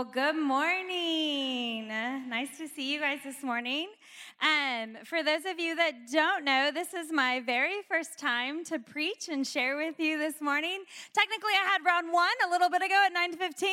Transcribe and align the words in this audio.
Well, 0.00 0.08
good 0.10 0.36
morning. 0.36 1.86
Nice 1.86 2.56
to 2.56 2.66
see 2.66 2.90
you 2.90 3.00
guys 3.00 3.18
this 3.22 3.42
morning. 3.42 3.88
Um, 4.40 4.96
for 5.04 5.22
those 5.22 5.44
of 5.44 5.60
you 5.60 5.76
that 5.76 6.10
don't 6.10 6.42
know, 6.42 6.70
this 6.72 6.94
is 6.94 7.12
my 7.12 7.40
very 7.40 7.82
first 7.86 8.18
time 8.18 8.64
to 8.64 8.78
preach 8.78 9.28
and 9.28 9.46
share 9.46 9.76
with 9.76 10.00
you 10.00 10.16
this 10.16 10.40
morning. 10.40 10.84
Technically, 11.12 11.52
I 11.52 11.68
had 11.68 11.84
round 11.84 12.10
one 12.14 12.30
a 12.46 12.50
little 12.50 12.70
bit 12.70 12.80
ago 12.80 12.94
at 13.04 13.12
9 13.12 13.32
to 13.32 13.36
15, 13.36 13.68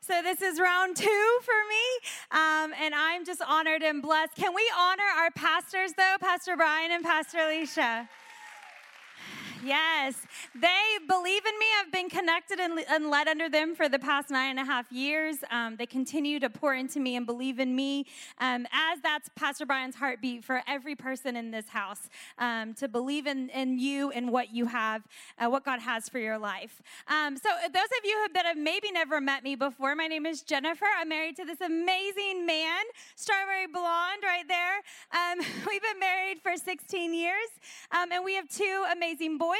so 0.00 0.22
this 0.22 0.42
is 0.42 0.60
round 0.60 0.94
two 0.94 1.38
for 1.42 1.60
me, 1.68 2.08
um, 2.30 2.72
and 2.80 2.94
I'm 2.94 3.24
just 3.24 3.42
honored 3.42 3.82
and 3.82 4.00
blessed. 4.00 4.36
Can 4.36 4.54
we 4.54 4.70
honor 4.78 5.10
our 5.18 5.32
pastors, 5.32 5.92
though, 5.96 6.14
Pastor 6.20 6.56
Brian 6.56 6.92
and 6.92 7.02
Pastor 7.02 7.38
Alicia? 7.38 8.08
Yes, 9.64 10.14
they 10.54 10.98
believe 11.06 11.44
in 11.46 11.58
me. 11.58 11.66
I've 11.80 11.92
been 11.92 12.08
connected 12.08 12.60
and, 12.60 12.78
and 12.88 13.10
led 13.10 13.28
under 13.28 13.48
them 13.48 13.74
for 13.74 13.88
the 13.88 13.98
past 13.98 14.30
nine 14.30 14.50
and 14.50 14.60
a 14.60 14.64
half 14.64 14.90
years. 14.92 15.38
Um, 15.50 15.76
they 15.76 15.86
continue 15.86 16.40
to 16.40 16.50
pour 16.50 16.74
into 16.74 17.00
me 17.00 17.16
and 17.16 17.26
believe 17.26 17.58
in 17.58 17.74
me, 17.74 18.06
um, 18.38 18.66
as 18.72 19.00
that's 19.02 19.28
Pastor 19.34 19.66
Brian's 19.66 19.96
heartbeat 19.96 20.44
for 20.44 20.62
every 20.66 20.94
person 20.94 21.36
in 21.36 21.50
this 21.50 21.68
house 21.68 22.08
um, 22.38 22.74
to 22.74 22.88
believe 22.88 23.26
in, 23.26 23.48
in 23.50 23.78
you 23.78 24.10
and 24.10 24.30
what 24.30 24.54
you 24.54 24.66
have, 24.66 25.02
uh, 25.38 25.48
what 25.48 25.64
God 25.64 25.80
has 25.80 26.08
for 26.08 26.18
your 26.18 26.38
life. 26.38 26.82
Um, 27.08 27.36
so, 27.36 27.48
those 27.72 27.82
of 27.98 28.04
you 28.04 28.26
that 28.34 28.46
have 28.46 28.56
maybe 28.56 28.90
never 28.92 29.20
met 29.20 29.42
me 29.44 29.56
before, 29.56 29.94
my 29.94 30.06
name 30.06 30.26
is 30.26 30.42
Jennifer. 30.42 30.86
I'm 30.98 31.08
married 31.08 31.36
to 31.36 31.44
this 31.44 31.60
amazing 31.60 32.46
man, 32.46 32.84
strawberry 33.14 33.66
blonde 33.66 34.22
right 34.22 34.46
there. 34.48 34.76
Um, 35.12 35.38
we've 35.68 35.82
been 35.82 35.98
married 35.98 36.40
for 36.42 36.56
16 36.56 37.14
years, 37.14 37.48
um, 37.90 38.12
and 38.12 38.24
we 38.24 38.34
have 38.34 38.48
two 38.48 38.84
amazing 38.92 39.38
boys. 39.38 39.58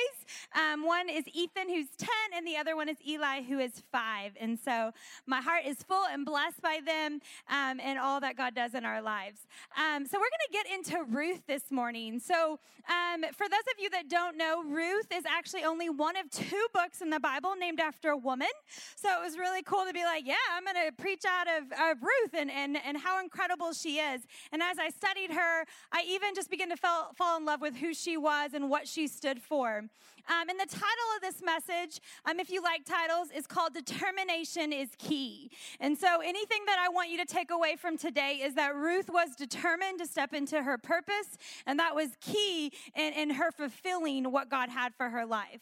Um, 0.64 0.86
one 0.86 1.08
is 1.08 1.24
Ethan, 1.32 1.68
who's 1.68 1.88
10, 1.98 2.08
and 2.36 2.46
the 2.46 2.56
other 2.56 2.76
one 2.76 2.88
is 2.88 2.96
Eli, 3.06 3.42
who 3.42 3.58
is 3.58 3.82
five. 3.92 4.32
And 4.40 4.58
so 4.58 4.92
my 5.26 5.40
heart 5.40 5.64
is 5.66 5.82
full 5.82 6.04
and 6.10 6.24
blessed 6.24 6.62
by 6.62 6.80
them 6.84 7.20
um, 7.48 7.80
and 7.80 7.98
all 7.98 8.20
that 8.20 8.36
God 8.36 8.54
does 8.54 8.74
in 8.74 8.84
our 8.84 9.02
lives. 9.02 9.46
Um, 9.76 10.06
so 10.06 10.18
we're 10.18 10.30
going 10.30 10.48
to 10.48 10.52
get 10.52 10.66
into 10.72 11.04
Ruth 11.04 11.42
this 11.46 11.70
morning. 11.70 12.18
So 12.18 12.58
um, 12.88 13.22
for 13.32 13.48
those 13.48 13.66
of 13.72 13.80
you 13.82 13.90
that 13.90 14.08
don't 14.08 14.36
know, 14.36 14.62
Ruth 14.64 15.06
is 15.12 15.24
actually 15.26 15.64
only 15.64 15.90
one 15.90 16.16
of 16.16 16.30
two 16.30 16.66
books 16.72 17.00
in 17.00 17.10
the 17.10 17.20
Bible 17.20 17.54
named 17.58 17.80
after 17.80 18.10
a 18.10 18.16
woman. 18.16 18.48
So 18.96 19.08
it 19.08 19.22
was 19.22 19.38
really 19.38 19.62
cool 19.62 19.84
to 19.86 19.92
be 19.92 20.04
like, 20.04 20.26
yeah, 20.26 20.34
I'm 20.52 20.64
going 20.64 20.86
to 20.86 20.92
preach 20.92 21.24
out 21.26 21.46
of, 21.46 21.64
of 21.72 22.02
Ruth 22.02 22.34
and, 22.34 22.50
and, 22.50 22.78
and 22.84 22.96
how 22.96 23.20
incredible 23.20 23.72
she 23.72 23.98
is. 23.98 24.22
And 24.52 24.62
as 24.62 24.78
I 24.78 24.90
studied 24.90 25.32
her, 25.32 25.64
I 25.92 26.04
even 26.08 26.34
just 26.34 26.50
began 26.50 26.70
to 26.70 26.76
fall, 26.76 27.12
fall 27.16 27.36
in 27.36 27.44
love 27.44 27.60
with 27.60 27.76
who 27.76 27.94
she 27.94 28.16
was 28.16 28.54
and 28.54 28.70
what 28.70 28.88
she 28.88 29.08
stood 29.08 29.40
for. 29.40 29.84
Um, 30.26 30.48
and 30.48 30.53
the 30.56 30.66
title 30.66 31.08
of 31.16 31.22
this 31.22 31.42
message, 31.42 32.00
um, 32.24 32.40
if 32.40 32.50
you 32.50 32.62
like 32.62 32.84
titles, 32.84 33.28
is 33.34 33.46
called 33.46 33.74
Determination 33.74 34.72
is 34.72 34.90
Key. 34.98 35.50
And 35.80 35.96
so 35.96 36.20
anything 36.20 36.62
that 36.66 36.78
I 36.78 36.88
want 36.88 37.10
you 37.10 37.18
to 37.18 37.26
take 37.26 37.50
away 37.50 37.76
from 37.76 37.96
today 37.96 38.40
is 38.42 38.54
that 38.54 38.74
Ruth 38.74 39.10
was 39.10 39.34
determined 39.36 39.98
to 40.00 40.06
step 40.06 40.32
into 40.34 40.62
her 40.62 40.78
purpose, 40.78 41.38
and 41.66 41.78
that 41.78 41.94
was 41.94 42.10
key 42.20 42.72
in, 42.94 43.12
in 43.12 43.30
her 43.30 43.50
fulfilling 43.50 44.30
what 44.30 44.50
God 44.50 44.68
had 44.68 44.94
for 44.94 45.10
her 45.10 45.24
life. 45.24 45.60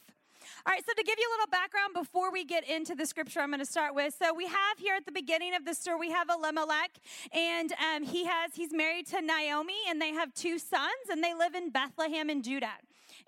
All 0.67 0.73
right, 0.73 0.83
so 0.85 0.93
to 0.93 1.03
give 1.03 1.17
you 1.19 1.29
a 1.29 1.33
little 1.35 1.51
background 1.51 1.95
before 1.95 2.33
we 2.33 2.45
get 2.45 2.69
into 2.69 2.95
the 2.95 3.07
scripture 3.07 3.41
I'm 3.41 3.51
going 3.51 3.61
to 3.61 3.67
start 3.67 3.95
with. 3.95 4.15
So 4.21 4.35
we 4.35 4.47
have 4.47 4.79
here 4.79 4.95
at 4.95 5.07
the 5.07 5.13
beginning 5.13 5.55
of 5.55 5.65
the 5.65 5.75
story, 5.75 5.99
we 5.99 6.11
have 6.11 6.29
Elimelech, 6.29 6.91
and 7.33 7.73
um, 7.73 8.03
he 8.03 8.25
has, 8.27 8.55
he's 8.55 8.73
married 8.73 9.07
to 9.09 9.21
Naomi, 9.21 9.79
and 9.89 10.01
they 10.01 10.11
have 10.11 10.35
two 10.35 10.59
sons, 10.59 11.09
and 11.11 11.23
they 11.23 11.35
live 11.35 11.55
in 11.55 11.71
Bethlehem 11.71 12.31
in 12.31 12.43
Judah. 12.43 12.75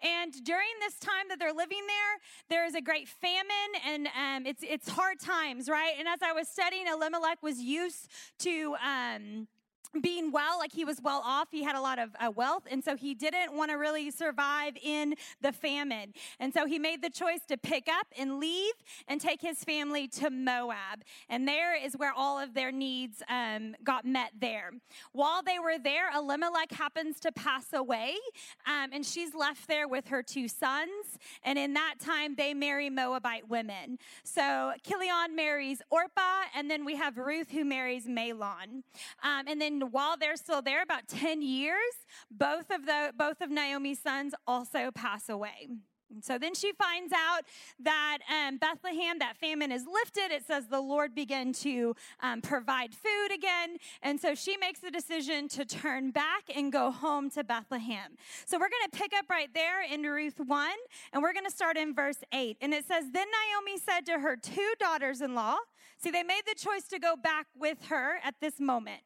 And 0.03 0.33
during 0.45 0.67
this 0.81 0.99
time 0.99 1.29
that 1.29 1.39
they're 1.39 1.53
living 1.53 1.83
there, 1.87 2.21
there 2.49 2.67
is 2.67 2.75
a 2.75 2.81
great 2.81 3.09
famine 3.09 3.73
and 3.87 4.09
um, 4.09 4.47
it's, 4.47 4.63
it's 4.63 4.89
hard 4.89 5.21
times, 5.21 5.69
right? 5.69 5.95
And 5.99 6.09
as 6.09 6.21
I 6.23 6.33
was 6.33 6.49
studying, 6.49 6.87
Elimelech 6.87 7.43
was 7.43 7.61
used 7.61 8.11
to. 8.41 8.77
Um, 8.85 9.49
being 10.01 10.33
well, 10.33 10.59
like 10.59 10.73
he 10.73 10.85
was 10.85 11.01
well 11.03 11.23
off, 11.25 11.49
he 11.51 11.63
had 11.63 11.77
a 11.77 11.81
lot 11.81 11.99
of 11.99 12.11
uh, 12.19 12.31
wealth, 12.31 12.65
and 12.71 12.83
so 12.83 12.97
he 12.97 13.15
didn't 13.15 13.55
want 13.55 13.71
to 13.71 13.77
really 13.77 14.11
survive 14.11 14.75
in 14.83 15.15
the 15.41 15.53
famine. 15.53 16.15
And 16.41 16.53
so 16.53 16.67
he 16.67 16.79
made 16.79 17.03
the 17.03 17.11
choice 17.11 17.41
to 17.49 17.57
pick 17.57 17.89
up 17.89 18.07
and 18.19 18.39
leave 18.39 18.75
and 19.09 19.21
take 19.21 19.41
his 19.41 19.65
family 19.65 20.09
to 20.09 20.31
Moab. 20.31 21.03
And 21.29 21.47
there 21.47 21.75
is 21.75 21.97
where 21.97 22.13
all 22.13 22.39
of 22.39 22.55
their 22.55 22.73
needs 22.73 23.23
um, 23.29 23.75
got 23.85 24.05
met 24.05 24.33
there. 24.39 24.73
While 25.13 25.43
they 25.43 25.59
were 25.59 25.79
there, 25.79 26.11
Elimelech 26.15 26.73
happens 26.73 27.21
to 27.21 27.33
pass 27.33 27.67
away, 27.73 28.15
um, 28.67 28.91
and 28.93 29.05
she's 29.05 29.35
left 29.35 29.69
there 29.69 29.89
with 29.89 30.09
her 30.09 30.23
two 30.23 30.49
sons. 30.49 31.19
And 31.43 31.59
in 31.59 31.75
that 31.75 31.95
time, 32.01 32.35
they 32.35 32.55
marry 32.55 32.91
Moabite 32.91 33.49
women. 33.49 33.99
So 34.23 34.73
Chilion 34.87 35.35
marries 35.37 35.83
Orpah, 35.91 36.45
and 36.55 36.71
then 36.71 36.85
we 36.85 36.97
have 36.97 37.17
Ruth 37.17 37.51
who 37.51 37.65
marries 37.65 38.07
Mahlon. 38.07 38.83
Um, 39.23 39.47
and 39.47 39.61
then 39.61 39.84
while 39.85 40.17
they're 40.17 40.37
still 40.37 40.63
there, 40.63 40.83
about 40.83 41.09
10 41.09 41.43
years, 41.43 41.79
both 42.31 42.71
of 42.71 42.87
the 42.87 43.13
both 43.17 43.41
of 43.41 43.51
Naomi's 43.51 44.01
sons 44.01 44.35
also 44.47 44.91
pass 44.91 45.29
away. 45.29 45.69
And 46.15 46.23
so 46.23 46.39
then 46.39 46.55
she 46.55 46.73
finds 46.73 47.13
out 47.13 47.43
that 47.81 48.19
um, 48.31 48.59
Bethlehem, 48.59 49.19
that 49.19 49.37
famine 49.37 49.73
is 49.73 49.85
lifted. 49.87 50.35
It 50.35 50.47
says 50.47 50.69
the 50.69 50.81
Lord 50.81 51.15
began 51.15 51.53
to 51.55 51.97
um, 52.21 52.41
provide 52.41 52.95
food 52.95 53.35
again. 53.35 53.79
And 54.03 54.21
so 54.21 54.35
she 54.35 54.57
makes 54.57 54.81
the 54.81 54.91
decision 54.91 55.49
to 55.49 55.65
turn 55.65 56.13
back 56.13 56.45
and 56.55 56.73
go 56.73 56.91
home 56.91 57.31
to 57.31 57.43
Bethlehem. 57.43 58.17
So 58.47 58.59
we're 58.59 58.69
going 58.69 58.91
to 58.91 58.99
pick 58.99 59.13
up 59.19 59.29
right 59.29 59.53
there 59.55 59.83
in 59.83 60.03
Ruth 60.03 60.39
1, 60.39 60.71
and 61.13 61.23
we're 61.23 61.33
going 61.33 61.47
to 61.47 61.51
start 61.51 61.77
in 61.77 61.95
verse 61.95 62.19
8. 62.33 62.59
And 62.61 62.73
it 62.73 62.87
says, 62.87 63.05
Then 63.13 63.27
Naomi 63.27 63.79
said 63.79 64.07
to 64.07 64.21
her 64.21 64.37
two 64.37 64.73
daughters 64.79 65.21
in 65.21 65.35
law, 65.35 65.57
see, 65.99 66.11
they 66.11 66.23
made 66.23 66.43
the 66.47 66.55
choice 66.55 66.87
to 66.89 66.99
go 66.99 67.17
back 67.17 67.47
with 67.59 67.87
her 67.87 68.19
at 68.23 68.35
this 68.41 68.61
moment. 68.61 69.01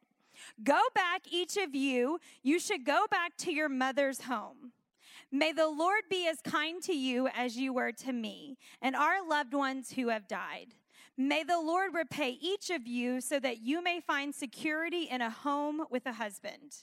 Go 0.63 0.79
back, 0.93 1.21
each 1.29 1.57
of 1.57 1.75
you, 1.75 2.19
you 2.43 2.59
should 2.59 2.85
go 2.85 3.05
back 3.09 3.37
to 3.37 3.51
your 3.51 3.69
mother's 3.69 4.21
home. 4.21 4.73
May 5.31 5.51
the 5.51 5.67
Lord 5.67 6.03
be 6.09 6.27
as 6.27 6.41
kind 6.41 6.81
to 6.83 6.93
you 6.93 7.27
as 7.27 7.55
you 7.55 7.71
were 7.71 7.91
to 7.91 8.11
me 8.11 8.57
and 8.81 8.95
our 8.95 9.27
loved 9.27 9.53
ones 9.53 9.91
who 9.91 10.07
have 10.09 10.27
died. 10.27 10.73
May 11.17 11.43
the 11.43 11.59
Lord 11.59 11.93
repay 11.93 12.37
each 12.41 12.69
of 12.69 12.87
you 12.87 13.21
so 13.21 13.39
that 13.39 13.61
you 13.61 13.83
may 13.83 13.99
find 13.99 14.33
security 14.33 15.03
in 15.03 15.21
a 15.21 15.29
home 15.29 15.83
with 15.91 16.05
a 16.05 16.13
husband. 16.13 16.77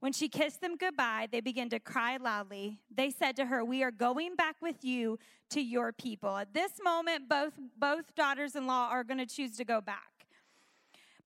When 0.00 0.12
she 0.12 0.28
kissed 0.28 0.60
them 0.60 0.76
goodbye, 0.76 1.28
they 1.30 1.40
began 1.40 1.68
to 1.70 1.80
cry 1.80 2.16
loudly. 2.16 2.78
They 2.94 3.10
said 3.10 3.36
to 3.36 3.46
her, 3.46 3.64
We 3.64 3.82
are 3.82 3.90
going 3.90 4.36
back 4.36 4.56
with 4.62 4.84
you 4.84 5.18
to 5.50 5.60
your 5.60 5.92
people. 5.92 6.36
At 6.36 6.54
this 6.54 6.72
moment, 6.82 7.28
both, 7.28 7.54
both 7.76 8.14
daughters 8.14 8.54
in 8.54 8.66
law 8.66 8.88
are 8.90 9.04
going 9.04 9.18
to 9.18 9.26
choose 9.26 9.56
to 9.56 9.64
go 9.64 9.80
back. 9.80 10.17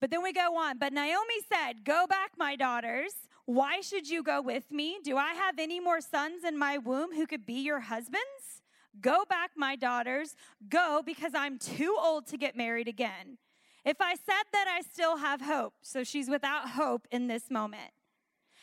But 0.03 0.11
then 0.11 0.21
we 0.21 0.33
go 0.33 0.57
on. 0.57 0.79
But 0.79 0.93
Naomi 0.93 1.41
said, 1.49 1.85
Go 1.85 2.09
back, 2.09 2.33
my 2.37 2.57
daughters. 2.57 3.13
Why 3.45 3.81
should 3.81 4.11
you 4.11 4.25
go 4.25 4.43
with 4.43 4.73
me? 4.73 4.99
Do 5.03 5.17
I 5.17 5.33
have 5.35 5.61
any 5.61 5.79
more 5.79 6.01
sons 6.01 6.43
in 6.43 6.59
my 6.59 6.77
womb 6.77 7.15
who 7.15 7.25
could 7.25 7.47
be 7.47 7.61
your 7.61 7.79
husbands? 7.79 8.63
Go 9.01 9.25
back, 9.29 9.53
my 9.57 9.77
daughters. 9.77 10.35
Go 10.69 11.03
because 11.07 11.37
I'm 11.37 11.57
too 11.57 11.97
old 12.01 12.27
to 12.27 12.37
get 12.37 12.57
married 12.57 12.89
again. 12.89 13.39
If 13.85 14.01
I 14.01 14.17
said 14.17 14.43
that 14.53 14.67
I 14.69 14.81
still 14.81 15.19
have 15.19 15.41
hope, 15.41 15.75
so 15.83 16.03
she's 16.03 16.29
without 16.29 16.71
hope 16.71 17.07
in 17.13 17.29
this 17.29 17.49
moment. 17.49 17.93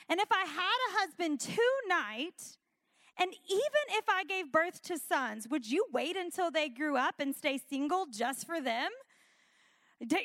And 0.09 0.19
if 0.19 0.29
I 0.33 0.43
had 0.43 0.77
a 0.89 0.99
husband 0.99 1.39
tonight, 1.39 2.57
and 3.17 3.31
even 3.31 3.85
if 3.91 4.09
I 4.09 4.25
gave 4.25 4.51
birth 4.51 4.81
to 4.83 4.97
sons, 4.97 5.47
would 5.49 5.69
you 5.69 5.85
wait 5.93 6.17
until 6.17 6.51
they 6.51 6.67
grew 6.67 6.97
up 6.97 7.15
and 7.19 7.33
stay 7.33 7.57
single 7.69 8.07
just 8.07 8.45
for 8.45 8.59
them? 8.59 8.91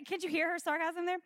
Could 0.07 0.23
you 0.23 0.29
hear 0.29 0.51
her 0.53 0.59
sarcasm 0.59 1.07
there? 1.07 1.19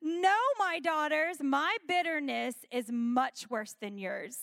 No, 0.00 0.36
my 0.58 0.78
daughters, 0.78 1.38
my 1.42 1.76
bitterness 1.86 2.54
is 2.70 2.90
much 2.92 3.50
worse 3.50 3.74
than 3.80 3.98
yours 3.98 4.38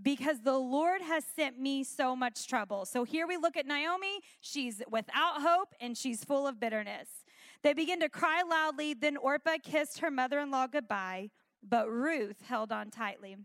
because 0.00 0.40
the 0.42 0.56
Lord 0.56 1.02
has 1.02 1.24
sent 1.24 1.58
me 1.58 1.82
so 1.82 2.14
much 2.14 2.46
trouble. 2.46 2.84
So 2.84 3.04
here 3.04 3.26
we 3.26 3.36
look 3.36 3.56
at 3.56 3.66
Naomi. 3.66 4.20
She's 4.40 4.82
without 4.88 5.42
hope 5.42 5.74
and 5.80 5.96
she's 5.96 6.24
full 6.24 6.46
of 6.46 6.60
bitterness. 6.60 7.08
They 7.62 7.74
begin 7.74 8.00
to 8.00 8.08
cry 8.08 8.42
loudly. 8.48 8.94
Then 8.94 9.16
Orpah 9.16 9.56
kissed 9.62 9.98
her 9.98 10.10
mother 10.10 10.38
in 10.38 10.50
law 10.50 10.66
goodbye, 10.68 11.30
but 11.62 11.90
Ruth 11.90 12.42
held 12.46 12.72
on 12.72 12.90
tightly. 12.90 13.36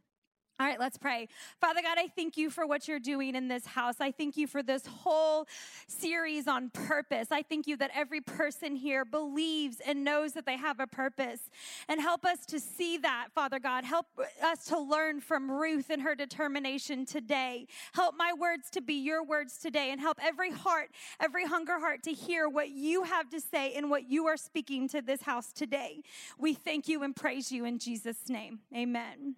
All 0.57 0.65
right, 0.65 0.79
let's 0.79 0.97
pray. 0.97 1.27
Father 1.59 1.81
God, 1.81 1.97
I 1.99 2.07
thank 2.07 2.37
you 2.37 2.49
for 2.49 2.65
what 2.65 2.87
you're 2.87 2.97
doing 2.97 3.35
in 3.35 3.49
this 3.49 3.65
house. 3.65 3.95
I 3.99 4.11
thank 4.11 4.37
you 4.37 4.47
for 4.47 4.63
this 4.63 4.85
whole 4.85 5.47
series 5.89 6.47
on 6.47 6.69
purpose. 6.69 7.27
I 7.29 7.41
thank 7.41 7.67
you 7.67 7.75
that 7.75 7.91
every 7.93 8.21
person 8.21 8.77
here 8.77 9.03
believes 9.03 9.81
and 9.85 10.05
knows 10.05 10.31
that 10.31 10.45
they 10.45 10.55
have 10.55 10.79
a 10.79 10.87
purpose. 10.87 11.41
And 11.89 11.99
help 11.99 12.23
us 12.23 12.45
to 12.45 12.61
see 12.61 12.97
that, 12.99 13.27
Father 13.35 13.59
God. 13.59 13.83
Help 13.83 14.05
us 14.41 14.63
to 14.67 14.79
learn 14.79 15.19
from 15.19 15.51
Ruth 15.51 15.89
and 15.89 16.01
her 16.01 16.15
determination 16.15 17.05
today. 17.05 17.67
Help 17.93 18.15
my 18.17 18.31
words 18.31 18.69
to 18.71 18.81
be 18.81 18.93
your 18.93 19.25
words 19.25 19.57
today 19.57 19.91
and 19.91 19.99
help 19.99 20.19
every 20.23 20.51
heart, 20.51 20.91
every 21.19 21.45
hunger 21.45 21.79
heart 21.79 22.01
to 22.03 22.13
hear 22.13 22.47
what 22.47 22.69
you 22.69 23.03
have 23.03 23.29
to 23.31 23.41
say 23.41 23.73
and 23.73 23.89
what 23.89 24.09
you 24.09 24.25
are 24.27 24.37
speaking 24.37 24.87
to 24.87 25.01
this 25.01 25.23
house 25.23 25.51
today. 25.51 26.01
We 26.37 26.53
thank 26.53 26.87
you 26.87 27.03
and 27.03 27.13
praise 27.13 27.51
you 27.51 27.65
in 27.65 27.77
Jesus' 27.77 28.29
name. 28.29 28.59
Amen. 28.73 29.35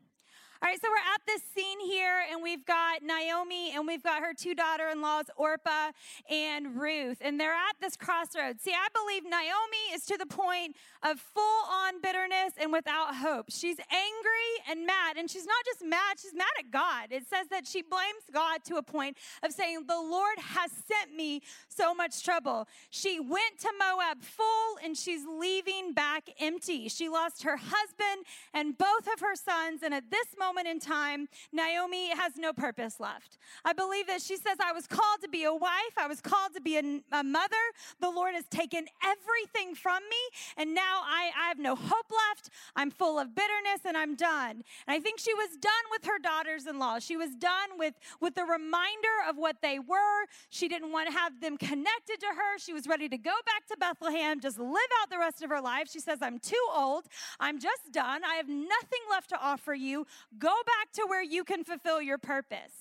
All 0.60 0.68
right, 0.68 0.82
so 0.82 0.88
we're 0.90 1.14
at 1.14 1.22
this 1.28 1.44
scene 1.54 1.80
here, 1.86 2.26
and 2.32 2.42
we've 2.42 2.66
got 2.66 2.87
Naomi 3.04 3.72
and 3.74 3.88
we've 3.88 4.04
got 4.04 4.22
her 4.22 4.34
two 4.34 4.56
daughter 4.56 4.90
in 4.90 5.02
laws, 5.02 5.26
Orpah 5.36 5.92
and 6.30 6.80
Ruth, 6.80 7.18
and 7.22 7.40
they're 7.40 7.54
at 7.54 7.76
this 7.80 7.96
crossroads. 7.96 8.64
See, 8.64 8.74
I 8.74 8.88
believe 8.94 9.24
Naomi 9.24 9.94
is 9.94 10.06
to 10.06 10.18
the 10.18 10.26
point 10.26 10.76
of 11.04 11.20
full 11.20 11.62
on 11.72 12.02
bitterness 12.02 12.54
and 12.60 12.72
without 12.72 13.16
hope. 13.16 13.48
She's 13.50 13.78
angry 13.92 14.54
and 14.70 14.86
mad, 14.86 15.18
and 15.18 15.30
she's 15.30 15.46
not 15.46 15.66
just 15.66 15.84
mad, 15.84 16.20
she's 16.20 16.34
mad 16.34 16.48
at 16.60 16.72
God. 16.72 17.12
It 17.12 17.28
says 17.28 17.48
that 17.50 17.68
she 17.68 17.82
blames 17.82 18.24
God 18.34 18.64
to 18.66 18.78
a 18.78 18.84
point 18.84 19.18
of 19.44 19.52
saying, 19.52 19.86
The 19.88 20.00
Lord 20.00 20.38
has 20.40 20.72
sent 20.72 21.16
me 21.16 21.42
so 21.68 21.94
much 21.94 22.24
trouble. 22.24 22.68
She 22.90 23.20
went 23.20 23.60
to 23.60 23.70
Moab 23.78 24.22
full, 24.22 24.78
and 24.84 24.98
she's 24.98 25.22
leaving 25.28 25.94
back 25.94 26.30
empty. 26.40 26.90
She 26.90 27.10
lost 27.10 27.44
her 27.44 27.58
husband 27.58 28.26
and 28.54 28.78
both 28.78 29.08
of 29.14 29.20
her 29.20 29.36
sons, 29.36 29.84
and 29.84 29.94
at 29.94 30.10
this 30.10 30.28
moment 30.38 30.68
in 30.68 30.80
time, 30.80 31.28
Naomi 31.52 32.10
has 32.10 32.34
no 32.38 32.54
purpose 32.54 32.87
left. 33.00 33.38
I 33.66 33.74
believe 33.74 34.08
that 34.08 34.22
she 34.22 34.36
says, 34.36 34.58
I 34.64 34.72
was 34.72 34.88
called 34.88 35.22
to 35.22 35.30
be 35.30 35.44
a 35.44 35.54
wife, 35.54 35.96
I 35.98 36.08
was 36.08 36.22
called 36.22 36.54
to 36.56 36.62
be 36.62 36.78
a, 36.78 37.02
a 37.12 37.24
mother. 37.24 37.56
The 38.00 38.10
Lord 38.10 38.36
has 38.36 38.46
taken 38.48 38.86
everything 39.04 39.76
from 39.76 40.02
me, 40.04 40.38
and 40.58 40.74
now 40.74 41.02
I, 41.04 41.32
I 41.38 41.48
have 41.50 41.60
no 41.60 41.76
hope 41.76 42.12
left. 42.30 42.50
I'm 42.76 42.92
full 42.92 43.20
of 43.20 43.36
bitterness, 43.36 43.82
and 43.86 43.98
I'm 43.98 44.16
done. 44.16 44.64
And 44.88 44.96
I 44.96 45.00
think 45.00 45.20
she 45.20 45.34
was 45.34 45.50
done 45.58 45.74
with 45.92 46.06
her 46.06 46.20
daughters 46.20 46.68
in 46.68 46.80
law. 46.80 47.00
She 47.00 47.18
was 47.18 47.36
done 47.36 47.78
with, 47.78 47.94
with 48.22 48.36
the 48.36 48.44
reminder 48.44 49.18
of 49.28 49.38
what 49.38 49.58
they 49.62 49.80
were. 49.80 50.26
She 50.50 50.68
didn't 50.68 50.92
want 50.92 51.10
to 51.10 51.14
have 51.14 51.40
them 51.42 51.58
connected 51.58 52.20
to 52.20 52.28
her. 52.28 52.58
She 52.58 52.74
was 52.74 52.88
ready 52.88 53.10
to 53.10 53.18
go 53.18 53.34
back 53.46 53.68
to 53.68 53.78
Bethlehem, 53.78 54.40
just 54.40 54.60
live 54.60 54.92
out 55.02 55.10
the 55.10 55.20
rest 55.20 55.42
of 55.42 55.50
her 55.50 55.62
life. 55.62 55.88
She 55.92 56.00
says, 56.00 56.20
I'm 56.22 56.40
too 56.40 56.56
old. 56.76 57.06
I'm 57.40 57.60
just 57.60 57.92
done. 57.92 58.24
I 58.24 58.36
have 58.36 58.48
nothing 58.48 59.00
left 59.10 59.30
to 59.30 59.40
offer 59.42 59.74
you. 59.74 60.06
Go 60.38 60.54
back 60.66 60.92
to 60.94 61.06
where 61.08 61.24
you 61.24 61.44
can 61.44 61.64
fulfill 61.64 62.02
your 62.02 62.18
purpose. 62.18 62.77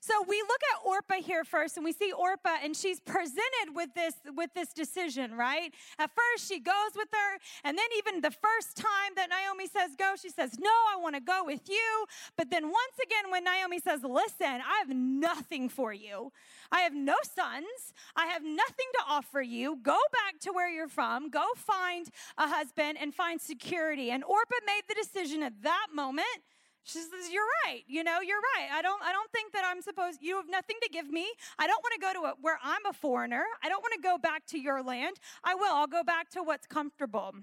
So 0.00 0.14
we 0.28 0.40
look 0.42 0.60
at 0.74 0.86
Orpah 0.86 1.22
here 1.26 1.44
first, 1.44 1.76
and 1.76 1.84
we 1.84 1.92
see 1.92 2.12
Orpah, 2.12 2.58
and 2.62 2.76
she's 2.76 3.00
presented 3.00 3.74
with 3.74 3.94
this 3.94 4.14
with 4.34 4.54
this 4.54 4.72
decision, 4.72 5.34
right? 5.34 5.74
At 5.98 6.10
first, 6.14 6.48
she 6.48 6.60
goes 6.60 6.92
with 6.94 7.08
her, 7.12 7.38
and 7.64 7.76
then 7.76 7.86
even 7.98 8.20
the 8.20 8.30
first 8.30 8.76
time 8.76 9.14
that 9.16 9.28
Naomi 9.28 9.66
says 9.66 9.96
go, 9.96 10.14
she 10.20 10.28
says, 10.28 10.58
"No, 10.58 10.70
I 10.70 10.96
want 10.96 11.16
to 11.16 11.20
go 11.20 11.42
with 11.44 11.68
you." 11.68 12.06
But 12.36 12.50
then 12.50 12.64
once 12.64 12.98
again, 13.02 13.30
when 13.30 13.44
Naomi 13.44 13.80
says, 13.80 14.02
"Listen, 14.04 14.62
I 14.64 14.78
have 14.78 14.90
nothing 14.90 15.68
for 15.68 15.92
you. 15.92 16.32
I 16.70 16.80
have 16.80 16.94
no 16.94 17.16
sons. 17.34 17.92
I 18.14 18.26
have 18.26 18.44
nothing 18.44 18.86
to 18.98 19.04
offer 19.08 19.42
you. 19.42 19.76
Go 19.82 19.98
back 20.12 20.38
to 20.40 20.52
where 20.52 20.70
you're 20.70 20.88
from. 20.88 21.28
Go 21.28 21.44
find 21.56 22.08
a 22.36 22.46
husband 22.46 22.98
and 23.00 23.12
find 23.14 23.40
security." 23.40 24.10
And 24.10 24.22
Orpah 24.22 24.64
made 24.64 24.82
the 24.88 24.94
decision 24.94 25.42
at 25.42 25.62
that 25.62 25.88
moment 25.92 26.44
she 26.88 27.00
says, 27.00 27.30
"You're 27.30 27.44
right. 27.64 27.82
You 27.86 28.02
know, 28.04 28.20
you're 28.20 28.42
right. 28.56 28.68
I 28.72 28.82
don't. 28.82 29.02
I 29.02 29.12
don't 29.12 29.30
think 29.32 29.52
that 29.52 29.64
I'm 29.66 29.82
supposed. 29.82 30.20
You 30.22 30.36
have 30.36 30.48
nothing 30.48 30.76
to 30.82 30.88
give 30.90 31.10
me. 31.10 31.26
I 31.58 31.66
don't 31.66 31.82
want 31.82 31.94
to 31.94 32.00
go 32.00 32.12
to 32.14 32.28
a, 32.28 32.34
where 32.40 32.58
I'm 32.62 32.86
a 32.86 32.92
foreigner. 32.94 33.44
I 33.62 33.68
don't 33.68 33.82
want 33.82 33.94
to 33.94 34.00
go 34.00 34.18
back 34.18 34.46
to 34.48 34.58
your 34.58 34.82
land. 34.82 35.18
I 35.44 35.54
will. 35.54 35.74
I'll 35.74 35.86
go 35.86 36.02
back 36.02 36.30
to 36.30 36.42
what's 36.42 36.66
comfortable." 36.66 37.34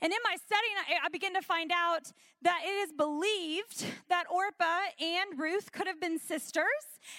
And 0.00 0.12
in 0.12 0.18
my 0.24 0.36
study, 0.36 0.98
I, 1.04 1.08
begin 1.08 1.34
to 1.34 1.42
find 1.42 1.70
out 1.74 2.12
that 2.42 2.62
it 2.64 2.88
is 2.88 2.92
believed 2.92 3.84
that 4.08 4.24
Orpah 4.30 4.88
and 5.00 5.38
Ruth 5.38 5.72
could 5.72 5.86
have 5.86 6.00
been 6.00 6.18
sisters 6.18 6.64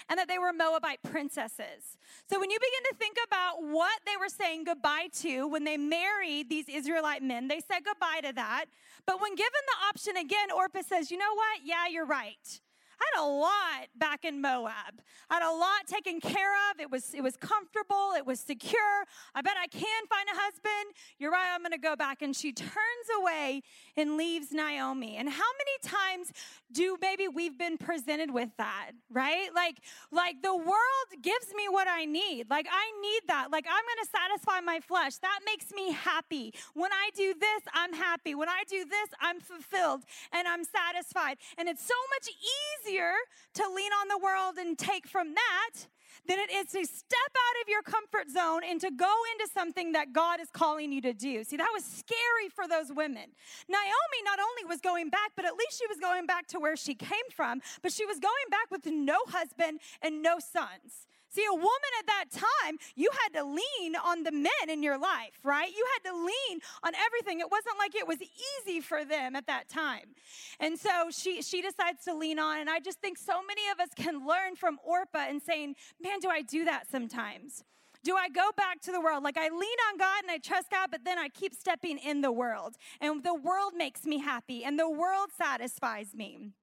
and 0.08 0.18
that 0.18 0.28
they 0.28 0.38
were 0.38 0.54
Moabite 0.54 1.00
princesses. 1.04 1.98
So 2.30 2.40
when 2.40 2.50
you 2.50 2.58
begin 2.60 2.92
to 2.92 2.96
think 2.98 3.18
about 3.28 3.64
what 3.64 4.00
they 4.06 4.18
were 4.20 4.30
saying 4.30 4.64
goodbye 4.64 5.08
to 5.22 5.48
when 5.48 5.64
they 5.64 5.78
married 5.78 6.50
these 6.50 6.70
Israelite 6.70 7.24
men, 7.24 7.48
they 7.48 7.60
said 7.60 7.84
goodbye 7.84 8.22
to 8.24 8.34
that. 8.34 8.66
But 9.06 9.22
when 9.22 9.36
given 9.36 9.52
the 9.68 9.88
option 9.88 10.18
again, 10.18 10.52
Orpah 10.56 10.82
says, 10.88 11.12
you 11.12 11.18
know 11.18 11.36
what? 11.36 11.60
Yeah, 11.64 11.88
you're 11.88 12.06
right. 12.06 12.62
I 13.00 13.06
had 13.14 13.24
a 13.24 13.28
lot 13.28 13.88
back 13.98 14.26
in 14.26 14.42
Moab. 14.42 15.02
I 15.30 15.36
had 15.36 15.44
a 15.44 15.52
lot 15.52 15.88
taken 15.88 16.20
care 16.20 16.54
of. 16.70 16.80
It 16.80 16.92
was, 16.92 17.14
it 17.14 17.22
was 17.22 17.38
comfortable, 17.38 18.14
it 18.18 18.26
was 18.26 18.40
secure. 18.40 19.06
I 19.36 19.42
bet 19.42 19.54
I 19.62 19.68
can 19.68 20.06
find 20.10 20.28
a 20.28 20.36
husband. 20.36 20.96
You're 21.18 21.32
right, 21.32 21.50
I'm 21.54 21.62
going 21.62 21.72
to 21.72 21.78
go 21.78 21.96
back. 21.96 22.22
And 22.22 22.36
she 22.36 22.52
turns 22.52 23.08
away 23.20 23.62
and 23.96 24.18
leaves 24.18 24.52
Naomi. 24.52 25.16
And 25.18 25.30
how 25.30 25.38
many 25.38 25.96
times 25.98 26.34
do 26.72 26.98
maybe 27.02 27.28
we've 27.28 27.58
been 27.58 27.78
presented 27.78 28.32
with 28.32 28.50
that, 28.58 28.92
right? 29.10 29.50
Like, 29.54 29.78
like 30.12 30.42
the 30.42 30.56
world 30.56 31.10
gives 31.22 31.54
me 31.56 31.70
what 31.70 31.88
I 31.88 32.06
need. 32.06 32.50
Like, 32.50 32.68
I 32.70 32.92
need 33.02 33.22
that. 33.28 33.52
Like, 33.52 33.66
I'm 33.66 33.84
going 33.84 34.04
to 34.04 34.10
satisfy 34.10 34.60
my 34.62 34.80
flesh. 34.80 35.18
That 35.18 35.40
makes 35.46 35.72
me 35.72 35.92
happy. 35.94 36.54
When 36.74 36.92
I 36.92 37.10
do 37.16 37.34
this, 37.40 37.62
I'm 37.74 37.94
happy. 37.94 38.36
When 38.36 38.50
I 38.50 38.64
do 38.68 38.84
this, 38.84 39.10
I'm 39.22 39.40
fulfilled 39.40 40.04
and 40.32 40.48
I'm 40.48 40.64
satisfied. 40.64 41.38
And 41.58 41.70
it's 41.70 41.86
so 41.86 41.96
much 42.16 42.30
easier 42.30 42.89
to 42.98 43.64
lean 43.76 43.92
on 44.02 44.08
the 44.08 44.18
world 44.18 44.56
and 44.58 44.78
take 44.78 45.08
from 45.08 45.34
that 45.36 45.88
than 46.28 46.40
it 46.40 46.52
is 46.52 46.68
to 46.68 46.86
step 46.86 47.32
out 47.34 47.62
of 47.62 47.70
your 47.70 47.82
comfort 47.82 48.30
zone 48.30 48.62
and 48.68 48.80
to 48.82 48.92
go 48.92 49.14
into 49.34 49.52
something 49.54 49.94
that 49.94 50.14
God 50.14 50.40
is 50.40 50.50
calling 50.52 50.92
you 50.92 51.02
to 51.02 51.14
do. 51.14 51.44
See, 51.44 51.58
that 51.58 51.70
was 51.74 51.84
scary 51.84 52.50
for 52.54 52.68
those 52.68 52.90
women. 52.90 53.26
Naomi 53.68 54.20
not 54.24 54.40
only 54.40 54.70
was 54.70 54.82
going 54.82 55.10
back, 55.10 55.32
but 55.36 55.46
at 55.46 55.54
least 55.54 55.80
she 55.80 55.88
was 55.88 55.98
going 56.00 56.26
back 56.26 56.48
to 56.48 56.60
where 56.60 56.76
she 56.76 56.94
came 56.94 57.30
from, 57.34 57.62
but 57.82 57.92
she 57.92 58.06
was 58.06 58.20
going 58.20 58.50
back 58.52 58.70
with 58.72 58.86
no 58.86 59.18
husband 59.28 59.80
and 60.02 60.22
no 60.22 60.40
sons. 60.40 61.08
See, 61.32 61.46
a 61.46 61.54
woman 61.54 61.92
at 62.00 62.08
that 62.08 62.26
time, 62.32 62.78
you 62.96 63.10
had 63.24 63.40
to 63.40 63.46
lean 63.46 63.96
on 63.96 64.24
the 64.24 64.32
men 64.32 64.68
in 64.68 64.82
your 64.82 64.98
life, 64.98 65.40
right? 65.44 65.70
You 65.70 65.86
had 65.94 66.10
to 66.10 66.18
lean 66.18 66.60
on 66.84 66.94
everything. 66.96 67.40
It 67.40 67.52
wasn't 67.52 67.78
like 67.78 67.94
it 67.94 68.08
was 68.08 68.18
easy 68.22 68.82
for 68.82 69.06
them 69.06 69.36
at 69.36 69.46
that 69.46 69.70
time. 69.70 70.16
And 70.60 70.78
so 70.80 71.10
she 71.12 71.42
she 71.42 71.62
decides 71.62 72.04
to 72.06 72.16
lean 72.16 72.40
on. 72.40 72.60
And 72.60 72.70
I 72.70 72.80
just 72.80 73.00
think 73.00 73.18
so 73.18 73.42
many 73.46 73.62
of 73.72 73.80
us 73.80 73.90
can 73.96 74.26
learn 74.26 74.56
from 74.56 74.80
Orpah 74.84 75.26
and 75.30 75.42
saying, 75.42 75.76
man, 76.02 76.20
do 76.20 76.30
I 76.30 76.42
do 76.42 76.66
that 76.66 76.90
sometimes? 76.90 77.64
Do 78.04 78.16
I 78.16 78.30
go 78.30 78.50
back 78.56 78.82
to 78.82 78.92
the 78.92 79.02
world? 79.02 79.24
Like 79.24 79.38
I 79.38 79.50
lean 79.50 79.80
on 79.92 79.98
God 79.98 80.24
and 80.24 80.32
I 80.32 80.38
trust 80.38 80.72
God, 80.72 80.90
but 80.90 81.04
then 81.06 81.20
I 81.20 81.30
keep 81.30 81.54
stepping 81.54 81.98
in 81.98 82.22
the 82.22 82.32
world. 82.32 82.76
And 83.02 83.24
the 83.24 83.36
world 83.36 83.74
makes 83.76 84.06
me 84.06 84.20
happy 84.20 84.64
and 84.64 84.80
the 84.80 84.90
world 84.90 85.30
satisfies 85.38 86.16
me. 86.16 86.54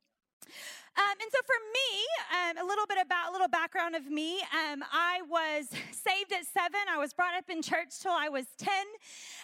Um, 0.96 1.16
and 1.20 1.30
so 1.30 1.38
for 1.44 1.60
me, 1.76 2.06
um, 2.32 2.64
a 2.64 2.66
little 2.66 2.86
bit 2.86 2.98
about 3.00 3.28
a 3.28 3.32
little 3.32 3.48
background 3.48 3.94
of 3.94 4.06
me. 4.06 4.40
Um, 4.40 4.82
I 4.90 5.20
was 5.28 5.68
saved 5.92 6.32
at 6.32 6.46
seven. 6.46 6.80
I 6.90 6.98
was 6.98 7.12
brought 7.12 7.34
up 7.36 7.50
in 7.50 7.62
church 7.62 8.00
till 8.00 8.12
I 8.12 8.28
was 8.28 8.46
ten, 8.56 8.86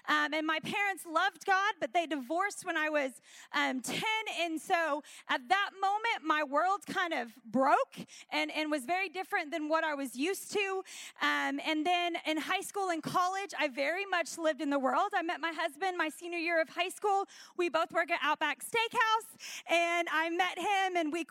um, 0.08 0.32
and 0.32 0.46
my 0.46 0.60
parents 0.60 1.04
loved 1.06 1.44
God, 1.44 1.74
but 1.80 1.92
they 1.92 2.06
divorced 2.06 2.64
when 2.64 2.76
I 2.76 2.88
was 2.88 3.12
um, 3.52 3.80
ten. 3.80 4.22
And 4.40 4.60
so 4.60 5.02
at 5.28 5.48
that 5.48 5.70
moment, 5.80 6.24
my 6.24 6.42
world 6.42 6.86
kind 6.86 7.12
of 7.12 7.28
broke 7.44 7.96
and 8.30 8.50
and 8.50 8.70
was 8.70 8.84
very 8.84 9.08
different 9.08 9.50
than 9.50 9.68
what 9.68 9.84
I 9.84 9.94
was 9.94 10.16
used 10.16 10.52
to. 10.52 10.82
Um, 11.20 11.60
and 11.66 11.84
then 11.84 12.16
in 12.26 12.38
high 12.38 12.60
school 12.60 12.88
and 12.90 13.02
college, 13.02 13.52
I 13.58 13.68
very 13.68 14.06
much 14.06 14.38
lived 14.38 14.62
in 14.62 14.70
the 14.70 14.78
world. 14.78 15.10
I 15.14 15.22
met 15.22 15.40
my 15.40 15.52
husband 15.52 15.98
my 15.98 16.08
senior 16.08 16.38
year 16.38 16.60
of 16.60 16.68
high 16.70 16.88
school. 16.88 17.26
We 17.56 17.68
both 17.68 17.92
work 17.92 18.10
at 18.10 18.20
Outback 18.22 18.62
Steakhouse, 18.64 19.36
and 19.70 20.08
I 20.10 20.30
met 20.30 20.58
him, 20.58 20.96
and 20.96 21.12
we 21.12 21.24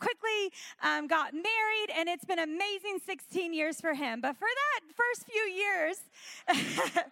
um, 0.83 1.07
got 1.07 1.33
married, 1.33 1.89
and 1.95 2.09
it's 2.09 2.25
been 2.25 2.39
amazing 2.39 2.99
16 3.05 3.53
years 3.53 3.79
for 3.79 3.93
him. 3.93 4.21
But 4.21 4.37
for 4.37 4.47
that 4.47 4.81
first 4.95 5.29
few 5.29 5.41
years, 5.41 5.97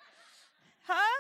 huh? 0.88 1.20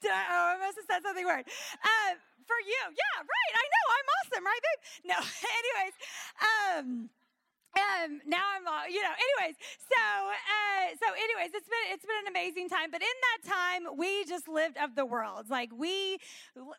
Did 0.00 0.10
I? 0.10 0.22
Oh, 0.30 0.56
I 0.56 0.66
must 0.66 0.78
have 0.78 0.86
said 0.88 1.02
something 1.02 1.24
weird. 1.24 1.46
Uh, 1.82 2.12
for 2.46 2.58
you, 2.66 2.82
yeah, 2.90 3.16
right. 3.22 3.52
I 3.54 3.64
know 3.70 3.84
I'm 3.96 4.08
awesome, 4.18 4.44
right, 4.44 4.62
babe? 4.62 4.80
No, 5.10 5.18
anyways. 5.58 5.94
Um, 6.42 7.10
um, 7.72 8.20
now 8.26 8.42
I'm, 8.56 8.66
uh, 8.66 8.84
you 8.88 9.00
know, 9.00 9.14
anyways. 9.16 9.56
So, 9.78 9.96
uh, 9.96 10.94
so, 11.00 11.06
anyways, 11.14 11.54
it's 11.54 11.68
been 11.68 11.86
it's 11.88 12.04
been 12.04 12.16
an 12.26 12.30
amazing 12.30 12.68
time. 12.68 12.90
But 12.90 13.00
in 13.00 13.08
that 13.08 13.50
time, 13.50 13.96
we 13.96 14.24
just 14.24 14.46
lived 14.46 14.76
of 14.76 14.94
the 14.94 15.06
world. 15.06 15.48
Like 15.48 15.70
we 15.74 16.18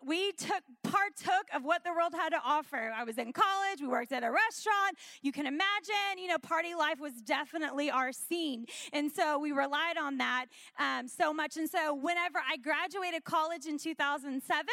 we 0.05 0.31
took 0.33 0.61
partook 0.83 1.47
of 1.53 1.63
what 1.63 1.83
the 1.83 1.91
world 1.91 2.13
had 2.13 2.29
to 2.29 2.41
offer. 2.45 2.93
I 2.95 3.03
was 3.03 3.17
in 3.17 3.33
college. 3.33 3.81
We 3.81 3.87
worked 3.87 4.11
at 4.11 4.23
a 4.23 4.31
restaurant. 4.31 4.97
You 5.21 5.31
can 5.31 5.47
imagine, 5.47 6.19
you 6.19 6.27
know, 6.27 6.37
party 6.37 6.75
life 6.75 6.99
was 6.99 7.13
definitely 7.25 7.89
our 7.89 8.11
scene, 8.11 8.65
and 8.91 9.11
so 9.11 9.39
we 9.39 9.51
relied 9.51 9.97
on 9.97 10.17
that 10.17 10.45
um, 10.77 11.07
so 11.07 11.33
much. 11.33 11.57
And 11.57 11.67
so, 11.69 11.95
whenever 11.95 12.39
I 12.47 12.57
graduated 12.57 13.23
college 13.23 13.65
in 13.65 13.79
2007, 13.79 14.65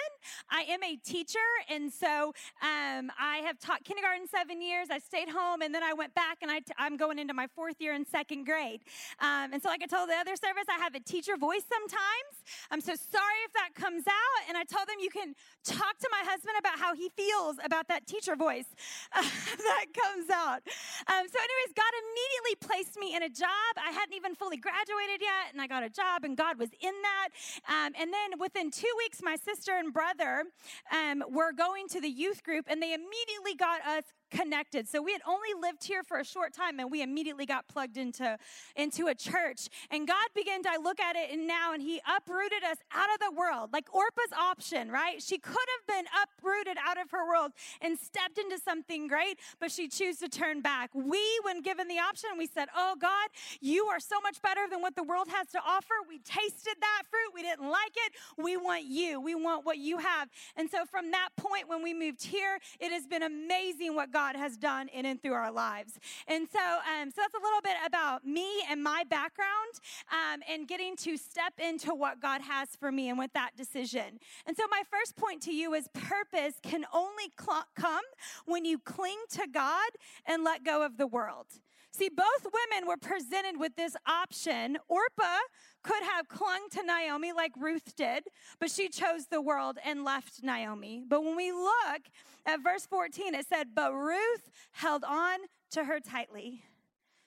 I 0.50 0.60
am 0.62 0.82
a 0.82 0.96
teacher, 0.96 1.38
and 1.70 1.90
so 1.90 2.34
um, 2.60 3.10
I 3.18 3.42
have 3.46 3.58
taught 3.58 3.84
kindergarten 3.84 4.26
seven 4.28 4.60
years. 4.60 4.88
I 4.90 4.98
stayed 4.98 5.30
home, 5.30 5.62
and 5.62 5.74
then 5.74 5.82
I 5.82 5.94
went 5.94 6.09
went 6.10 6.14
back 6.14 6.38
and 6.42 6.50
I 6.50 6.58
t- 6.60 6.72
I'm 6.78 6.96
going 6.96 7.18
into 7.18 7.34
my 7.34 7.46
fourth 7.54 7.76
year 7.80 7.94
in 7.94 8.06
second 8.06 8.44
grade. 8.44 8.80
Um, 9.20 9.52
and 9.52 9.62
so, 9.62 9.68
like 9.68 9.82
I 9.82 9.86
told 9.86 10.08
the 10.08 10.14
other 10.14 10.36
service, 10.36 10.64
I 10.68 10.78
have 10.82 10.94
a 10.94 11.00
teacher 11.00 11.36
voice 11.36 11.62
sometimes. 11.68 12.34
I'm 12.70 12.80
so 12.80 12.94
sorry 12.94 13.40
if 13.46 13.52
that 13.54 13.74
comes 13.74 14.04
out. 14.06 14.40
And 14.48 14.56
I 14.56 14.64
told 14.64 14.88
them 14.88 14.96
you 15.00 15.10
can 15.10 15.34
talk 15.64 15.98
to 15.98 16.08
my 16.10 16.22
husband 16.24 16.54
about 16.58 16.78
how 16.78 16.94
he 16.94 17.10
feels 17.10 17.56
about 17.64 17.88
that 17.88 18.06
teacher 18.06 18.36
voice 18.36 18.66
that 19.14 19.86
comes 19.94 20.30
out. 20.30 20.62
Um, 21.06 21.24
so, 21.28 21.38
anyways, 21.38 21.72
God 21.76 21.92
immediately 22.02 22.56
placed 22.60 22.98
me 22.98 23.14
in 23.14 23.22
a 23.22 23.30
job. 23.30 23.72
I 23.76 23.92
hadn't 23.92 24.14
even 24.14 24.34
fully 24.34 24.56
graduated 24.56 25.20
yet, 25.20 25.52
and 25.52 25.60
I 25.60 25.66
got 25.66 25.82
a 25.82 25.90
job, 25.90 26.24
and 26.24 26.36
God 26.36 26.58
was 26.58 26.70
in 26.80 26.94
that. 27.02 27.28
Um, 27.68 27.92
and 27.98 28.12
then 28.12 28.38
within 28.38 28.70
two 28.70 28.92
weeks, 28.98 29.20
my 29.22 29.36
sister 29.36 29.72
and 29.76 29.92
brother 29.92 30.44
um, 30.90 31.22
were 31.30 31.52
going 31.52 31.88
to 31.88 32.00
the 32.00 32.08
youth 32.08 32.42
group, 32.42 32.66
and 32.68 32.82
they 32.82 32.94
immediately 32.94 33.54
got 33.56 33.84
us 33.86 34.04
connected. 34.30 34.88
So 34.88 35.02
we 35.02 35.12
had 35.12 35.22
only 35.26 35.48
lived 35.60 35.84
here 35.84 36.02
for 36.02 36.18
a 36.18 36.24
short 36.24 36.52
time 36.52 36.78
and 36.78 36.90
we 36.90 37.02
immediately 37.02 37.46
got 37.46 37.68
plugged 37.68 37.96
into, 37.96 38.38
into 38.76 39.08
a 39.08 39.14
church. 39.14 39.68
And 39.90 40.06
God 40.06 40.28
began 40.34 40.62
to 40.62 40.70
look 40.82 41.00
at 41.00 41.16
it 41.16 41.30
and 41.32 41.46
now 41.46 41.72
and 41.72 41.82
he 41.82 42.00
uprooted 42.16 42.62
us 42.64 42.78
out 42.92 43.08
of 43.12 43.20
the 43.20 43.38
world. 43.38 43.70
Like 43.72 43.92
Orpah's 43.92 44.32
option, 44.38 44.90
right? 44.90 45.22
She 45.22 45.38
could 45.38 45.56
have 45.56 45.96
been 45.96 46.04
uprooted 46.22 46.76
out 46.84 47.00
of 47.00 47.10
her 47.10 47.26
world 47.26 47.52
and 47.80 47.98
stepped 47.98 48.38
into 48.38 48.58
something 48.58 49.08
great, 49.08 49.38
but 49.58 49.70
she 49.70 49.88
chose 49.88 50.18
to 50.18 50.28
turn 50.28 50.60
back. 50.60 50.90
We, 50.94 51.22
when 51.42 51.62
given 51.62 51.88
the 51.88 51.98
option, 51.98 52.30
we 52.38 52.46
said, 52.46 52.68
Oh 52.76 52.94
God, 53.00 53.28
you 53.60 53.86
are 53.86 54.00
so 54.00 54.16
much 54.22 54.40
better 54.42 54.62
than 54.70 54.80
what 54.80 54.96
the 54.96 55.02
world 55.02 55.28
has 55.28 55.48
to 55.48 55.58
offer. 55.66 55.94
We 56.08 56.18
tasted 56.18 56.74
that 56.80 57.02
fruit. 57.10 57.34
We 57.34 57.42
didn't 57.42 57.68
like 57.68 57.94
it. 58.06 58.12
We 58.36 58.56
want 58.56 58.84
you. 58.84 59.20
We 59.20 59.34
want 59.34 59.66
what 59.66 59.78
you 59.78 59.98
have. 59.98 60.28
And 60.56 60.70
so 60.70 60.84
from 60.84 61.10
that 61.10 61.30
point 61.36 61.68
when 61.68 61.82
we 61.82 61.94
moved 61.94 62.22
here, 62.22 62.58
it 62.78 62.92
has 62.92 63.06
been 63.06 63.22
amazing 63.22 63.94
what 63.94 64.12
God 64.12 64.19
God 64.20 64.36
has 64.36 64.58
done 64.58 64.88
in 64.88 65.06
and 65.06 65.22
through 65.22 65.32
our 65.32 65.50
lives. 65.50 65.98
And 66.28 66.46
so, 66.52 66.58
um, 66.60 67.10
so 67.10 67.22
that's 67.22 67.32
a 67.32 67.42
little 67.42 67.62
bit 67.62 67.76
about 67.86 68.26
me 68.26 68.46
and 68.68 68.82
my 68.82 69.02
background 69.08 69.72
um, 70.12 70.42
and 70.46 70.68
getting 70.68 70.94
to 70.96 71.16
step 71.16 71.54
into 71.58 71.94
what 71.94 72.20
God 72.20 72.42
has 72.42 72.68
for 72.78 72.92
me 72.92 73.08
and 73.08 73.18
with 73.18 73.32
that 73.32 73.52
decision. 73.56 74.18
And 74.46 74.54
so, 74.54 74.64
my 74.70 74.82
first 74.90 75.16
point 75.16 75.40
to 75.42 75.54
you 75.54 75.72
is 75.72 75.88
purpose 75.94 76.56
can 76.62 76.84
only 76.92 77.32
cl- 77.40 77.64
come 77.74 78.04
when 78.44 78.66
you 78.66 78.78
cling 78.78 79.20
to 79.30 79.46
God 79.50 79.90
and 80.26 80.44
let 80.44 80.64
go 80.64 80.84
of 80.84 80.98
the 80.98 81.06
world. 81.06 81.46
See, 81.92 82.08
both 82.08 82.44
women 82.44 82.86
were 82.86 82.96
presented 82.96 83.58
with 83.58 83.74
this 83.76 83.96
option. 84.06 84.78
Orpah 84.88 85.40
could 85.82 86.02
have 86.02 86.28
clung 86.28 86.68
to 86.72 86.82
Naomi 86.82 87.32
like 87.32 87.52
Ruth 87.58 87.94
did, 87.96 88.24
but 88.58 88.70
she 88.70 88.88
chose 88.88 89.26
the 89.26 89.40
world 89.40 89.78
and 89.84 90.04
left 90.04 90.42
Naomi. 90.42 91.02
But 91.06 91.24
when 91.24 91.36
we 91.36 91.52
look 91.52 92.02
at 92.46 92.62
verse 92.62 92.86
14, 92.86 93.34
it 93.34 93.46
said, 93.46 93.68
But 93.74 93.92
Ruth 93.94 94.50
held 94.72 95.04
on 95.04 95.40
to 95.72 95.84
her 95.84 96.00
tightly. 96.00 96.62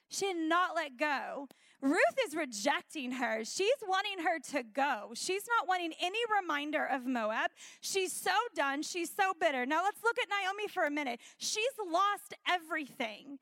She 0.10 0.28
did 0.28 0.38
not 0.38 0.76
let 0.76 0.98
go. 0.98 1.48
Ruth 1.82 2.18
is 2.26 2.36
rejecting 2.36 3.14
her. 3.14 3.44
She's 3.44 3.76
wanting 3.86 4.24
her 4.24 4.40
to 4.52 4.64
go. 4.64 5.12
She's 5.16 5.44
not 5.58 5.68
wanting 5.68 5.94
any 6.02 6.20
reminder 6.42 6.86
of 6.86 7.06
Moab. 7.06 7.52
She's 7.82 8.14
so 8.14 8.32
done. 8.56 8.84
She's 8.84 9.12
so 9.12 9.34
bitter. 9.38 9.66
Now 9.66 9.84
let's 9.84 10.02
look 10.02 10.18
at 10.18 10.30
Naomi 10.30 10.70
for 10.70 10.84
a 10.84 10.92
minute. 10.92 11.20
She's 11.38 11.74
lost 11.92 12.36
everything. 12.48 13.40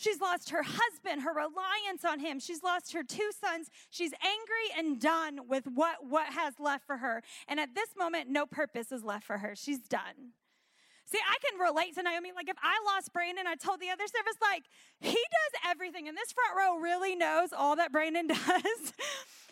She's 0.00 0.18
lost 0.18 0.48
her 0.48 0.62
husband, 0.62 1.24
her 1.24 1.34
reliance 1.34 2.06
on 2.08 2.20
him. 2.20 2.40
She's 2.40 2.62
lost 2.62 2.94
her 2.94 3.02
two 3.02 3.30
sons. 3.38 3.68
She's 3.90 4.12
angry 4.14 4.78
and 4.78 4.98
done 4.98 5.40
with 5.46 5.66
what, 5.66 6.06
what 6.08 6.32
has 6.32 6.54
left 6.58 6.86
for 6.86 6.96
her. 6.96 7.22
And 7.46 7.60
at 7.60 7.74
this 7.74 7.90
moment, 7.98 8.30
no 8.30 8.46
purpose 8.46 8.92
is 8.92 9.04
left 9.04 9.24
for 9.24 9.36
her. 9.36 9.54
She's 9.54 9.80
done. 9.80 10.32
See, 11.04 11.18
I 11.18 11.36
can 11.44 11.60
relate 11.60 11.96
to 11.96 12.02
Naomi. 12.02 12.30
Like, 12.34 12.48
if 12.48 12.56
I 12.62 12.80
lost 12.94 13.12
Brandon, 13.12 13.46
I 13.46 13.56
told 13.56 13.78
the 13.80 13.90
other 13.90 14.06
service, 14.06 14.36
like, 14.40 14.62
he 15.00 15.10
does 15.10 15.70
everything. 15.70 16.08
And 16.08 16.16
this 16.16 16.32
front 16.32 16.56
row 16.56 16.80
really 16.80 17.14
knows 17.14 17.52
all 17.52 17.76
that 17.76 17.92
Brandon 17.92 18.26
does. 18.28 18.92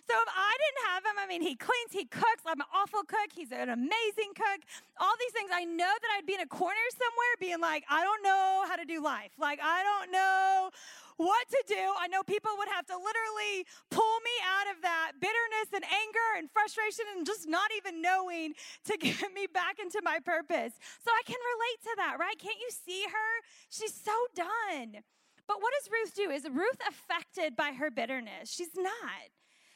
So 0.09 0.17
if 0.17 0.31
I 0.33 0.53
didn't 0.57 0.85
have 0.89 1.03
him, 1.05 1.17
I 1.21 1.27
mean, 1.29 1.43
he 1.45 1.55
cleans, 1.55 1.93
he 1.93 2.07
cooks. 2.07 2.49
I'm 2.49 2.61
an 2.61 2.73
awful 2.73 3.05
cook. 3.05 3.29
He's 3.37 3.53
an 3.53 3.69
amazing 3.69 4.33
cook. 4.33 4.65
All 4.97 5.13
these 5.21 5.33
things. 5.37 5.51
I 5.53 5.69
know 5.69 5.93
that 5.93 6.11
I'd 6.17 6.25
be 6.25 6.33
in 6.33 6.41
a 6.41 6.49
corner 6.49 6.81
somewhere 6.97 7.35
being 7.39 7.61
like, 7.61 7.85
I 7.91 8.03
don't 8.03 8.23
know 8.25 8.65
how 8.67 8.77
to 8.77 8.87
do 8.89 9.05
life. 9.05 9.37
Like, 9.37 9.61
I 9.63 9.85
don't 9.85 10.11
know 10.11 10.71
what 11.19 11.45
to 11.51 11.61
do. 11.69 11.85
I 12.01 12.09
know 12.09 12.23
people 12.23 12.53
would 12.57 12.73
have 12.73 12.87
to 12.87 12.97
literally 12.97 13.69
pull 13.91 14.17
me 14.25 14.37
out 14.49 14.73
of 14.73 14.81
that 14.81 15.13
bitterness 15.21 15.69
and 15.77 15.85
anger 15.85 16.29
and 16.41 16.49
frustration 16.49 17.05
and 17.13 17.27
just 17.27 17.45
not 17.45 17.69
even 17.77 18.01
knowing 18.01 18.55
to 18.89 18.97
get 19.01 19.29
me 19.37 19.45
back 19.45 19.77
into 19.77 20.01
my 20.03 20.25
purpose. 20.25 20.73
So 21.05 21.13
I 21.13 21.21
can 21.29 21.37
relate 21.37 21.81
to 21.85 21.93
that, 22.01 22.17
right? 22.17 22.39
Can't 22.41 22.57
you 22.57 22.71
see 22.73 23.05
her? 23.05 23.31
She's 23.69 23.93
so 23.93 24.17
done. 24.33 25.05
But 25.45 25.61
what 25.61 25.73
does 25.77 25.91
Ruth 25.93 26.15
do? 26.15 26.31
Is 26.31 26.49
Ruth 26.49 26.81
affected 26.89 27.57
by 27.57 27.73
her 27.73 27.91
bitterness? 27.91 28.49
She's 28.49 28.73
not. 28.77 29.29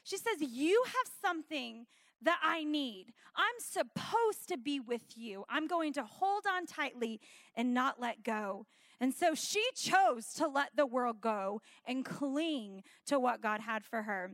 She 0.02 0.16
says, 0.16 0.40
You 0.40 0.82
have 0.86 1.12
something 1.20 1.86
that 2.22 2.38
I 2.42 2.64
need. 2.64 3.12
I'm 3.36 3.44
supposed 3.58 4.48
to 4.48 4.56
be 4.56 4.78
with 4.80 5.16
you. 5.16 5.44
I'm 5.48 5.66
going 5.66 5.92
to 5.94 6.04
hold 6.04 6.44
on 6.46 6.66
tightly 6.66 7.20
and 7.54 7.74
not 7.74 8.00
let 8.00 8.22
go. 8.22 8.66
And 9.00 9.12
so 9.12 9.34
she 9.34 9.64
chose 9.74 10.32
to 10.34 10.46
let 10.46 10.76
the 10.76 10.86
world 10.86 11.20
go 11.20 11.60
and 11.84 12.04
cling 12.04 12.84
to 13.06 13.18
what 13.18 13.40
God 13.40 13.60
had 13.60 13.84
for 13.84 14.02
her. 14.02 14.30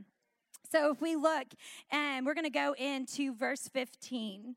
So 0.71 0.91
if 0.91 1.01
we 1.01 1.17
look, 1.17 1.47
and 1.91 2.27
we're 2.27 2.35
going 2.35 2.45
to 2.45 2.51
go 2.51 2.75
into 2.79 3.35
verse 3.35 3.69
15 3.69 4.57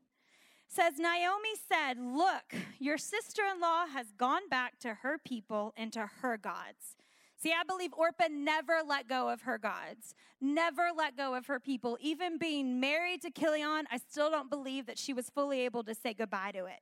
says 0.68 0.98
Naomi 0.98 1.54
said, 1.68 1.98
"Look, 1.98 2.54
your 2.78 2.96
sister-in-law 2.96 3.88
has 3.88 4.10
gone 4.12 4.48
back 4.48 4.78
to 4.78 4.94
her 4.94 5.18
people 5.18 5.74
and 5.76 5.92
to 5.92 6.06
her 6.22 6.38
gods." 6.38 6.96
See, 7.42 7.52
I 7.52 7.64
believe 7.64 7.92
Orpah 7.92 8.28
never 8.30 8.82
let 8.86 9.08
go 9.08 9.28
of 9.28 9.42
her 9.42 9.58
gods, 9.58 10.14
never 10.40 10.90
let 10.96 11.16
go 11.16 11.34
of 11.34 11.46
her 11.46 11.58
people. 11.58 11.98
Even 12.00 12.38
being 12.38 12.78
married 12.78 13.22
to 13.22 13.30
Chilion, 13.30 13.86
I 13.90 13.98
still 13.98 14.30
don't 14.30 14.48
believe 14.48 14.86
that 14.86 14.96
she 14.96 15.12
was 15.12 15.28
fully 15.28 15.62
able 15.62 15.82
to 15.84 15.94
say 15.94 16.14
goodbye 16.14 16.52
to 16.52 16.66
it. 16.66 16.80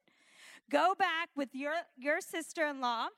Go 0.70 0.94
back 0.98 1.30
with 1.34 1.48
your, 1.54 1.72
your 1.96 2.20
sister 2.20 2.66
in 2.66 2.82
law. 2.82 3.08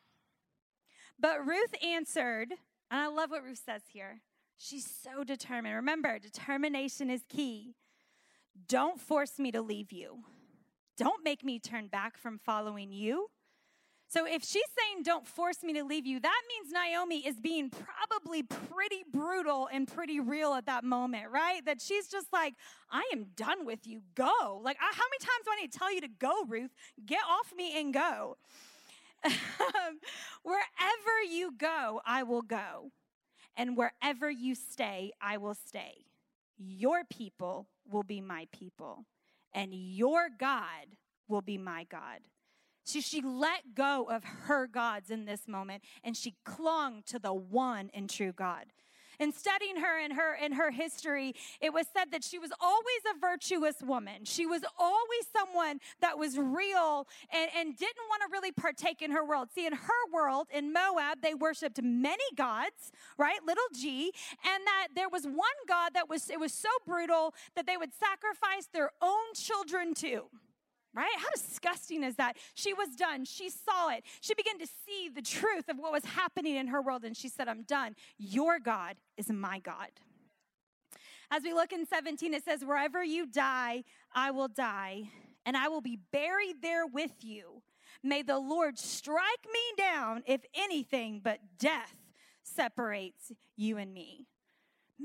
But 1.18 1.44
Ruth 1.44 1.75
answered, 1.84 2.52
and 2.90 3.00
I 3.00 3.08
love 3.08 3.30
what 3.30 3.42
Ruth 3.42 3.62
says 3.64 3.82
here. 3.92 4.20
She's 4.56 4.87
so 4.87 5.25
determined. 5.25 5.75
Remember, 5.75 6.20
determination 6.20 7.11
is 7.11 7.22
key. 7.28 7.75
Don't 8.68 9.00
force 9.00 9.40
me 9.40 9.50
to 9.50 9.62
leave 9.62 9.90
you. 9.90 10.20
Don't 10.96 11.25
make 11.25 11.42
me 11.42 11.58
turn 11.58 11.88
back 11.88 12.16
from 12.16 12.38
following 12.38 12.92
you. 12.92 13.30
So 14.12 14.26
if 14.26 14.45
she's 14.45 14.62
saying, 14.78 15.04
don't 15.04 15.26
force 15.26 15.62
me 15.62 15.73
to 15.73 15.85
leave 15.85 16.04
you, 16.04 16.21
that 16.21 16.40
means 16.47 16.71
Naomi 16.71 17.26
is 17.26 17.40
being 17.40 17.71
probably 17.71 18.42
pretty 18.42 19.04
brutal 19.11 19.71
and 19.73 19.88
pretty 19.88 20.21
real 20.21 20.52
at 20.52 20.66
that 20.66 20.85
moment, 20.85 21.31
right? 21.33 21.64
That 21.64 21.81
she's 21.81 22.09
just 22.09 22.26
like, 22.31 22.52
I 22.90 23.09
am 23.14 23.28
done 23.37 23.64
with 23.64 23.87
you. 23.87 24.02
Go. 24.14 24.61
Like, 24.62 24.76
how 24.78 24.87
many 24.87 25.19
times 25.19 25.45
do 25.47 25.50
I 25.50 25.62
need 25.62 25.73
to 25.73 25.78
tell 25.78 25.95
you 25.95 26.02
to 26.02 26.09
go, 26.09 26.45
Ruth? 26.47 26.73
Get 27.07 27.21
off 27.26 27.54
me 27.57 27.81
and 27.81 27.95
go. 27.95 28.37
wherever 30.42 31.23
you 31.26 31.54
go, 31.57 32.02
I 32.04 32.23
will 32.23 32.42
go. 32.42 32.90
And 33.57 33.78
wherever 33.78 34.31
you 34.31 34.54
stay, 34.54 35.12
I 35.23 35.38
will 35.38 35.54
stay. 35.54 36.04
Your 36.59 37.02
people 37.04 37.69
will 37.90 38.02
be 38.02 38.21
my 38.21 38.47
people, 38.52 39.07
and 39.54 39.73
your 39.73 40.28
God 40.38 40.97
will 41.28 41.40
be 41.40 41.57
my 41.57 41.85
God. 41.85 42.21
So 42.85 43.01
she 43.01 43.21
let 43.21 43.75
go 43.75 44.09
of 44.11 44.25
her 44.25 44.67
gods 44.67 45.11
in 45.11 45.25
this 45.25 45.47
moment 45.47 45.83
and 46.03 46.17
she 46.17 46.35
clung 46.45 47.03
to 47.07 47.19
the 47.19 47.33
one 47.33 47.91
and 47.95 48.09
true 48.11 48.33
God. 48.33 48.67
In 49.21 49.33
studying 49.33 49.77
her 49.77 50.01
and 50.01 50.15
her 50.15 50.35
in 50.35 50.53
her 50.53 50.71
history, 50.71 51.35
it 51.61 51.73
was 51.73 51.87
said 51.97 52.11
that 52.11 52.25
she 52.25 52.39
was 52.39 52.51
always 52.61 53.03
a 53.15 53.21
virtuous 53.21 53.77
woman. 53.81 54.25
She 54.25 54.47
was 54.47 54.62
always 54.79 55.27
someone 55.33 55.79
that 56.01 56.19
was 56.19 56.37
real 56.39 57.07
and, 57.33 57.51
and 57.57 57.77
didn't 57.77 58.09
want 58.09 58.23
to 58.23 58.29
really 58.33 58.51
partake 58.51 59.01
in 59.01 59.12
her 59.12 59.25
world. 59.25 59.51
See, 59.55 59.67
in 59.67 59.75
her 59.75 60.12
world, 60.12 60.49
in 60.53 60.73
Moab, 60.73 61.21
they 61.23 61.35
worshiped 61.35 61.81
many 61.83 62.25
gods, 62.37 62.91
right? 63.19 63.39
Little 63.47 63.62
g, 63.75 64.12
and 64.45 64.67
that 64.67 64.89
there 64.97 65.09
was 65.09 65.25
one 65.25 65.37
God 65.69 65.95
that 65.95 66.09
was 66.09 66.29
it 66.31 66.41
was 66.41 66.53
so 66.53 66.71
brutal 66.87 67.35
that 67.55 67.67
they 67.67 67.77
would 67.77 67.93
sacrifice 67.95 68.67
their 68.73 68.91
own 69.01 69.35
children 69.35 69.95
to 69.95 70.31
right? 70.94 71.14
How 71.18 71.28
disgusting 71.34 72.02
is 72.02 72.16
that? 72.16 72.37
She 72.54 72.72
was 72.75 72.90
done. 72.96 73.25
She 73.25 73.50
saw 73.50 73.90
it. 73.90 74.04
She 74.20 74.34
began 74.34 74.58
to 74.58 74.66
see 74.66 75.08
the 75.08 75.22
truth 75.22 75.68
of 75.68 75.78
what 75.78 75.92
was 75.92 76.04
happening 76.04 76.56
in 76.56 76.68
her 76.68 76.82
world, 76.82 77.04
and 77.04 77.16
she 77.16 77.28
said, 77.28 77.49
I'm 77.49 77.62
done. 77.62 77.94
Your 78.18 78.58
God 78.58 78.96
is 79.16 79.30
my 79.30 79.58
God. 79.58 79.90
As 81.30 81.42
we 81.42 81.54
look 81.54 81.72
in 81.72 81.87
17, 81.87 82.34
it 82.34 82.44
says, 82.44 82.64
Wherever 82.64 83.02
you 83.02 83.26
die, 83.26 83.84
I 84.14 84.30
will 84.30 84.49
die, 84.49 85.11
and 85.46 85.56
I 85.56 85.68
will 85.68 85.80
be 85.80 85.99
buried 86.12 86.61
there 86.61 86.87
with 86.87 87.12
you. 87.20 87.62
May 88.02 88.22
the 88.22 88.38
Lord 88.38 88.78
strike 88.78 89.46
me 89.52 89.61
down 89.82 90.25
if 90.26 90.42
anything 90.54 91.20
but 91.22 91.38
death 91.58 91.94
separates 92.42 93.32
you 93.56 93.78
and 93.78 93.94
me. 93.94 94.26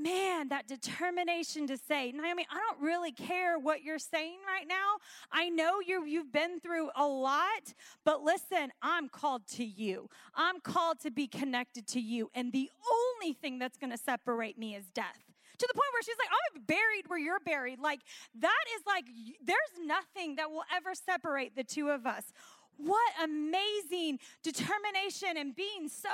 Man, 0.02 0.48
that 0.48 0.66
determination 0.66 1.66
to 1.66 1.76
say, 1.76 2.12
Naomi, 2.12 2.46
I 2.50 2.58
don't 2.58 2.80
really 2.80 3.12
care 3.12 3.58
what 3.58 3.82
you're 3.82 3.98
saying 3.98 4.38
right 4.46 4.66
now. 4.68 4.98
I 5.32 5.48
know 5.48 5.80
you 5.84 6.04
you've 6.04 6.32
been 6.32 6.60
through 6.60 6.90
a 6.96 7.06
lot, 7.06 7.74
but 8.04 8.22
listen, 8.22 8.70
I'm 8.82 9.08
called 9.08 9.46
to 9.54 9.64
you. 9.64 10.08
I'm 10.34 10.60
called 10.60 11.00
to 11.00 11.10
be 11.10 11.26
connected 11.26 11.86
to 11.88 12.00
you. 12.00 12.30
And 12.34 12.52
the 12.52 12.70
only 12.92 13.34
thing 13.34 13.58
that's 13.58 13.76
going 13.76 13.90
to 13.90 13.98
separate 13.98 14.58
me 14.58 14.74
is 14.74 14.86
death 14.90 15.28
to 15.58 15.66
the 15.66 15.74
point 15.74 15.88
where 15.92 16.02
she's 16.02 16.16
like, 16.18 16.30
I'm 16.30 16.62
buried 16.62 17.08
where 17.08 17.18
you're 17.18 17.40
buried. 17.40 17.80
Like, 17.80 18.00
that 18.40 18.64
is 18.76 18.82
like, 18.86 19.04
there's 19.44 19.86
nothing 19.86 20.36
that 20.36 20.50
will 20.50 20.64
ever 20.74 20.94
separate 20.94 21.56
the 21.56 21.64
two 21.64 21.88
of 21.88 22.06
us. 22.06 22.32
What 22.78 23.12
amazing 23.22 24.20
determination 24.42 25.36
and 25.36 25.54
being 25.54 25.88
so 25.88 26.08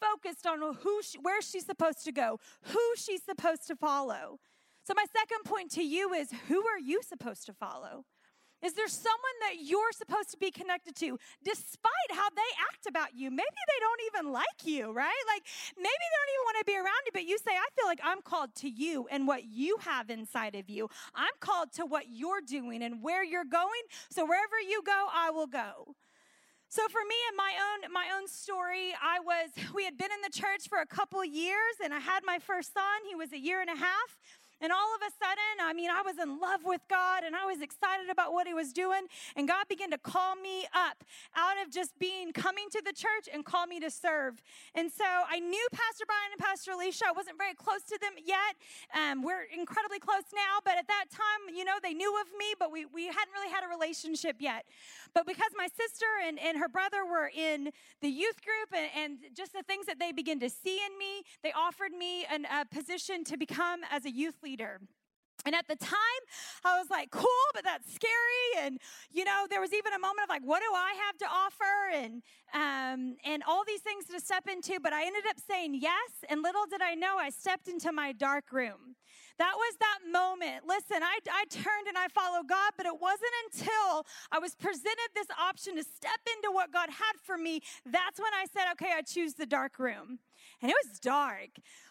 focused 0.00 0.46
on 0.46 0.74
who 0.76 1.02
she, 1.02 1.18
where 1.18 1.42
she's 1.42 1.66
supposed 1.66 2.04
to 2.04 2.12
go, 2.12 2.38
who 2.62 2.80
she's 2.96 3.22
supposed 3.22 3.66
to 3.66 3.76
follow. 3.76 4.38
So 4.86 4.94
my 4.96 5.04
second 5.16 5.44
point 5.44 5.70
to 5.72 5.82
you 5.82 6.12
is 6.12 6.30
who 6.48 6.66
are 6.66 6.78
you 6.78 7.02
supposed 7.02 7.46
to 7.46 7.52
follow? 7.52 8.04
Is 8.64 8.72
there 8.72 8.88
someone 8.88 9.38
that 9.42 9.56
you're 9.60 9.92
supposed 9.92 10.30
to 10.30 10.38
be 10.38 10.50
connected 10.50 10.96
to 10.96 11.18
despite 11.44 12.10
how 12.10 12.30
they 12.30 12.50
act 12.72 12.86
about 12.88 13.14
you? 13.14 13.30
Maybe 13.30 13.44
they 13.44 13.80
don't 13.80 14.00
even 14.06 14.32
like 14.32 14.64
you, 14.64 14.90
right? 14.90 15.24
Like 15.28 15.42
maybe 15.76 15.84
they 15.84 16.14
don't 16.16 16.32
even 16.32 16.44
want 16.44 16.58
to 16.60 16.64
be 16.64 16.76
around 16.76 17.02
you, 17.04 17.12
but 17.12 17.24
you 17.24 17.36
say, 17.38 17.52
I 17.52 17.68
feel 17.76 17.86
like 17.86 18.00
I'm 18.02 18.22
called 18.22 18.54
to 18.56 18.68
you 18.70 19.06
and 19.10 19.26
what 19.26 19.44
you 19.44 19.76
have 19.80 20.08
inside 20.08 20.54
of 20.54 20.70
you. 20.70 20.88
I'm 21.14 21.34
called 21.40 21.72
to 21.74 21.84
what 21.84 22.04
you're 22.08 22.40
doing 22.40 22.82
and 22.82 23.02
where 23.02 23.22
you're 23.22 23.44
going. 23.44 23.82
So 24.10 24.24
wherever 24.24 24.58
you 24.66 24.82
go, 24.86 25.08
I 25.12 25.30
will 25.30 25.46
go. 25.46 25.94
So 26.74 26.82
for 26.88 27.06
me 27.06 27.14
and 27.30 27.36
my 27.36 27.52
own 27.54 27.92
my 27.92 28.06
own 28.18 28.26
story, 28.26 28.90
I 29.00 29.20
was 29.20 29.50
we 29.76 29.84
had 29.84 29.96
been 29.96 30.10
in 30.10 30.22
the 30.26 30.36
church 30.36 30.66
for 30.68 30.80
a 30.80 30.86
couple 30.86 31.24
years 31.24 31.78
and 31.84 31.94
I 31.94 32.00
had 32.00 32.24
my 32.26 32.40
first 32.40 32.74
son. 32.74 33.06
He 33.08 33.14
was 33.14 33.32
a 33.32 33.38
year 33.38 33.60
and 33.60 33.70
a 33.70 33.76
half. 33.76 34.18
And 34.60 34.72
all 34.72 34.94
of 34.94 35.02
a 35.02 35.12
sudden, 35.18 35.60
I 35.62 35.72
mean, 35.72 35.90
I 35.90 36.02
was 36.02 36.18
in 36.18 36.40
love 36.40 36.64
with 36.64 36.80
God 36.88 37.24
and 37.24 37.34
I 37.36 37.44
was 37.44 37.60
excited 37.60 38.08
about 38.10 38.32
what 38.32 38.46
He 38.46 38.54
was 38.54 38.72
doing. 38.72 39.06
And 39.36 39.48
God 39.48 39.66
began 39.68 39.90
to 39.90 39.98
call 39.98 40.36
me 40.36 40.66
up 40.72 41.04
out 41.36 41.60
of 41.64 41.72
just 41.72 41.98
being 41.98 42.32
coming 42.32 42.70
to 42.70 42.82
the 42.84 42.92
church 42.92 43.28
and 43.32 43.44
call 43.44 43.66
me 43.66 43.80
to 43.80 43.90
serve. 43.90 44.42
And 44.74 44.90
so 44.90 45.04
I 45.04 45.40
knew 45.40 45.66
Pastor 45.72 46.04
Brian 46.06 46.30
and 46.32 46.40
Pastor 46.40 46.72
Alicia. 46.72 47.04
I 47.08 47.12
wasn't 47.12 47.38
very 47.38 47.54
close 47.54 47.82
to 47.88 47.98
them 48.00 48.14
yet. 48.24 48.54
Um, 48.94 49.22
we're 49.22 49.44
incredibly 49.52 49.98
close 49.98 50.24
now, 50.34 50.62
but 50.64 50.78
at 50.78 50.86
that 50.88 51.06
time, 51.10 51.54
you 51.54 51.64
know, 51.64 51.76
they 51.82 51.92
knew 51.92 52.14
of 52.20 52.28
me, 52.38 52.54
but 52.58 52.70
we, 52.72 52.86
we 52.86 53.06
hadn't 53.06 53.34
really 53.34 53.50
had 53.50 53.64
a 53.64 53.68
relationship 53.68 54.36
yet. 54.38 54.64
But 55.14 55.26
because 55.26 55.50
my 55.56 55.68
sister 55.68 56.06
and, 56.26 56.38
and 56.38 56.58
her 56.58 56.68
brother 56.68 57.04
were 57.04 57.30
in 57.34 57.70
the 58.00 58.08
youth 58.08 58.40
group 58.42 58.72
and, 58.72 58.90
and 58.96 59.36
just 59.36 59.52
the 59.52 59.62
things 59.62 59.86
that 59.86 59.98
they 59.98 60.12
began 60.12 60.40
to 60.40 60.50
see 60.50 60.78
in 60.78 60.98
me, 60.98 61.22
they 61.42 61.52
offered 61.52 61.92
me 61.92 62.24
an, 62.30 62.46
a 62.46 62.64
position 62.64 63.24
to 63.24 63.36
become 63.36 63.80
as 63.90 64.04
a 64.04 64.10
youth 64.10 64.42
leader. 64.42 64.53
And 65.46 65.54
at 65.54 65.68
the 65.68 65.76
time, 65.76 66.22
I 66.64 66.78
was 66.78 66.88
like, 66.90 67.10
cool, 67.10 67.44
but 67.52 67.64
that's 67.64 67.92
scary. 67.92 68.64
And, 68.64 68.78
you 69.10 69.24
know, 69.24 69.46
there 69.50 69.60
was 69.60 69.74
even 69.74 69.92
a 69.92 69.98
moment 69.98 70.24
of 70.24 70.30
like, 70.30 70.42
what 70.42 70.60
do 70.60 70.74
I 70.74 70.94
have 71.04 71.18
to 71.18 71.26
offer? 71.26 71.74
And, 71.92 72.22
um, 72.54 73.16
and 73.26 73.42
all 73.46 73.62
these 73.66 73.82
things 73.82 74.06
to 74.06 74.20
step 74.20 74.48
into. 74.50 74.80
But 74.80 74.94
I 74.94 75.04
ended 75.04 75.24
up 75.28 75.36
saying 75.46 75.74
yes. 75.80 76.24
And 76.30 76.42
little 76.42 76.64
did 76.70 76.80
I 76.80 76.94
know, 76.94 77.18
I 77.18 77.28
stepped 77.28 77.68
into 77.68 77.92
my 77.92 78.12
dark 78.12 78.52
room. 78.52 78.96
That 79.36 79.54
was 79.56 79.74
that 79.80 79.98
moment. 80.10 80.64
Listen, 80.66 81.02
I, 81.02 81.18
I 81.30 81.44
turned 81.50 81.88
and 81.88 81.98
I 81.98 82.06
followed 82.08 82.48
God, 82.48 82.72
but 82.76 82.86
it 82.86 83.00
wasn't 83.00 83.34
until 83.52 84.06
I 84.32 84.38
was 84.38 84.54
presented 84.54 85.10
this 85.14 85.26
option 85.38 85.76
to 85.76 85.82
step 85.82 86.20
into 86.36 86.54
what 86.54 86.72
God 86.72 86.88
had 86.88 87.20
for 87.22 87.36
me. 87.36 87.60
That's 87.84 88.18
when 88.18 88.32
I 88.32 88.46
said, 88.52 88.70
okay, 88.72 88.92
I 88.96 89.02
choose 89.02 89.34
the 89.34 89.46
dark 89.46 89.78
room. 89.78 90.20
And 90.62 90.70
it 90.70 90.76
was 90.84 90.98
dark. 90.98 91.50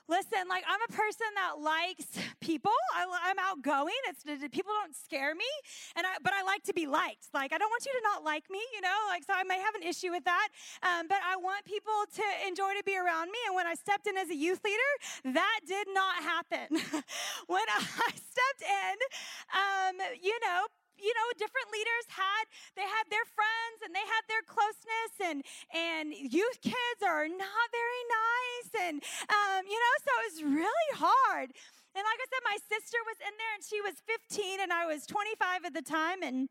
Listen, 0.10 0.50
like 0.50 0.66
I'm 0.68 0.82
a 0.90 0.92
person 0.92 1.28
that 1.36 1.62
likes 1.64 2.06
people. 2.42 2.76
I, 2.94 3.32
am 3.32 3.40
outgoing. 3.40 3.96
It's 4.10 4.24
people 4.52 4.74
don't 4.82 4.96
scare 4.96 5.34
me, 5.34 5.48
and 5.96 6.06
I, 6.06 6.20
but 6.22 6.34
I 6.34 6.44
like 6.44 6.64
to 6.64 6.74
be 6.74 6.88
liked. 6.88 7.32
Like 7.34 7.54
I 7.54 7.58
don't 7.58 7.70
want 7.70 7.86
you 7.86 7.94
to 7.94 8.02
not 8.04 8.24
like 8.24 8.50
me, 8.50 8.60
you 8.76 8.82
know. 8.82 8.98
Like 9.08 9.24
so, 9.24 9.34
I 9.34 9.44
may 9.44 9.60
have 9.60 9.76
an 9.76 9.84
issue 9.84 10.12
with 10.12 10.26
that, 10.26 10.50
um, 10.84 11.08
but 11.08 11.20
I 11.24 11.38
want 11.38 11.64
people 11.64 11.94
to 12.16 12.24
enjoy 12.46 12.76
to 12.78 12.84
be 12.86 12.98
around 12.98 13.32
me. 13.32 13.40
And 13.48 13.56
when 13.56 13.66
I 13.66 13.76
stepped 13.76 14.06
in 14.06 14.18
as 14.18 14.30
a 14.30 14.36
youth 14.36 14.60
leader, 14.66 14.92
that 15.40 15.60
did 15.66 15.88
not 15.94 16.16
happen. 16.22 16.68
when 17.48 17.66
I 17.72 17.80
stepped 18.12 18.64
in, 18.64 18.96
um, 19.56 19.96
you 20.22 20.38
know, 20.44 20.68
you 21.04 21.12
know 21.12 21.28
different 21.36 21.68
leaders 21.76 22.06
had 22.08 22.48
they 22.80 22.88
had 22.88 23.06
their 23.12 23.28
friends 23.36 23.84
and 23.84 23.92
they 23.92 24.08
had 24.08 24.24
their 24.32 24.42
closeness 24.48 25.12
and 25.20 25.40
and 25.76 26.16
youth 26.16 26.64
kids 26.64 27.02
are 27.04 27.28
not 27.28 27.68
very 27.70 28.04
nice 28.08 28.72
and 28.88 28.98
um, 29.28 29.62
you 29.68 29.78
know 29.78 29.96
so 30.00 30.12
it 30.16 30.26
was 30.32 30.40
really 30.64 30.92
hard 30.96 31.52
and 31.94 32.04
like 32.08 32.20
i 32.24 32.28
said 32.32 32.44
my 32.48 32.60
sister 32.72 32.98
was 33.04 33.20
in 33.20 33.34
there 33.36 33.54
and 33.54 33.64
she 33.68 33.84
was 33.84 34.00
15 34.08 34.64
and 34.64 34.72
i 34.72 34.88
was 34.88 35.04
25 35.06 35.68
at 35.68 35.74
the 35.76 35.84
time 35.84 36.24
and 36.24 36.48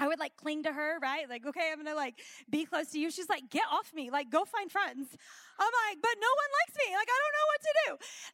I 0.00 0.08
would 0.08 0.18
like 0.18 0.34
cling 0.36 0.62
to 0.62 0.72
her, 0.72 0.98
right? 0.98 1.28
Like, 1.28 1.46
okay, 1.46 1.68
I'm 1.70 1.84
gonna 1.84 1.94
like 1.94 2.20
be 2.48 2.64
close 2.64 2.88
to 2.92 2.98
you. 2.98 3.10
She's 3.10 3.28
like, 3.28 3.50
get 3.50 3.64
off 3.70 3.92
me, 3.94 4.10
like, 4.10 4.30
go 4.30 4.44
find 4.46 4.72
friends. 4.72 5.08
I'm 5.60 5.74
like, 5.86 6.00
but 6.00 6.16
no 6.16 6.32
one 6.32 6.50
likes 6.64 6.74
me. 6.80 6.88
Like, 6.96 7.10
I 7.12 7.18
don't 7.20 7.34
know 7.36 7.48
what 7.52 7.60
to 7.60 7.72
do. 7.84 7.88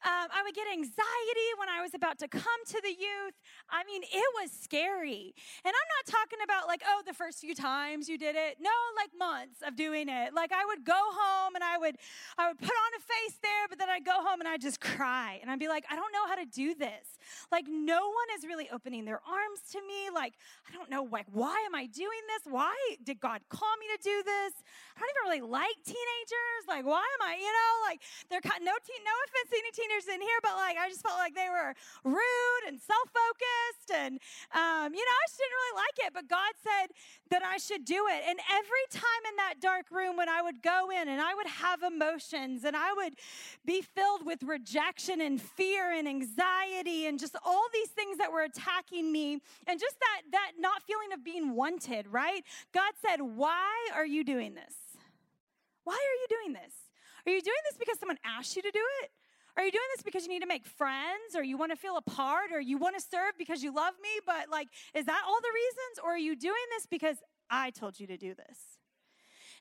Um, 0.06 0.26
I 0.30 0.40
would 0.46 0.54
get 0.54 0.70
anxiety 0.70 1.48
when 1.58 1.68
I 1.68 1.82
was 1.82 1.92
about 1.92 2.22
to 2.22 2.28
come 2.28 2.60
to 2.70 2.78
the 2.80 2.94
youth. 2.94 3.34
I 3.66 3.82
mean, 3.82 4.06
it 4.06 4.30
was 4.38 4.54
scary. 4.54 5.34
And 5.66 5.74
I'm 5.74 5.90
not 5.98 6.04
talking 6.06 6.38
about 6.46 6.70
like, 6.70 6.82
oh, 6.86 7.02
the 7.02 7.12
first 7.14 7.42
few 7.42 7.54
times 7.54 8.08
you 8.08 8.16
did 8.16 8.36
it. 8.38 8.62
No, 8.62 8.70
like 8.94 9.10
months 9.18 9.58
of 9.66 9.74
doing 9.74 10.08
it. 10.08 10.34
Like 10.34 10.52
I 10.52 10.64
would 10.64 10.84
go 10.86 10.96
home 10.96 11.58
and 11.58 11.64
I 11.64 11.78
would, 11.78 11.98
I 12.38 12.48
would 12.48 12.58
put 12.58 12.70
on 12.70 12.90
a 12.94 13.02
face 13.02 13.38
there, 13.42 13.66
but 13.68 13.78
then 13.78 13.90
I'd 13.90 14.04
go 14.06 14.22
home 14.22 14.38
and 14.38 14.48
I'd 14.48 14.62
just 14.62 14.80
cry. 14.80 15.38
And 15.42 15.50
I'd 15.50 15.58
be 15.58 15.68
like, 15.68 15.84
I 15.90 15.96
don't 15.96 16.12
know 16.12 16.26
how 16.28 16.36
to 16.36 16.46
do 16.46 16.74
this. 16.74 17.18
Like 17.50 17.66
no 17.66 18.06
one 18.06 18.28
is 18.38 18.46
really 18.46 18.70
opening 18.70 19.04
their 19.04 19.20
arms 19.26 19.66
to 19.72 19.80
me. 19.82 20.14
Like, 20.14 20.34
I 20.68 20.72
don't 20.72 20.90
know, 20.90 21.08
like, 21.10 21.26
why 21.32 21.58
am 21.66 21.74
I 21.74 21.86
doing 21.86 22.22
this? 22.30 22.46
Why 22.50 22.76
did 23.02 23.18
God 23.18 23.40
call 23.50 23.74
me 23.80 23.86
to 23.96 24.02
do 24.02 24.22
this? 24.22 24.52
I 24.96 25.00
don't 25.00 25.10
even 25.10 25.24
really 25.26 25.50
like 25.50 25.76
teenagers. 25.84 26.62
Like, 26.68 26.86
why 26.86 27.04
am 27.16 27.22
I, 27.24 27.34
you 27.40 27.48
know, 27.48 27.72
like 27.88 28.00
they're 28.28 28.44
no 28.60 28.76
teen, 28.84 29.02
no 29.04 29.16
offense 29.24 29.48
to 29.50 29.56
any 29.56 29.72
teenagers 29.72 30.08
in 30.12 30.20
here, 30.20 30.40
but 30.42 30.54
like 30.56 30.76
I 30.76 30.88
just 30.88 31.02
felt 31.02 31.16
like 31.16 31.34
they 31.34 31.48
were 31.48 31.72
rude 32.04 32.64
and 32.68 32.78
self-focused, 32.80 33.88
and 33.94 34.20
um, 34.52 34.92
you 34.92 35.00
know, 35.00 35.16
I 35.16 35.24
just 35.26 35.38
didn't 35.40 35.56
really 35.56 35.76
like 35.80 35.98
it. 36.06 36.10
But 36.12 36.28
God 36.28 36.52
said 36.60 36.92
that 37.30 37.42
I 37.42 37.56
should 37.56 37.84
do 37.84 38.06
it, 38.08 38.22
and 38.28 38.38
every 38.52 38.86
time 38.92 39.22
in 39.28 39.36
that 39.36 39.60
dark 39.60 39.90
room 39.90 40.16
when 40.16 40.28
I 40.28 40.42
would 40.42 40.62
go 40.62 40.90
in 40.90 41.08
and 41.08 41.20
I 41.20 41.34
would 41.34 41.48
have 41.48 41.82
emotions 41.82 42.64
and 42.64 42.76
I 42.76 42.92
would 42.92 43.14
be 43.64 43.82
filled 43.82 44.24
with 44.24 44.42
rejection 44.42 45.20
and 45.20 45.40
fear 45.40 45.92
and 45.92 46.06
anxiety 46.08 47.06
and 47.06 47.18
just 47.18 47.36
all 47.44 47.66
these 47.72 47.90
things 47.90 48.18
that 48.18 48.32
were 48.32 48.42
attacking 48.42 49.10
me, 49.10 49.40
and 49.66 49.80
just 49.80 49.96
that 50.00 50.22
that 50.32 50.52
not 50.58 50.82
feeling 50.82 51.12
of 51.12 51.24
being 51.24 51.54
wanted. 51.54 52.06
Right? 52.06 52.44
God 52.72 52.92
said, 53.00 53.22
"Why 53.22 53.88
are 53.94 54.06
you 54.06 54.24
doing 54.24 54.54
this?" 54.54 54.74
Why 55.86 55.94
are 55.94 56.18
you 56.20 56.26
doing 56.28 56.52
this? 56.52 56.74
Are 57.26 57.32
you 57.32 57.42
doing 57.42 57.56
this 57.68 57.76
because 57.76 57.98
someone 57.98 58.18
asked 58.24 58.54
you 58.56 58.62
to 58.62 58.70
do 58.70 58.82
it? 59.02 59.10
Are 59.56 59.64
you 59.64 59.72
doing 59.72 59.84
this 59.94 60.02
because 60.02 60.24
you 60.24 60.28
need 60.28 60.42
to 60.42 60.46
make 60.46 60.66
friends 60.66 61.34
or 61.34 61.42
you 61.42 61.56
want 61.56 61.72
to 61.72 61.76
feel 61.76 61.96
a 61.96 62.02
part 62.02 62.52
or 62.52 62.60
you 62.60 62.76
want 62.76 62.94
to 62.96 63.02
serve 63.02 63.32
because 63.38 63.62
you 63.62 63.74
love 63.74 63.94
me? 64.02 64.10
But, 64.26 64.50
like, 64.50 64.68
is 64.94 65.06
that 65.06 65.22
all 65.26 65.40
the 65.40 65.48
reasons? 65.54 66.04
Or 66.04 66.10
are 66.12 66.18
you 66.18 66.36
doing 66.36 66.66
this 66.76 66.86
because 66.86 67.16
I 67.50 67.70
told 67.70 67.98
you 67.98 68.06
to 68.06 68.16
do 68.16 68.34
this? 68.34 68.58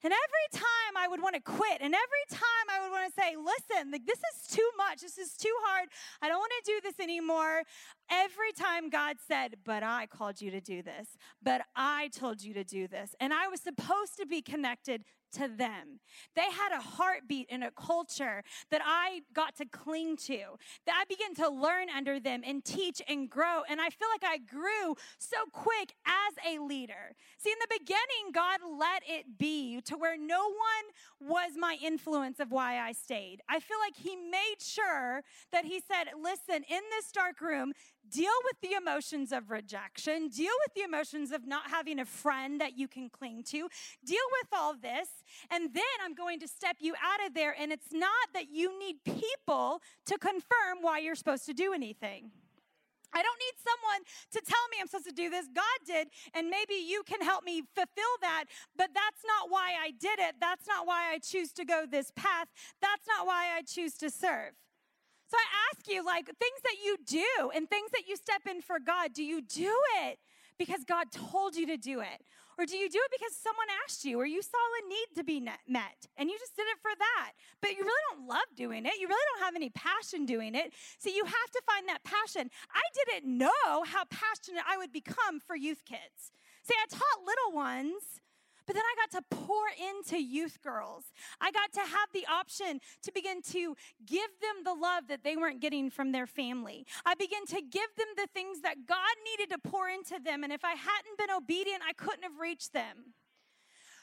And 0.04 0.14
every 0.14 0.62
time 0.62 0.98
I 0.98 1.08
would 1.08 1.22
want 1.22 1.36
to 1.36 1.42
quit, 1.42 1.78
and 1.82 1.96
every 1.96 2.26
time 2.30 2.66
I 2.70 2.82
would 2.84 2.92
want 2.92 3.12
to 3.12 3.20
say, 3.20 3.36
listen, 3.38 3.92
like, 3.92 4.06
this 4.06 4.20
is 4.20 4.56
too 4.56 4.70
much. 4.78 5.02
This 5.02 5.18
is 5.18 5.34
too 5.34 5.56
hard. 5.64 5.88
I 6.22 6.28
don't 6.28 6.38
want 6.38 6.52
to 6.64 6.72
do 6.72 6.80
this 6.84 7.00
anymore. 7.00 7.64
Every 8.12 8.52
time 8.52 8.90
God 8.90 9.16
said, 9.26 9.56
but 9.64 9.82
I 9.82 10.06
called 10.06 10.42
you 10.42 10.52
to 10.52 10.62
do 10.62 10.84
this, 10.84 11.08
but 11.42 11.62
I 11.76 12.10
told 12.10 12.44
you 12.44 12.54
to 12.54 12.64
do 12.64 12.88
this. 12.88 13.16
And 13.20 13.34
I 13.34 13.48
was 13.48 13.62
supposed 13.62 14.18
to 14.20 14.28
be 14.28 14.42
connected 14.42 15.06
to 15.36 15.48
them. 15.48 16.00
They 16.36 16.44
had 16.44 16.72
a 16.74 16.82
heartbeat 16.82 17.48
and 17.50 17.64
a 17.64 17.72
culture 17.72 18.44
that 18.72 18.82
I 18.84 19.22
got 19.34 19.56
to 19.58 19.66
cling 19.66 20.18
to, 20.18 20.38
that 20.86 20.96
I 20.96 21.06
began 21.08 21.36
to 21.36 21.50
learn 21.50 21.88
under 21.96 22.20
them 22.20 22.42
and 22.46 22.64
teach 22.64 23.02
and 23.08 23.30
grow. 23.30 23.62
And 23.70 23.80
I 23.80 23.90
feel 23.90 24.08
like 24.12 24.24
I 24.24 24.38
grew 24.38 24.96
so 25.18 25.38
quick 25.52 25.96
as 26.06 26.34
a 26.46 26.60
leader. 26.62 27.16
See, 27.38 27.52
in 27.52 27.58
the 27.60 27.80
beginning, 27.80 28.32
God 28.34 28.60
let 28.78 29.04
it 29.08 29.38
be 29.38 29.82
to 29.82 29.98
where 29.98 30.18
no 30.18 30.44
one 30.44 31.30
was 31.30 31.52
my 31.58 31.78
influence 31.84 32.40
of 32.40 32.52
why 32.52 32.80
I 32.80 32.92
stayed. 32.92 33.42
I 33.50 33.60
feel 33.60 33.78
like 33.80 33.96
He 33.96 34.16
made 34.16 34.58
sure 34.60 35.22
that 35.52 35.66
He 35.66 35.80
said, 35.80 36.10
listen, 36.22 36.64
in 36.70 36.82
this 36.92 37.12
dark 37.12 37.42
room, 37.42 37.74
deal 38.10 38.34
with 38.44 38.62
the 38.62 38.76
emotions 38.76 39.32
of 39.32 39.52
rejection, 39.52 40.30
deal 40.30 40.54
with 40.66 40.74
the 40.76 40.82
emotions 40.82 41.32
of 41.32 41.48
not 41.48 41.70
having 41.70 42.00
a 42.00 42.06
friend 42.06 42.60
that 42.62 42.78
you 42.78 42.88
can 42.88 43.10
cling 43.10 43.44
to, 43.44 43.68
deal 44.06 44.28
with 44.42 44.48
all 44.54 44.74
this, 44.74 45.10
and 45.50 45.74
then 45.74 45.84
I'm 46.04 46.14
going 46.14 46.40
to 46.40 46.48
step 46.48 46.78
you 46.80 46.94
out 46.96 47.26
of 47.26 47.34
there. 47.34 47.56
And 47.60 47.72
it's 47.72 47.92
not 47.92 48.12
that 48.34 48.50
you 48.52 48.78
need 48.80 49.04
people 49.04 49.82
to 50.06 50.18
confirm 50.18 50.82
why 50.82 51.00
you're 51.00 51.16
supposed 51.16 51.46
to 51.46 51.54
do 51.54 51.74
anything. 51.74 52.32
I 53.14 53.24
don't 53.24 53.40
need 53.40 53.56
someone 53.64 54.04
to 54.34 54.42
tell 54.42 54.68
me 54.70 54.78
I'm 54.82 54.88
supposed 54.88 55.08
to 55.08 55.14
do 55.14 55.30
this. 55.30 55.48
God 55.56 55.64
did, 55.86 56.10
and 56.34 56.50
maybe 56.50 56.74
you 56.74 57.04
can 57.04 57.22
help 57.22 57.46
me 57.46 57.62
fulfill 57.62 58.16
that, 58.22 58.46
but 58.76 58.90
that's 58.94 59.24
not 59.26 59.50
why 59.50 59.74
I 59.82 59.92
did 59.92 60.20
it. 60.20 60.36
That's 60.42 60.68
not 60.68 60.86
why 60.86 61.14
I 61.14 61.20
choose 61.20 61.54
to 61.54 61.64
go 61.64 61.86
this 61.90 62.12
path. 62.16 62.48
That's 62.82 63.08
not 63.08 63.26
why 63.26 63.56
I 63.56 63.62
choose 63.62 63.94
to 64.00 64.10
serve. 64.10 64.52
So 65.28 65.38
I 65.38 65.46
ask 65.72 65.88
you, 65.88 66.06
like, 66.06 66.26
things 66.26 66.62
that 66.64 66.78
you 66.84 66.98
do 67.06 67.52
and 67.56 67.70
things 67.70 67.92
that 67.92 68.08
you 68.08 68.16
step 68.16 68.42
in 68.50 68.62
for 68.62 68.80
God, 68.80 69.14
do 69.14 69.24
you 69.24 69.42
do 69.42 69.74
it 70.06 70.20
because 70.58 70.84
God 70.84 71.12
told 71.12 71.56
you 71.56 71.66
to 71.68 71.78
do 71.78 72.02
it? 72.02 72.22
Or 72.58 72.66
do 72.66 72.78
you 72.78 72.90
do 72.90 73.00
it 73.04 73.12
because 73.12 73.36
someone 73.36 73.68
asked 73.84 74.06
you 74.06 74.18
or 74.18 74.26
you 74.26 74.42
saw 74.42 74.58
a 74.58 74.88
need 74.88 75.08
to 75.16 75.24
be 75.26 75.42
met 75.42 76.08
and 76.16 76.30
you 76.30 76.40
just 76.40 76.56
did 76.56 76.64
it 76.72 76.80
for 76.82 76.92
that? 76.98 77.32
But 77.62 77.72
you 77.72 77.80
really 77.80 78.06
don't 78.12 78.28
love 78.28 78.48
doing 78.56 78.86
it. 78.86 78.94
You 78.98 79.10
really 79.10 79.26
don't 79.34 79.44
have 79.44 79.56
any 79.56 79.70
passion 79.70 80.26
doing 80.26 80.56
it. 80.56 80.72
So 80.98 81.10
you 81.10 81.26
have 81.26 81.52
to 81.52 81.62
find 81.68 81.90
that 81.90 82.06
passion. 82.06 82.50
I 82.74 82.82
didn't 82.94 83.38
know 83.38 83.84
how 83.86 84.06
passionate 84.10 84.64
I 84.66 84.78
would 84.78 84.94
become 84.94 85.42
for 85.46 85.58
youth 85.58 85.84
kids. 85.84 86.32
See, 86.64 86.76
I 86.82 86.86
taught 86.90 87.28
little 87.28 87.52
ones 87.54 88.22
but 88.66 88.76
then 88.76 88.84
I 88.84 88.96
got 89.02 89.12
to 89.20 89.36
pour 89.36 89.66
into 89.92 90.22
youth 90.22 90.62
girls. 90.62 91.06
I 91.40 91.52
got 91.52 91.72
to 91.74 91.82
have 91.82 92.10
the 92.14 92.26
option 92.32 92.80
to 93.04 93.12
begin 93.14 93.42
to 93.52 93.76
give 94.06 94.30
them 94.42 94.64
the 94.64 94.74
love 94.74 95.08
that 95.08 95.24
they 95.24 95.36
weren't 95.36 95.62
getting 95.62 95.90
from 95.90 96.12
their 96.12 96.28
family. 96.28 96.86
I 97.06 97.16
began 97.16 97.46
to 97.48 97.62
give 97.62 97.90
them 97.98 98.08
the 98.18 98.28
things 98.34 98.62
that 98.62 98.86
God 98.86 98.98
needed 99.24 99.54
to 99.54 99.70
pour 99.70 99.90
into 99.90 100.20
them. 100.24 100.44
And 100.44 100.52
if 100.52 100.64
I 100.64 100.74
hadn't 100.74 101.18
been 101.18 101.32
obedient, 101.32 101.82
I 101.88 101.94
couldn't 101.94 102.24
have 102.24 102.40
reached 102.40 102.74
them. 102.74 103.14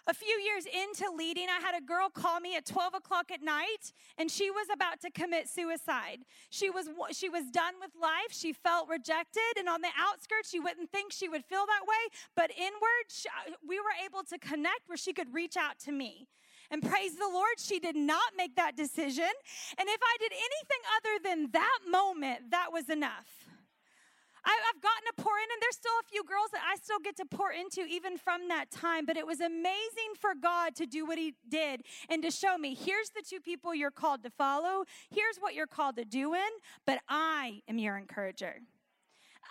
A 0.09 0.15
few 0.15 0.35
years 0.45 0.67
into 0.67 1.09
leading, 1.17 1.47
I 1.49 1.61
had 1.61 1.81
a 1.81 1.81
girl 1.81 2.09
call 2.09 2.41
me 2.41 2.57
at 2.57 2.67
12 2.67 2.95
o'clock 2.95 3.31
at 3.31 3.41
night, 3.41 3.93
and 4.19 4.29
she 4.29 4.51
was 4.51 4.67
about 4.73 5.01
to 5.03 5.11
commit 5.11 5.49
suicide. 5.49 6.25
She 6.51 6.71
was, 6.71 6.88
she 7.12 7.29
was 7.29 7.45
done 7.53 7.75
with 7.81 7.93
life. 8.01 8.33
She 8.33 8.53
felt 8.53 8.88
rejected, 8.88 9.59
and 9.59 9.69
on 9.69 9.81
the 9.81 9.91
outskirts, 9.97 10.53
you 10.53 10.61
wouldn't 10.61 10.91
think 10.91 11.12
she 11.12 11.29
would 11.29 11.45
feel 11.45 11.67
that 11.67 11.87
way, 11.87 12.19
but 12.35 12.51
inward, 12.51 13.07
she, 13.09 13.29
uh, 13.29 13.53
we 13.67 13.79
were 13.79 13.95
able 14.05 14.25
to 14.25 14.38
connect 14.38 14.88
where 14.88 14.97
she 14.97 15.12
could 15.12 15.33
reach 15.33 15.57
out 15.57 15.79
to 15.81 15.93
me. 15.93 16.27
And 16.73 16.83
praise 16.83 17.15
the 17.15 17.29
Lord, 17.33 17.59
she 17.59 17.79
did 17.79 17.95
not 17.95 18.33
make 18.37 18.57
that 18.57 18.77
decision. 18.77 19.31
And 19.79 19.88
if 19.88 20.01
I 20.03 20.17
did 20.19 20.33
anything 20.33 20.83
other 20.97 21.29
than 21.29 21.51
that 21.53 21.79
moment, 21.88 22.51
that 22.51 22.73
was 22.73 22.88
enough. 22.88 23.42
I, 24.45 24.59
have 24.73 24.83
gotten 24.83 25.05
to 25.07 25.23
pour 25.23 25.33
in, 25.39 25.49
and 25.53 25.61
there's 25.61 25.77
still 25.77 25.93
a 26.01 26.09
few 26.09 26.25
girls 26.25 26.49
that 26.53 26.63
I 26.67 26.77
still 26.77 26.99
get 26.99 27.17
to 27.17 27.25
pour 27.25 27.53
into 27.53 27.83
even 27.83 28.17
from 28.17 28.49
that 28.49 28.71
time. 28.71 29.07
But 29.07 29.17
it 29.17 29.27
was 29.27 29.41
amazing 29.41 30.17
for 30.19 30.35
God 30.35 30.75
to 30.77 30.87
do 30.87 31.07
what 31.07 31.19
He 31.19 31.35
did 31.49 31.83
and 32.09 32.23
to 32.23 32.31
show 32.31 32.57
me 32.59 32.75
here's 32.75 33.11
the 33.11 33.23
two 33.29 33.41
people 33.41 33.75
you're 33.75 33.91
called 33.91 34.23
to 34.25 34.31
follow, 34.31 34.85
here's 35.11 35.37
what 35.39 35.55
you're 35.55 35.67
called 35.67 35.97
to 35.97 36.05
do 36.05 36.35
in, 36.35 36.51
but 36.87 37.01
I 37.09 37.63
am 37.69 37.79
your 37.79 37.97
encourager. 37.97 38.61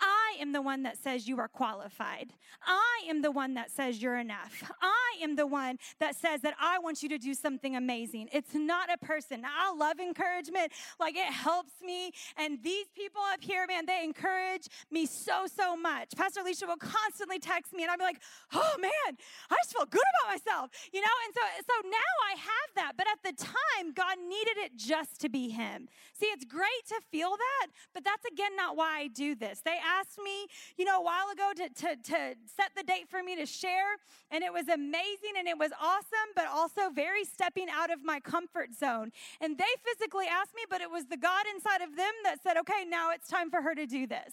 I 0.02 0.36
am 0.40 0.52
the 0.52 0.60
one 0.60 0.82
that 0.82 0.98
says 0.98 1.28
you 1.28 1.38
are 1.38 1.48
qualified. 1.48 2.32
I 2.66 3.02
am 3.08 3.22
the 3.22 3.30
one 3.30 3.54
that 3.54 3.70
says 3.70 4.02
you're 4.02 4.18
enough. 4.18 4.70
I 4.82 5.22
am 5.22 5.36
the 5.36 5.46
one 5.46 5.78
that 6.00 6.16
says 6.16 6.40
that 6.40 6.54
I 6.60 6.80
want 6.80 7.02
you 7.02 7.08
to 7.10 7.18
do 7.18 7.34
something 7.34 7.76
amazing. 7.76 8.28
It's 8.32 8.54
not 8.54 8.92
a 8.92 8.98
person. 8.98 9.44
I 9.44 9.72
love 9.72 10.00
encouragement. 10.00 10.72
Like 10.98 11.16
it 11.16 11.32
helps 11.32 11.74
me. 11.84 12.12
And 12.36 12.58
these 12.62 12.86
people 12.96 13.22
up 13.32 13.40
here, 13.40 13.64
man, 13.66 13.86
they 13.86 14.02
encourage 14.02 14.66
me 14.90 15.06
so, 15.06 15.46
so 15.46 15.76
much. 15.76 16.10
Pastor 16.16 16.40
Alicia 16.40 16.66
will 16.66 16.76
constantly 16.76 17.38
text 17.38 17.72
me 17.72 17.82
and 17.82 17.90
I'll 17.90 17.98
be 17.98 18.04
like, 18.04 18.20
oh 18.52 18.74
man, 18.80 19.16
I 19.50 19.56
just 19.62 19.76
feel 19.76 19.86
good 19.86 20.02
about 20.20 20.32
myself, 20.34 20.70
you 20.92 21.00
know? 21.00 21.16
And 21.26 21.34
so, 21.34 21.40
so 21.68 21.88
now 21.88 22.12
I 22.26 22.34
have 22.36 22.74
that. 22.76 22.92
But 22.96 23.06
at 23.06 23.22
the 23.22 23.44
time, 23.44 23.92
God 23.94 24.16
needed 24.18 24.56
it 24.58 24.76
just 24.76 25.20
to 25.20 25.28
be 25.28 25.50
Him. 25.50 25.88
See, 26.12 26.26
it's 26.26 26.44
great 26.44 26.86
to 26.88 27.00
feel 27.10 27.30
that, 27.30 27.68
but 27.94 28.04
that's 28.04 28.24
again 28.24 28.56
not 28.56 28.76
why 28.76 28.98
I 29.00 29.08
do 29.08 29.34
this. 29.34 29.60
They 29.64 29.78
asked 29.98 30.18
me, 30.22 30.46
you 30.76 30.84
know, 30.84 31.00
a 31.00 31.04
while 31.04 31.30
ago 31.32 31.52
to, 31.56 31.68
to, 31.68 31.96
to 31.96 32.18
set 32.46 32.72
the 32.76 32.82
date 32.82 33.08
for 33.08 33.22
me 33.22 33.36
to 33.36 33.46
share, 33.46 33.96
and 34.30 34.42
it 34.42 34.52
was 34.52 34.68
amazing 34.68 35.34
and 35.38 35.46
it 35.48 35.58
was 35.58 35.70
awesome, 35.80 36.30
but 36.34 36.46
also 36.48 36.90
very 36.94 37.24
stepping 37.24 37.68
out 37.70 37.92
of 37.92 38.04
my 38.04 38.20
comfort 38.20 38.74
zone. 38.74 39.12
And 39.40 39.58
they 39.58 39.72
physically 39.84 40.26
asked 40.26 40.54
me, 40.54 40.62
but 40.68 40.80
it 40.80 40.90
was 40.90 41.06
the 41.06 41.16
God 41.16 41.44
inside 41.54 41.82
of 41.82 41.96
them 41.96 42.12
that 42.24 42.42
said, 42.42 42.56
okay, 42.58 42.84
now 42.88 43.10
it's 43.10 43.28
time 43.28 43.50
for 43.50 43.62
her 43.62 43.74
to 43.74 43.86
do 43.86 44.06
this. 44.06 44.32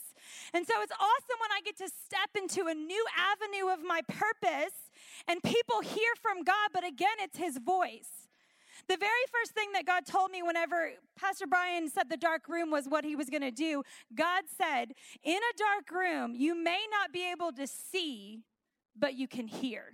And 0.53 0.65
so 0.65 0.73
it's 0.81 0.93
awesome 0.93 1.39
when 1.39 1.51
I 1.51 1.61
get 1.63 1.77
to 1.77 1.89
step 1.89 2.29
into 2.35 2.67
a 2.67 2.73
new 2.73 3.05
avenue 3.17 3.71
of 3.71 3.83
my 3.83 4.01
purpose 4.07 4.75
and 5.27 5.41
people 5.43 5.81
hear 5.81 6.13
from 6.21 6.43
God, 6.43 6.69
but 6.73 6.85
again, 6.85 7.17
it's 7.19 7.37
His 7.37 7.57
voice. 7.57 8.18
The 8.89 8.97
very 8.97 9.25
first 9.31 9.51
thing 9.51 9.71
that 9.73 9.85
God 9.85 10.07
told 10.07 10.31
me 10.31 10.41
whenever 10.41 10.93
Pastor 11.15 11.45
Brian 11.45 11.87
said 11.89 12.09
the 12.09 12.17
dark 12.17 12.49
room 12.49 12.71
was 12.71 12.87
what 12.87 13.05
he 13.05 13.15
was 13.15 13.29
going 13.29 13.43
to 13.43 13.51
do, 13.51 13.83
God 14.15 14.45
said, 14.57 14.95
In 15.23 15.37
a 15.37 15.57
dark 15.57 15.91
room, 15.91 16.33
you 16.35 16.55
may 16.55 16.79
not 16.89 17.13
be 17.13 17.29
able 17.31 17.51
to 17.51 17.67
see, 17.67 18.39
but 18.97 19.13
you 19.13 19.27
can 19.27 19.47
hear. 19.47 19.93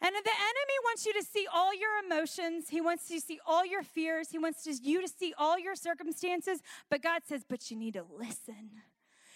And 0.00 0.14
the 0.14 0.18
enemy 0.18 0.78
wants 0.84 1.04
you 1.04 1.12
to 1.14 1.22
see 1.24 1.48
all 1.52 1.74
your 1.74 1.90
emotions. 2.04 2.68
He 2.68 2.80
wants 2.80 3.10
you 3.10 3.18
to 3.18 3.26
see 3.26 3.40
all 3.44 3.66
your 3.66 3.82
fears. 3.82 4.30
He 4.30 4.38
wants 4.38 4.64
you 4.66 5.02
to 5.02 5.08
see 5.08 5.34
all 5.36 5.58
your 5.58 5.74
circumstances. 5.74 6.60
But 6.90 7.02
God 7.02 7.22
says, 7.24 7.42
but 7.48 7.72
you 7.72 7.76
need 7.76 7.94
to 7.94 8.04
listen. 8.16 8.70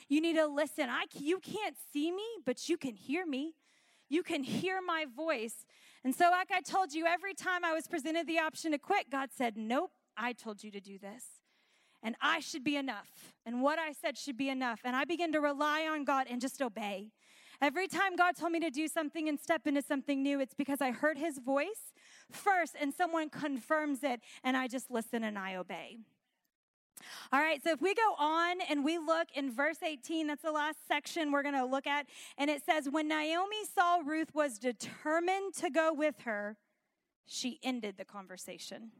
You 0.08 0.20
need 0.20 0.34
to 0.34 0.46
listen. 0.46 0.88
I, 0.88 1.04
you 1.14 1.40
can't 1.40 1.76
see 1.92 2.12
me, 2.12 2.26
but 2.44 2.68
you 2.68 2.76
can 2.76 2.94
hear 2.94 3.26
me. 3.26 3.54
You 4.08 4.22
can 4.22 4.44
hear 4.44 4.80
my 4.80 5.04
voice. 5.04 5.66
And 6.06 6.14
so, 6.14 6.30
like 6.30 6.52
I 6.52 6.60
told 6.60 6.94
you, 6.94 7.04
every 7.04 7.34
time 7.34 7.64
I 7.64 7.72
was 7.72 7.88
presented 7.88 8.28
the 8.28 8.38
option 8.38 8.70
to 8.70 8.78
quit, 8.78 9.10
God 9.10 9.30
said, 9.36 9.56
Nope, 9.56 9.90
I 10.16 10.34
told 10.34 10.62
you 10.62 10.70
to 10.70 10.78
do 10.78 11.00
this. 11.00 11.24
And 12.00 12.14
I 12.20 12.38
should 12.38 12.62
be 12.62 12.76
enough. 12.76 13.34
And 13.44 13.60
what 13.60 13.80
I 13.80 13.90
said 13.90 14.16
should 14.16 14.36
be 14.36 14.48
enough. 14.48 14.82
And 14.84 14.94
I 14.94 15.04
began 15.04 15.32
to 15.32 15.40
rely 15.40 15.88
on 15.90 16.04
God 16.04 16.28
and 16.30 16.40
just 16.40 16.62
obey. 16.62 17.08
Every 17.60 17.88
time 17.88 18.14
God 18.14 18.36
told 18.36 18.52
me 18.52 18.60
to 18.60 18.70
do 18.70 18.86
something 18.86 19.28
and 19.28 19.40
step 19.40 19.66
into 19.66 19.82
something 19.82 20.22
new, 20.22 20.38
it's 20.38 20.54
because 20.54 20.80
I 20.80 20.92
heard 20.92 21.18
his 21.18 21.40
voice 21.40 21.92
first 22.30 22.76
and 22.80 22.94
someone 22.94 23.28
confirms 23.28 24.04
it, 24.04 24.20
and 24.44 24.56
I 24.56 24.68
just 24.68 24.92
listen 24.92 25.24
and 25.24 25.36
I 25.36 25.56
obey. 25.56 25.98
All 27.32 27.40
right, 27.40 27.62
so 27.62 27.70
if 27.70 27.80
we 27.80 27.94
go 27.94 28.14
on 28.18 28.60
and 28.68 28.84
we 28.84 28.98
look 28.98 29.28
in 29.34 29.50
verse 29.50 29.78
18, 29.82 30.26
that's 30.26 30.42
the 30.42 30.52
last 30.52 30.78
section 30.88 31.32
we're 31.32 31.42
going 31.42 31.54
to 31.54 31.64
look 31.64 31.86
at, 31.86 32.06
and 32.38 32.50
it 32.50 32.62
says, 32.64 32.88
When 32.90 33.08
Naomi 33.08 33.64
saw 33.74 34.00
Ruth 34.04 34.34
was 34.34 34.58
determined 34.58 35.54
to 35.54 35.70
go 35.70 35.92
with 35.92 36.20
her, 36.24 36.56
she 37.26 37.58
ended 37.62 37.96
the 37.98 38.04
conversation. 38.04 38.92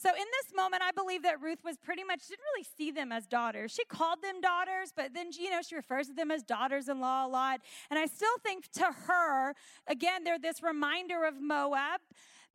So, 0.00 0.10
in 0.10 0.14
this 0.16 0.54
moment, 0.54 0.84
I 0.84 0.92
believe 0.92 1.24
that 1.24 1.40
Ruth 1.42 1.58
was 1.64 1.76
pretty 1.76 2.04
much 2.04 2.28
didn't 2.28 2.44
really 2.54 2.66
see 2.76 2.92
them 2.92 3.10
as 3.10 3.26
daughters. 3.26 3.72
She 3.72 3.84
called 3.84 4.22
them 4.22 4.40
daughters, 4.40 4.92
but 4.94 5.12
then, 5.12 5.30
you 5.32 5.50
know, 5.50 5.60
she 5.60 5.74
refers 5.74 6.06
to 6.06 6.12
them 6.12 6.30
as 6.30 6.44
daughters 6.44 6.88
in 6.88 7.00
law 7.00 7.26
a 7.26 7.28
lot. 7.28 7.62
And 7.90 7.98
I 7.98 8.06
still 8.06 8.38
think 8.44 8.70
to 8.74 8.84
her, 9.08 9.54
again, 9.88 10.22
they're 10.22 10.38
this 10.38 10.62
reminder 10.62 11.24
of 11.24 11.40
Moab 11.40 12.00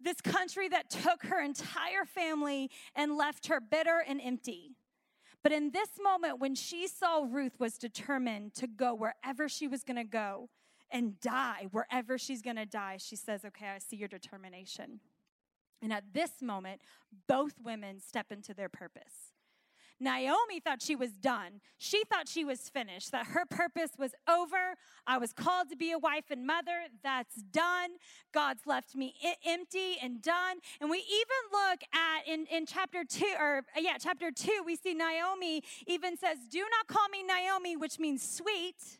this 0.03 0.21
country 0.21 0.67
that 0.69 0.89
took 0.89 1.23
her 1.25 1.41
entire 1.41 2.05
family 2.05 2.69
and 2.95 3.17
left 3.17 3.47
her 3.47 3.59
bitter 3.59 4.03
and 4.07 4.21
empty. 4.21 4.71
But 5.43 5.51
in 5.51 5.71
this 5.71 5.89
moment, 6.01 6.39
when 6.39 6.55
she 6.55 6.87
saw 6.87 7.25
Ruth 7.29 7.59
was 7.59 7.77
determined 7.77 8.53
to 8.55 8.67
go 8.67 8.93
wherever 8.93 9.49
she 9.49 9.67
was 9.67 9.83
going 9.83 9.97
to 9.97 10.03
go 10.03 10.49
and 10.89 11.19
die 11.19 11.67
wherever 11.71 12.17
she's 12.17 12.41
going 12.41 12.55
to 12.55 12.65
die, 12.65 12.97
she 12.97 13.15
says, 13.15 13.43
Okay, 13.43 13.67
I 13.67 13.79
see 13.79 13.97
your 13.97 14.07
determination. 14.07 15.01
And 15.81 15.91
at 15.91 16.13
this 16.13 16.41
moment, 16.41 16.81
both 17.27 17.55
women 17.61 17.99
step 17.99 18.31
into 18.31 18.53
their 18.53 18.69
purpose. 18.69 19.32
Naomi 19.99 20.59
thought 20.59 20.81
she 20.81 20.95
was 20.95 21.11
done. 21.13 21.61
She 21.77 22.03
thought 22.03 22.27
she 22.27 22.43
was 22.43 22.69
finished, 22.69 23.11
that 23.11 23.27
her 23.27 23.45
purpose 23.49 23.91
was 23.97 24.13
over. 24.29 24.75
I 25.07 25.17
was 25.17 25.33
called 25.33 25.69
to 25.69 25.75
be 25.75 25.91
a 25.91 25.97
wife 25.97 26.25
and 26.29 26.45
mother. 26.45 26.83
That's 27.03 27.35
done. 27.35 27.91
God's 28.33 28.65
left 28.65 28.95
me 28.95 29.15
empty 29.45 29.97
and 30.01 30.21
done. 30.21 30.57
And 30.81 30.89
we 30.89 30.97
even 30.97 31.41
look 31.51 31.81
at 31.93 32.27
in, 32.27 32.45
in 32.47 32.65
chapter 32.65 33.03
two, 33.07 33.33
or 33.39 33.61
yeah, 33.77 33.97
chapter 33.99 34.31
two, 34.31 34.63
we 34.65 34.75
see 34.75 34.93
Naomi 34.93 35.63
even 35.87 36.17
says, 36.17 36.39
Do 36.49 36.59
not 36.59 36.87
call 36.87 37.07
me 37.09 37.23
Naomi, 37.23 37.77
which 37.77 37.99
means 37.99 38.27
sweet. 38.27 38.99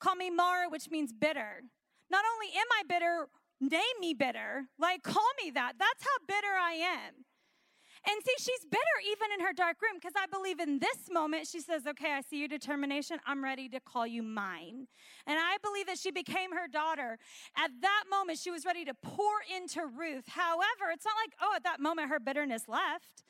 Call 0.00 0.16
me 0.16 0.30
Mara, 0.30 0.68
which 0.68 0.90
means 0.90 1.12
bitter. 1.12 1.62
Not 2.10 2.24
only 2.34 2.48
am 2.56 2.66
I 2.72 2.82
bitter, 2.88 3.28
name 3.60 3.80
me 4.00 4.14
bitter. 4.14 4.64
Like, 4.78 5.02
call 5.02 5.28
me 5.42 5.50
that. 5.52 5.74
That's 5.78 6.02
how 6.02 6.26
bitter 6.26 6.54
I 6.60 6.72
am. 6.72 7.24
And 8.08 8.20
see, 8.24 8.34
she's 8.38 8.64
bitter 8.64 8.82
even 9.10 9.28
in 9.38 9.46
her 9.46 9.52
dark 9.52 9.76
room 9.80 9.94
because 9.94 10.14
I 10.16 10.26
believe 10.26 10.58
in 10.58 10.80
this 10.80 11.08
moment 11.10 11.46
she 11.46 11.60
says, 11.60 11.86
Okay, 11.86 12.12
I 12.12 12.20
see 12.20 12.38
your 12.38 12.48
determination. 12.48 13.18
I'm 13.26 13.44
ready 13.44 13.68
to 13.68 13.80
call 13.80 14.06
you 14.06 14.22
mine. 14.22 14.88
And 15.26 15.38
I 15.38 15.56
believe 15.62 15.86
that 15.86 15.98
she 15.98 16.10
became 16.10 16.52
her 16.52 16.66
daughter. 16.66 17.18
At 17.56 17.70
that 17.80 18.04
moment, 18.10 18.38
she 18.38 18.50
was 18.50 18.64
ready 18.64 18.84
to 18.84 18.94
pour 18.94 19.34
into 19.56 19.86
Ruth. 19.86 20.28
However, 20.28 20.90
it's 20.92 21.04
not 21.04 21.14
like, 21.22 21.34
oh, 21.40 21.52
at 21.54 21.64
that 21.64 21.80
moment 21.80 22.08
her 22.08 22.18
bitterness 22.18 22.68
left. 22.68 23.22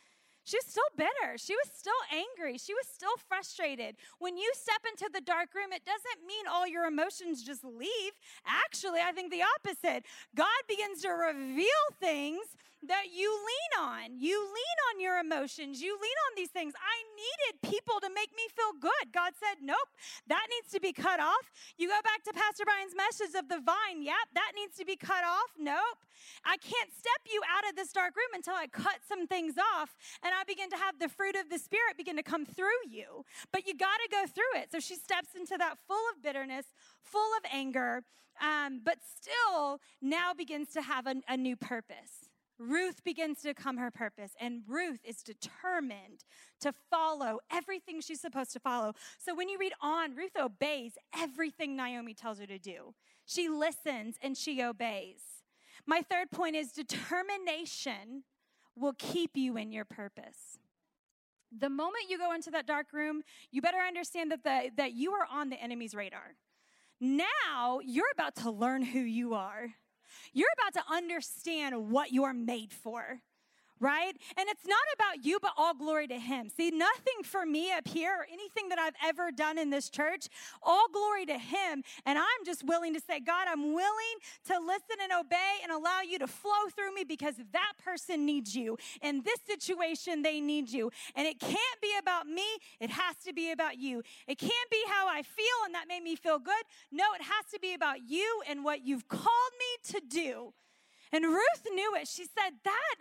She 0.44 0.56
was 0.56 0.66
still 0.66 0.90
bitter. 0.96 1.36
She 1.36 1.54
was 1.54 1.70
still 1.72 1.92
angry. 2.10 2.58
She 2.58 2.74
was 2.74 2.86
still 2.92 3.16
frustrated. 3.28 3.96
When 4.18 4.36
you 4.36 4.50
step 4.54 4.82
into 4.90 5.08
the 5.12 5.20
dark 5.20 5.54
room, 5.54 5.72
it 5.72 5.84
doesn't 5.84 6.26
mean 6.26 6.46
all 6.50 6.66
your 6.66 6.86
emotions 6.86 7.44
just 7.44 7.62
leave. 7.62 8.12
Actually, 8.44 9.00
I 9.00 9.12
think 9.12 9.30
the 9.30 9.44
opposite. 9.56 10.04
God 10.34 10.48
begins 10.66 11.02
to 11.02 11.10
reveal 11.10 11.84
things 12.00 12.42
that 12.86 13.14
you 13.14 13.30
lean 13.30 13.72
on. 13.78 14.18
You 14.18 14.42
lean 14.42 14.78
on 14.90 15.00
your 15.00 15.18
emotions. 15.18 15.80
You 15.80 15.94
lean 15.94 16.18
on 16.30 16.32
these 16.36 16.50
things. 16.50 16.74
I 16.74 16.96
needed 17.14 17.62
people 17.62 18.00
to 18.00 18.10
make 18.10 18.30
me 18.34 18.42
feel 18.50 18.74
good. 18.80 19.12
God 19.12 19.32
said, 19.38 19.62
nope, 19.62 19.90
that 20.26 20.46
needs 20.50 20.72
to 20.74 20.80
be 20.80 20.92
cut 20.92 21.20
off. 21.20 21.50
You 21.78 21.88
go 21.88 22.00
back 22.02 22.24
to 22.24 22.32
Pastor 22.32 22.64
Brian's 22.64 22.94
message 22.96 23.38
of 23.38 23.48
the 23.48 23.60
vine. 23.62 24.02
Yep, 24.02 24.34
that 24.34 24.52
needs 24.56 24.76
to 24.78 24.84
be 24.84 24.96
cut 24.96 25.22
off. 25.24 25.54
Nope. 25.58 26.02
I 26.44 26.56
can't 26.58 26.90
step 26.92 27.22
you 27.30 27.40
out 27.46 27.68
of 27.68 27.76
this 27.76 27.92
dark 27.92 28.16
room 28.16 28.34
until 28.34 28.54
I 28.54 28.66
cut 28.66 29.02
some 29.06 29.26
things 29.26 29.54
off 29.58 29.94
and 30.22 30.32
I 30.34 30.44
begin 30.44 30.70
to 30.70 30.76
have 30.76 30.98
the 30.98 31.08
fruit 31.08 31.36
of 31.36 31.50
the 31.50 31.58
Spirit 31.58 31.96
begin 31.96 32.16
to 32.16 32.22
come 32.22 32.44
through 32.44 32.82
you. 32.88 33.24
But 33.52 33.66
you 33.66 33.76
got 33.76 33.98
to 34.02 34.08
go 34.10 34.26
through 34.26 34.60
it. 34.60 34.70
So 34.70 34.80
she 34.80 34.94
steps 34.94 35.34
into 35.38 35.56
that 35.58 35.78
full 35.86 36.02
of 36.14 36.22
bitterness, 36.22 36.66
full 37.02 37.30
of 37.38 37.44
anger, 37.52 38.02
um, 38.40 38.80
but 38.84 38.98
still 39.02 39.80
now 40.00 40.32
begins 40.34 40.72
to 40.72 40.82
have 40.82 41.06
a, 41.06 41.16
a 41.28 41.36
new 41.36 41.56
purpose. 41.56 42.31
Ruth 42.58 43.02
begins 43.02 43.40
to 43.42 43.48
become 43.48 43.78
her 43.78 43.90
purpose, 43.90 44.32
and 44.40 44.62
Ruth 44.68 45.00
is 45.04 45.22
determined 45.22 46.24
to 46.60 46.72
follow 46.90 47.40
everything 47.50 48.00
she's 48.00 48.20
supposed 48.20 48.52
to 48.52 48.60
follow. 48.60 48.94
So 49.18 49.34
when 49.34 49.48
you 49.48 49.58
read 49.58 49.72
on, 49.80 50.14
Ruth 50.14 50.36
obeys 50.38 50.92
everything 51.16 51.76
Naomi 51.76 52.14
tells 52.14 52.38
her 52.38 52.46
to 52.46 52.58
do. 52.58 52.94
She 53.24 53.48
listens 53.48 54.16
and 54.22 54.36
she 54.36 54.62
obeys. 54.62 55.22
My 55.86 56.02
third 56.02 56.30
point 56.30 56.56
is 56.56 56.72
determination 56.72 58.24
will 58.76 58.94
keep 58.96 59.36
you 59.36 59.56
in 59.56 59.72
your 59.72 59.84
purpose. 59.84 60.58
The 61.56 61.68
moment 61.68 62.04
you 62.08 62.16
go 62.18 62.32
into 62.32 62.50
that 62.52 62.66
dark 62.66 62.92
room, 62.92 63.22
you 63.50 63.60
better 63.60 63.78
understand 63.78 64.30
that, 64.30 64.42
the, 64.42 64.70
that 64.76 64.92
you 64.92 65.12
are 65.12 65.26
on 65.30 65.50
the 65.50 65.60
enemy's 65.60 65.94
radar. 65.94 66.36
Now 67.00 67.80
you're 67.84 68.10
about 68.12 68.36
to 68.36 68.50
learn 68.50 68.82
who 68.82 69.00
you 69.00 69.34
are. 69.34 69.74
You're 70.32 70.48
about 70.58 70.82
to 70.82 70.92
understand 70.92 71.90
what 71.90 72.12
you're 72.12 72.32
made 72.32 72.72
for 72.72 73.20
right? 73.82 74.16
And 74.38 74.48
it's 74.48 74.66
not 74.66 74.78
about 74.94 75.26
you, 75.26 75.38
but 75.42 75.50
all 75.56 75.74
glory 75.74 76.06
to 76.06 76.18
Him. 76.18 76.48
See, 76.48 76.70
nothing 76.70 77.24
for 77.24 77.44
me 77.44 77.72
up 77.72 77.88
here 77.88 78.14
or 78.20 78.26
anything 78.32 78.68
that 78.68 78.78
I've 78.78 78.94
ever 79.04 79.32
done 79.32 79.58
in 79.58 79.70
this 79.70 79.90
church, 79.90 80.28
all 80.62 80.86
glory 80.92 81.26
to 81.26 81.36
Him. 81.36 81.82
And 82.06 82.16
I'm 82.16 82.44
just 82.46 82.64
willing 82.64 82.94
to 82.94 83.00
say, 83.00 83.18
God, 83.18 83.48
I'm 83.50 83.74
willing 83.74 84.16
to 84.46 84.58
listen 84.60 84.96
and 85.02 85.12
obey 85.12 85.58
and 85.64 85.72
allow 85.72 86.00
you 86.00 86.18
to 86.20 86.28
flow 86.28 86.68
through 86.74 86.94
me 86.94 87.02
because 87.04 87.34
that 87.52 87.72
person 87.84 88.24
needs 88.24 88.54
you. 88.54 88.78
In 89.02 89.22
this 89.22 89.40
situation, 89.46 90.22
they 90.22 90.40
need 90.40 90.70
you. 90.70 90.92
And 91.16 91.26
it 91.26 91.40
can't 91.40 91.80
be 91.82 91.92
about 91.98 92.26
me, 92.26 92.46
it 92.80 92.90
has 92.90 93.16
to 93.26 93.32
be 93.32 93.50
about 93.50 93.78
you. 93.78 94.02
It 94.28 94.38
can't 94.38 94.70
be 94.70 94.82
how 94.86 95.08
I 95.08 95.22
feel 95.22 95.46
and 95.66 95.74
that 95.74 95.88
made 95.88 96.04
me 96.04 96.14
feel 96.14 96.38
good. 96.38 96.54
No, 96.92 97.04
it 97.18 97.22
has 97.22 97.46
to 97.52 97.58
be 97.58 97.74
about 97.74 98.08
you 98.08 98.42
and 98.48 98.64
what 98.64 98.86
you've 98.86 99.08
called 99.08 99.52
me 99.58 99.92
to 99.92 100.00
do. 100.08 100.52
And 101.12 101.26
Ruth 101.26 101.66
knew 101.72 101.94
it. 101.96 102.08
She 102.08 102.24
said, 102.24 102.54
That 102.64 102.94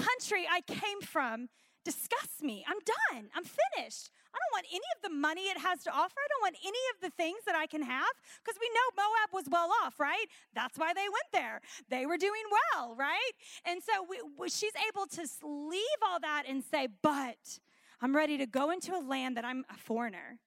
country 0.00 0.46
I 0.50 0.60
came 0.60 1.00
from 1.00 1.48
disgusts 1.84 2.42
me. 2.42 2.64
I'm 2.66 2.78
done. 2.84 3.30
I'm 3.34 3.44
finished. 3.44 4.10
I 4.34 4.38
don't 4.38 4.52
want 4.52 4.66
any 4.70 4.88
of 4.96 5.02
the 5.08 5.16
money 5.16 5.42
it 5.42 5.58
has 5.58 5.82
to 5.84 5.90
offer. 5.90 6.14
I 6.18 6.28
don't 6.28 6.42
want 6.42 6.56
any 6.62 6.82
of 6.94 7.00
the 7.00 7.10
things 7.16 7.38
that 7.46 7.54
I 7.54 7.66
can 7.66 7.80
have 7.82 8.12
because 8.44 8.58
we 8.60 8.68
know 8.68 9.02
Moab 9.02 9.32
was 9.32 9.48
well 9.48 9.70
off, 9.84 9.98
right? 10.00 10.26
That's 10.52 10.76
why 10.78 10.92
they 10.92 11.08
went 11.08 11.30
there. 11.32 11.60
They 11.88 12.04
were 12.04 12.18
doing 12.18 12.42
well, 12.50 12.96
right? 12.96 13.32
And 13.64 13.80
so 13.82 14.04
we, 14.08 14.48
she's 14.48 14.72
able 14.88 15.06
to 15.06 15.22
leave 15.46 16.00
all 16.04 16.20
that 16.20 16.44
and 16.48 16.62
say, 16.62 16.88
but 17.02 17.60
I'm 18.02 18.14
ready 18.14 18.36
to 18.38 18.46
go 18.46 18.70
into 18.70 18.94
a 18.94 19.00
land 19.00 19.36
that 19.36 19.44
I'm 19.44 19.64
a 19.70 19.76
foreigner. 19.78 20.38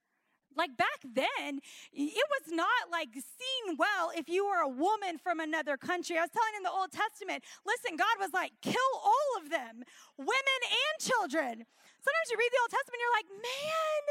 Like 0.59 0.75
back 0.75 0.99
then, 1.07 1.63
it 1.95 2.27
was 2.35 2.51
not 2.51 2.91
like 2.91 3.15
seen 3.15 3.79
well 3.79 4.11
if 4.11 4.27
you 4.27 4.43
were 4.43 4.59
a 4.59 4.67
woman 4.67 5.15
from 5.15 5.39
another 5.39 5.79
country. 5.79 6.19
I 6.19 6.27
was 6.27 6.35
telling 6.35 6.51
in 6.59 6.67
the 6.67 6.75
Old 6.75 6.91
Testament, 6.91 7.47
listen, 7.63 7.95
God 7.95 8.19
was 8.19 8.35
like, 8.35 8.51
kill 8.59 8.91
all 8.99 9.29
of 9.39 9.47
them, 9.47 9.87
women 10.19 10.59
and 10.67 10.95
children. 10.99 11.63
Sometimes 11.63 12.27
you 12.27 12.35
read 12.35 12.51
the 12.51 12.59
Old 12.59 12.75
Testament, 12.75 12.99
you're 12.99 13.17
like, 13.23 13.31
man, 13.39 14.03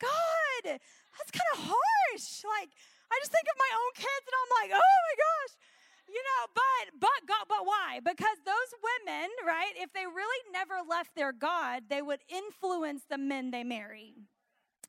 God, 0.00 0.64
that's 0.80 1.28
kind 1.28 1.50
of 1.60 1.76
harsh. 1.76 2.40
Like, 2.40 2.72
I 3.12 3.20
just 3.20 3.28
think 3.28 3.44
of 3.52 3.60
my 3.60 3.72
own 3.76 3.92
kids 3.92 4.24
and 4.24 4.36
I'm 4.40 4.52
like, 4.64 4.70
oh 4.72 4.96
my 4.96 5.14
gosh. 5.20 5.52
You 6.08 6.24
know, 6.24 6.42
but 6.56 6.84
but 7.04 7.20
God, 7.28 7.44
but 7.52 7.68
why? 7.68 8.00
Because 8.00 8.40
those 8.48 8.70
women, 8.80 9.28
right, 9.44 9.76
if 9.76 9.92
they 9.92 10.08
really 10.08 10.42
never 10.56 10.80
left 10.88 11.12
their 11.12 11.36
God, 11.36 11.84
they 11.92 12.00
would 12.00 12.20
influence 12.32 13.04
the 13.08 13.20
men 13.20 13.52
they 13.52 13.64
marry. 13.64 14.16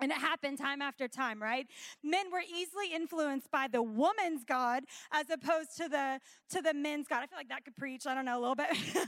And 0.02 0.12
it 0.12 0.18
happened 0.18 0.58
time 0.58 0.82
after 0.82 1.08
time, 1.08 1.42
right? 1.42 1.68
Men 2.04 2.32
were 2.32 2.42
easily 2.42 2.94
influenced 2.94 3.52
by 3.52 3.68
the 3.72 3.84
woman's 3.84 4.44
God 4.44 4.84
as 5.12 5.30
opposed 5.30 5.78
to 5.78 5.88
the 5.88 6.20
to 6.50 6.62
the 6.62 6.74
men's 6.74 7.08
God. 7.08 7.24
I 7.24 7.28
feel 7.28 7.38
like 7.38 7.50
that 7.50 7.64
could 7.64 7.76
preach. 7.76 8.08
I 8.08 8.16
don't 8.16 8.26
know 8.26 8.40
a 8.40 8.42
little 8.42 8.56
bit. 8.56 8.70
um, 8.98 9.06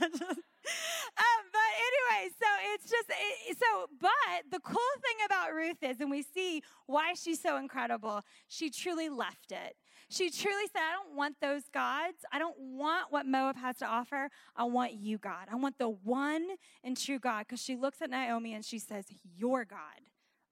but 1.52 1.72
anyway, 1.88 2.30
so 2.38 2.46
it's 2.74 2.88
just 2.88 3.10
it, 3.10 3.58
so. 3.58 3.86
But 4.00 4.50
the 4.50 4.60
cool 4.60 4.76
thing 4.76 5.26
about 5.26 5.52
Ruth 5.54 5.82
is, 5.82 6.00
and 6.00 6.10
we 6.10 6.22
see 6.22 6.62
why 6.86 7.14
she's 7.14 7.42
so 7.42 7.56
incredible. 7.56 8.22
She 8.46 8.70
truly 8.70 9.08
left 9.08 9.50
it. 9.50 9.76
She 10.08 10.30
truly 10.30 10.66
said, 10.72 10.82
I 10.82 10.92
don't 10.92 11.16
want 11.16 11.36
those 11.40 11.64
gods. 11.74 12.18
I 12.32 12.38
don't 12.38 12.56
want 12.56 13.06
what 13.10 13.26
Moab 13.26 13.56
has 13.56 13.78
to 13.78 13.86
offer. 13.86 14.30
I 14.54 14.62
want 14.62 14.94
you, 14.94 15.18
God. 15.18 15.48
I 15.50 15.56
want 15.56 15.78
the 15.78 15.88
one 15.88 16.46
and 16.84 16.96
true 16.96 17.18
God. 17.18 17.40
Because 17.40 17.60
she 17.60 17.74
looks 17.74 18.00
at 18.00 18.10
Naomi 18.10 18.54
and 18.54 18.64
she 18.64 18.78
says, 18.78 19.06
Your 19.36 19.64
God 19.64 19.78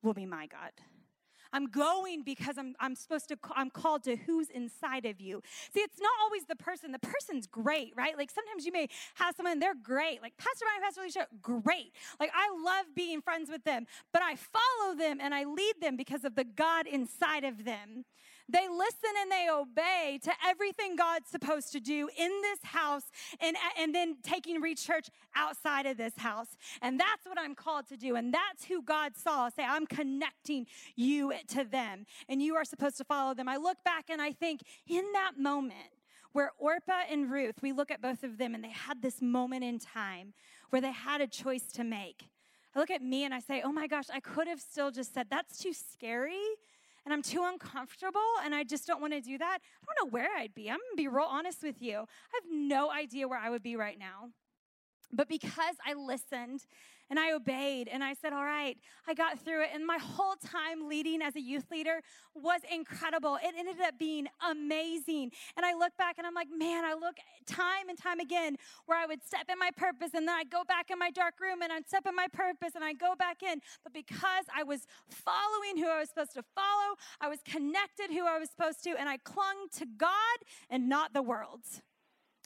will 0.05 0.15
be 0.15 0.27
my 0.27 0.47
God. 0.47 0.73
I'm 1.55 1.67
going 1.67 2.25
because 2.25 2.59
I'm, 2.59 2.75
I'm 2.81 2.97
supposed 2.97 3.29
to, 3.29 3.39
I'm 3.55 3.71
called 3.71 4.03
to 4.05 4.17
who's 4.17 4.51
inside 4.51 5.07
of 5.07 5.21
you. 5.21 5.41
See, 5.73 5.81
it's 5.81 6.01
not 6.01 6.11
always 6.25 6.47
the 6.47 6.57
person. 6.57 6.91
The 6.91 6.99
person's 6.99 7.47
great, 7.47 7.93
right? 7.97 8.19
Like 8.19 8.31
sometimes 8.33 8.67
you 8.67 8.73
may 8.73 8.89
have 9.15 9.37
someone, 9.37 9.61
they're 9.61 9.77
great. 9.81 10.21
Like 10.21 10.37
Pastor 10.37 10.65
Brian, 10.65 10.83
Pastor 10.83 11.03
Alicia, 11.03 11.29
great. 11.41 11.93
Like 12.19 12.33
I 12.35 12.49
love 12.65 12.87
being 12.97 13.23
friends 13.23 13.49
with 13.51 13.63
them, 13.63 13.87
but 14.13 14.21
I 14.21 14.35
follow 14.35 14.97
them 14.97 15.19
and 15.21 15.33
I 15.33 15.45
lead 15.45 15.75
them 15.81 15.97
because 15.97 16.25
of 16.25 16.35
the 16.35 16.45
God 16.45 16.89
inside 16.89 17.45
of 17.45 17.65
them. 17.65 18.05
They 18.49 18.69
listen 18.69 19.11
and 19.23 19.31
they 19.31 19.49
obey 19.51 20.21
to 20.23 20.33
everything 20.47 20.97
God's 20.97 21.31
supposed 21.31 21.73
to 21.73 21.81
do 21.81 22.09
in 22.17 22.31
this 22.43 22.59
house 22.63 23.05
and, 23.41 23.57
and 23.79 23.95
then 23.95 24.17
taking 24.23 24.61
Reach 24.61 24.87
Church 24.87 25.09
outside 25.35 25.87
of 25.87 25.97
this 25.97 26.13
house. 26.19 26.57
And 26.83 27.01
that's 27.01 27.25
what 27.25 27.39
I'm 27.39 27.55
called 27.55 27.89
to 27.89 27.97
do. 27.97 28.17
And 28.17 28.35
that's 28.35 28.65
who 28.67 28.83
God 28.83 29.17
saw. 29.17 29.49
Say, 29.49 29.65
I'm 29.65 29.87
connecting 29.87 30.67
you 30.95 31.33
to 31.49 31.65
them, 31.65 32.07
and 32.29 32.43
you 32.43 32.55
are 32.57 32.65
supposed 32.65 32.99
to 32.99 33.05
follow 33.05 33.35
them. 33.35 33.49
I 33.49 33.57
look 33.57 33.83
back 33.85 34.11
and 34.11 34.21
I 34.21 34.33
think, 34.33 34.63
in 34.87 35.05
that 35.15 35.33
moment, 35.39 35.91
where 36.33 36.51
Orpah 36.59 37.03
and 37.11 37.31
Ruth, 37.31 37.63
we 37.63 37.73
look 37.73 37.91
at 37.91 38.03
both 38.03 38.25
of 38.25 38.39
them 38.39 38.55
and 38.55 38.63
they 38.63 38.71
had 38.71 39.01
this 39.01 39.23
moment 39.23 39.63
in 39.65 39.79
time 39.79 40.35
where 40.71 40.83
they 40.83 40.93
had 40.93 41.21
a 41.21 41.29
choice 41.29 41.67
to 41.75 41.85
make. 41.85 42.29
I 42.75 42.81
look 42.81 42.91
at 42.91 43.03
me 43.03 43.25
and 43.25 43.33
I 43.33 43.39
say, 43.39 43.63
oh 43.65 43.71
my 43.73 43.87
gosh, 43.87 44.07
I 44.13 44.19
could 44.19 44.49
have 44.49 44.61
still 44.61 44.91
just 44.91 45.15
said, 45.15 45.29
that's 45.31 45.59
too 45.59 45.73
scary 45.73 46.43
and 47.05 47.13
I'm 47.13 47.23
too 47.23 47.43
uncomfortable 47.45 48.21
and 48.45 48.55
I 48.55 48.65
just 48.65 48.87
don't 48.87 49.01
want 49.01 49.13
to 49.13 49.21
do 49.21 49.39
that, 49.39 49.59
I 49.63 49.87
don't 49.87 50.07
know 50.07 50.11
where 50.11 50.37
I'd 50.37 50.55
be. 50.55 50.71
I'm 50.71 50.79
going 50.79 50.93
to 50.93 50.97
be 50.97 51.09
real 51.09 51.27
honest 51.29 51.63
with 51.63 51.81
you. 51.81 51.97
I 51.99 52.01
have 52.01 52.51
no 52.51 52.91
idea 52.91 53.29
where 53.29 53.39
I 53.39 53.51
would 53.51 53.63
be 53.63 53.77
right 53.77 53.99
now. 53.99 54.31
But 55.13 55.29
because 55.29 55.77
I 55.87 55.95
listened 55.95 56.67
and 57.11 57.19
I 57.19 57.33
obeyed 57.33 57.89
and 57.89 58.03
I 58.03 58.15
said, 58.15 58.33
All 58.33 58.45
right, 58.45 58.77
I 59.07 59.15
got 59.15 59.39
through 59.39 59.63
it. 59.63 59.71
And 59.75 59.87
my 59.87 59.99
whole 59.99 60.37
time 60.37 60.89
leading 60.89 61.23
as 61.23 61.37
a 61.37 61.41
youth 61.41 61.71
leader 61.71 62.01
was 62.35 62.61
incredible. 62.73 63.37
It 63.37 63.55
ended 63.59 63.81
up 63.81 63.99
being 63.99 64.27
amazing. 64.49 65.31
And 65.57 65.67
I 65.67 65.75
look 65.75 65.97
back 65.97 66.17
and 66.19 66.27
I'm 66.27 66.35
like, 66.35 66.49
Man, 66.57 66.85
I 66.85 66.95
look 66.95 67.17
time 67.47 67.89
and 67.89 67.99
time 67.99 68.21
again 68.21 68.57
where 68.87 68.99
I 68.99 69.07
would 69.07 69.23
step 69.25 69.47
in 69.51 69.59
my 69.59 69.71
purpose 69.77 70.11
and 70.15 70.27
then 70.27 70.35
I'd 70.35 70.51
go 70.51 70.63
back 70.67 70.91
in 70.91 70.99
my 70.99 71.11
dark 71.11 71.35
room 71.41 71.63
and 71.63 71.73
I'd 71.73 71.87
step 71.87 72.07
in 72.07 72.15
my 72.15 72.29
purpose 72.33 72.75
and 72.75 72.85
I'd 72.85 72.99
go 72.99 73.15
back 73.17 73.43
in. 73.43 73.61
But 73.83 73.93
because 73.93 74.45
I 74.55 74.63
was 74.63 74.87
following 75.11 75.77
who 75.77 75.89
I 75.89 76.01
was 76.01 76.09
supposed 76.09 76.35
to 76.35 76.45
follow, 76.55 76.97
I 77.21 77.29
was 77.29 77.39
connected 77.45 78.11
who 78.11 78.27
I 78.27 78.39
was 78.39 78.51
supposed 78.51 78.83
to, 78.85 78.91
and 78.99 79.09
I 79.09 79.19
clung 79.19 79.69
to 79.79 79.87
God 79.97 80.39
and 80.71 80.89
not 80.89 81.13
the 81.13 81.23
world. 81.23 81.61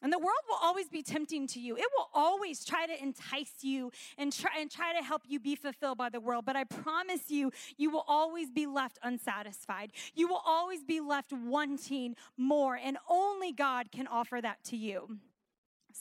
And 0.02 0.12
the 0.12 0.18
world 0.18 0.38
will 0.48 0.58
always 0.62 0.88
be 0.88 1.02
tempting 1.02 1.46
to 1.48 1.60
you. 1.60 1.76
It 1.76 1.86
will 1.96 2.08
always 2.14 2.64
try 2.64 2.86
to 2.86 3.02
entice 3.02 3.52
you 3.62 3.90
and 4.16 4.32
try 4.32 4.52
and 4.60 4.70
try 4.70 4.92
to 4.96 5.02
help 5.02 5.22
you 5.26 5.40
be 5.40 5.56
fulfilled 5.56 5.98
by 5.98 6.08
the 6.08 6.20
world. 6.20 6.44
But 6.44 6.54
I 6.54 6.64
promise 6.64 7.30
you, 7.30 7.50
you 7.76 7.90
will 7.90 8.04
always 8.06 8.50
be 8.50 8.66
left 8.66 8.98
unsatisfied. 9.02 9.92
You 10.14 10.28
will 10.28 10.42
always 10.46 10.84
be 10.84 11.00
left 11.00 11.32
wanting 11.32 12.14
more, 12.36 12.76
and 12.76 12.96
only 13.10 13.52
God 13.52 13.90
can 13.90 14.06
offer 14.06 14.40
that 14.40 14.62
to 14.64 14.76
you. 14.76 15.18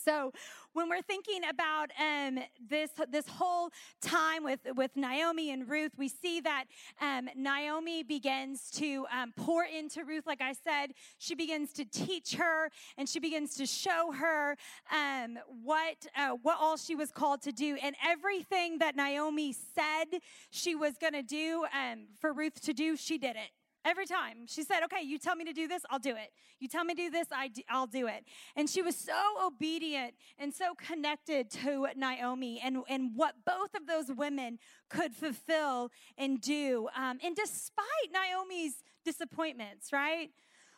So, 0.07 0.31
when 0.71 0.87
we're 0.87 1.01
thinking 1.01 1.41
about 1.49 1.91
um, 1.99 2.39
this 2.69 2.91
this 3.11 3.27
whole 3.27 3.71
time 3.99 4.45
with 4.45 4.61
with 4.77 4.95
Naomi 4.95 5.51
and 5.51 5.67
Ruth, 5.67 5.91
we 5.97 6.07
see 6.07 6.39
that 6.39 6.63
um, 7.01 7.27
Naomi 7.35 8.03
begins 8.03 8.71
to 8.75 9.05
um, 9.11 9.33
pour 9.35 9.65
into 9.65 10.05
Ruth. 10.05 10.25
Like 10.25 10.41
I 10.41 10.53
said, 10.53 10.93
she 11.17 11.35
begins 11.35 11.73
to 11.73 11.83
teach 11.83 12.35
her 12.35 12.69
and 12.97 13.09
she 13.09 13.19
begins 13.19 13.55
to 13.55 13.65
show 13.65 14.13
her 14.13 14.55
um, 14.89 15.39
what 15.61 16.05
uh, 16.15 16.37
what 16.41 16.57
all 16.57 16.77
she 16.77 16.95
was 16.95 17.11
called 17.11 17.41
to 17.41 17.51
do, 17.51 17.77
and 17.83 17.93
everything 18.07 18.77
that 18.77 18.95
Naomi 18.95 19.51
said 19.51 20.21
she 20.51 20.73
was 20.73 20.93
going 20.97 21.13
to 21.13 21.23
do 21.23 21.65
um, 21.73 22.05
for 22.21 22.31
Ruth 22.31 22.61
to 22.61 22.71
do, 22.71 22.95
she 22.95 23.17
did 23.17 23.35
it. 23.35 23.51
Every 23.87 24.05
time. 24.05 24.47
She 24.47 24.63
said, 24.63 24.83
Okay, 24.83 25.01
you 25.01 25.17
tell 25.17 25.37
me 25.37 25.45
to 25.45 25.53
do 25.53 25.65
this, 25.65 25.83
I'll 25.89 25.97
do 25.97 26.09
it. 26.09 26.33
You 26.59 26.67
tell 26.67 26.83
me 26.83 26.93
to 26.93 27.03
do 27.03 27.09
this, 27.09 27.27
I 27.31 27.47
do, 27.47 27.61
I'll 27.69 27.87
do 27.87 28.05
it. 28.07 28.25
And 28.57 28.69
she 28.69 28.81
was 28.81 28.97
so 28.97 29.13
obedient 29.41 30.15
and 30.37 30.53
so 30.53 30.73
connected 30.75 31.49
to 31.51 31.87
Naomi 31.95 32.59
and, 32.61 32.79
and 32.89 33.11
what 33.15 33.35
both 33.45 33.73
of 33.75 33.87
those 33.87 34.13
women 34.13 34.59
could 34.89 35.13
fulfill 35.13 35.91
and 36.17 36.41
do. 36.41 36.89
Um, 36.97 37.19
and 37.23 37.33
despite 37.33 38.11
Naomi's 38.11 38.83
disappointments, 39.05 39.93
right? 39.93 40.31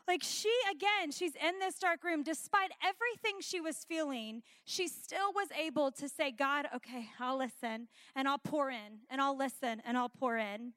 Like 0.08 0.22
she, 0.22 0.54
again, 0.72 1.12
she's 1.12 1.34
in 1.34 1.58
this 1.60 1.80
dark 1.80 2.04
room. 2.04 2.22
Despite 2.22 2.70
everything 2.84 3.42
she 3.42 3.60
was 3.60 3.78
feeling, 3.88 4.44
she 4.66 4.88
still 4.88 5.34
was 5.34 5.48
able 5.60 5.90
to 5.94 6.08
say, 6.08 6.30
God, 6.30 6.68
okay, 6.76 7.08
I'll 7.20 7.40
listen 7.40 7.88
and 8.16 8.28
I'll 8.28 8.38
pour 8.38 8.70
in 8.70 9.00
and 9.10 9.20
I'll 9.20 9.38
listen 9.38 9.82
and 9.84 9.98
I'll 9.98 10.10
pour 10.10 10.38
in. 10.38 10.74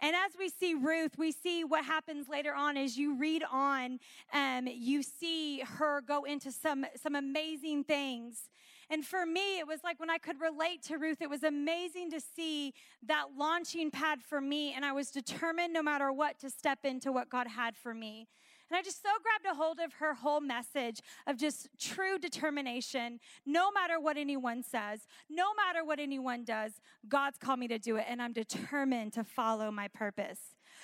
And 0.00 0.14
as 0.14 0.32
we 0.38 0.48
see 0.48 0.74
Ruth, 0.74 1.18
we 1.18 1.32
see 1.32 1.64
what 1.64 1.84
happens 1.84 2.28
later 2.28 2.54
on 2.54 2.76
as 2.76 2.96
you 2.96 3.16
read 3.18 3.42
on. 3.50 3.98
Um, 4.32 4.68
you 4.68 5.02
see 5.02 5.60
her 5.60 6.00
go 6.00 6.24
into 6.24 6.52
some, 6.52 6.86
some 7.00 7.14
amazing 7.14 7.84
things. 7.84 8.48
And 8.90 9.04
for 9.04 9.26
me, 9.26 9.58
it 9.58 9.66
was 9.66 9.80
like 9.84 10.00
when 10.00 10.08
I 10.08 10.18
could 10.18 10.40
relate 10.40 10.82
to 10.84 10.96
Ruth, 10.96 11.20
it 11.20 11.28
was 11.28 11.42
amazing 11.42 12.10
to 12.12 12.20
see 12.20 12.72
that 13.06 13.26
launching 13.36 13.90
pad 13.90 14.22
for 14.22 14.40
me. 14.40 14.72
And 14.72 14.84
I 14.84 14.92
was 14.92 15.10
determined 15.10 15.72
no 15.74 15.82
matter 15.82 16.10
what 16.10 16.38
to 16.40 16.48
step 16.48 16.84
into 16.84 17.12
what 17.12 17.28
God 17.28 17.48
had 17.48 17.76
for 17.76 17.92
me. 17.92 18.28
And 18.70 18.76
I 18.76 18.82
just 18.82 19.02
so 19.02 19.08
grabbed 19.22 19.56
a 19.56 19.60
hold 19.60 19.78
of 19.78 19.94
her 19.94 20.14
whole 20.14 20.40
message 20.40 21.00
of 21.26 21.36
just 21.36 21.68
true 21.78 22.18
determination. 22.18 23.18
No 23.46 23.70
matter 23.72 23.98
what 23.98 24.16
anyone 24.16 24.62
says, 24.62 25.06
no 25.30 25.54
matter 25.54 25.84
what 25.84 25.98
anyone 25.98 26.44
does, 26.44 26.80
God's 27.08 27.38
called 27.38 27.58
me 27.58 27.68
to 27.68 27.78
do 27.78 27.96
it, 27.96 28.04
and 28.08 28.20
I'm 28.20 28.32
determined 28.32 29.14
to 29.14 29.24
follow 29.24 29.70
my 29.70 29.88
purpose. 29.88 30.40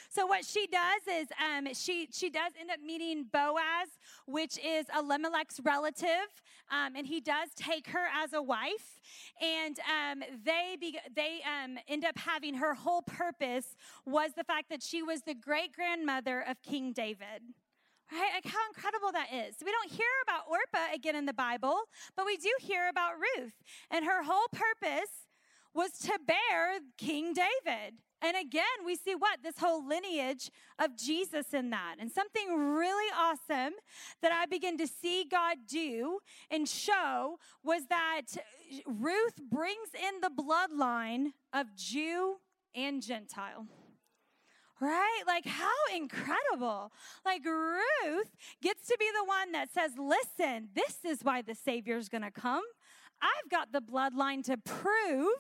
So 0.09 0.27
what 0.27 0.45
she 0.45 0.67
does 0.67 1.03
is 1.23 1.29
um, 1.43 1.73
she 1.75 2.09
she 2.13 2.31
does 2.31 2.53
end 2.59 2.71
up 2.71 2.81
meeting 2.81 3.27
Boaz, 3.33 3.89
which 4.27 4.59
is 4.59 4.87
Elimelech's 4.97 5.61
relative, 5.63 6.29
um, 6.71 6.95
and 6.97 7.07
he 7.07 7.21
does 7.21 7.51
take 7.57 7.89
her 7.89 8.07
as 8.15 8.33
a 8.33 8.43
wife. 8.43 9.01
And 9.41 9.79
um, 9.81 10.23
they 10.45 10.77
be, 10.81 10.99
they 11.15 11.41
um, 11.45 11.79
end 11.89 12.05
up 12.05 12.19
having 12.19 12.55
her 12.55 12.75
whole 12.75 13.03
purpose 13.03 13.77
was 14.07 14.33
the 14.37 14.45
fact 14.45 14.69
that 14.71 14.83
she 14.83 15.03
was 15.03 15.23
the 15.23 15.35
great 15.35 15.73
grandmother 15.73 16.41
of 16.41 16.63
King 16.63 16.93
David. 16.93 17.43
Right? 18.13 18.31
Like 18.35 18.53
how 18.53 18.61
incredible 18.69 19.13
that 19.13 19.33
is. 19.33 19.57
We 19.65 19.73
don't 19.73 19.91
hear 19.91 20.07
about 20.23 20.43
Orpah 20.49 20.95
again 20.95 21.17
in 21.17 21.27
the 21.27 21.33
Bible, 21.33 21.77
but 22.17 22.27
we 22.27 22.37
do 22.37 22.51
hear 22.61 22.89
about 22.89 23.13
Ruth. 23.15 23.55
And 23.91 24.05
her 24.05 24.23
whole 24.23 24.49
purpose 24.53 25.27
was 25.75 25.91
to 26.01 26.19
bear 26.25 26.81
King 26.97 27.35
David. 27.35 27.95
And 28.23 28.37
again, 28.39 28.65
we 28.87 28.97
see 28.97 29.15
what? 29.15 29.41
This 29.43 29.59
whole 29.59 29.87
lineage 29.87 30.51
of 30.79 30.97
Jesus 30.97 31.53
in 31.53 31.71
that. 31.71 31.97
And 31.99 32.11
something 32.11 32.57
really 32.57 33.13
awesome 33.15 33.75
that 34.23 34.33
I 34.33 34.47
begin 34.47 34.79
to 34.79 34.87
see 34.87 35.27
God 35.31 35.59
do 35.69 36.21
and 36.51 36.67
show 36.67 37.39
was 37.63 37.87
that 37.91 38.23
Ruth 38.87 39.37
brings 39.51 39.89
in 39.95 40.21
the 40.23 40.31
bloodline 40.31 41.33
of 41.53 41.75
Jew 41.77 42.37
and 42.75 43.03
Gentile. 43.03 43.67
Right? 44.85 45.23
Like, 45.27 45.47
how 45.47 45.71
incredible. 45.95 46.93
Like, 47.25 47.43
Ruth 47.47 48.37
gets 48.61 48.87
to 48.89 48.97
be 48.99 49.07
the 49.19 49.25
one 49.25 49.53
that 49.53 49.73
says, 49.73 49.93
Listen, 49.97 50.69
this 50.75 50.99
is 51.05 51.21
why 51.23 51.41
the 51.41 51.55
Savior's 51.55 52.11
gonna 52.11 52.31
come. 52.31 52.63
I've 53.23 53.51
got 53.51 53.73
the 53.73 53.81
bloodline 53.81 54.45
to 54.45 54.59
prove 54.59 55.39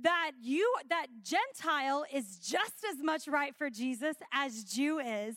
that 0.00 0.32
you, 0.40 0.72
that 0.88 1.06
Gentile 1.24 2.04
is 2.14 2.38
just 2.38 2.84
as 2.88 3.02
much 3.02 3.26
right 3.26 3.56
for 3.56 3.70
Jesus 3.70 4.16
as 4.32 4.62
Jew 4.62 5.00
is. 5.00 5.34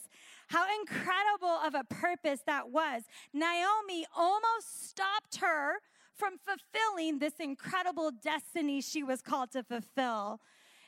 How 0.50 0.66
incredible 0.80 1.60
of 1.66 1.74
a 1.74 1.84
purpose 1.84 2.42
that 2.46 2.70
was. 2.70 3.04
Naomi 3.34 4.06
almost 4.16 4.90
stopped 4.90 5.38
her 5.38 5.78
from 6.14 6.34
fulfilling 6.38 7.18
this 7.18 7.34
incredible 7.40 8.12
destiny 8.12 8.82
she 8.82 9.02
was 9.02 9.24
called 9.24 9.52
to 9.52 9.64
fulfill. 9.64 10.40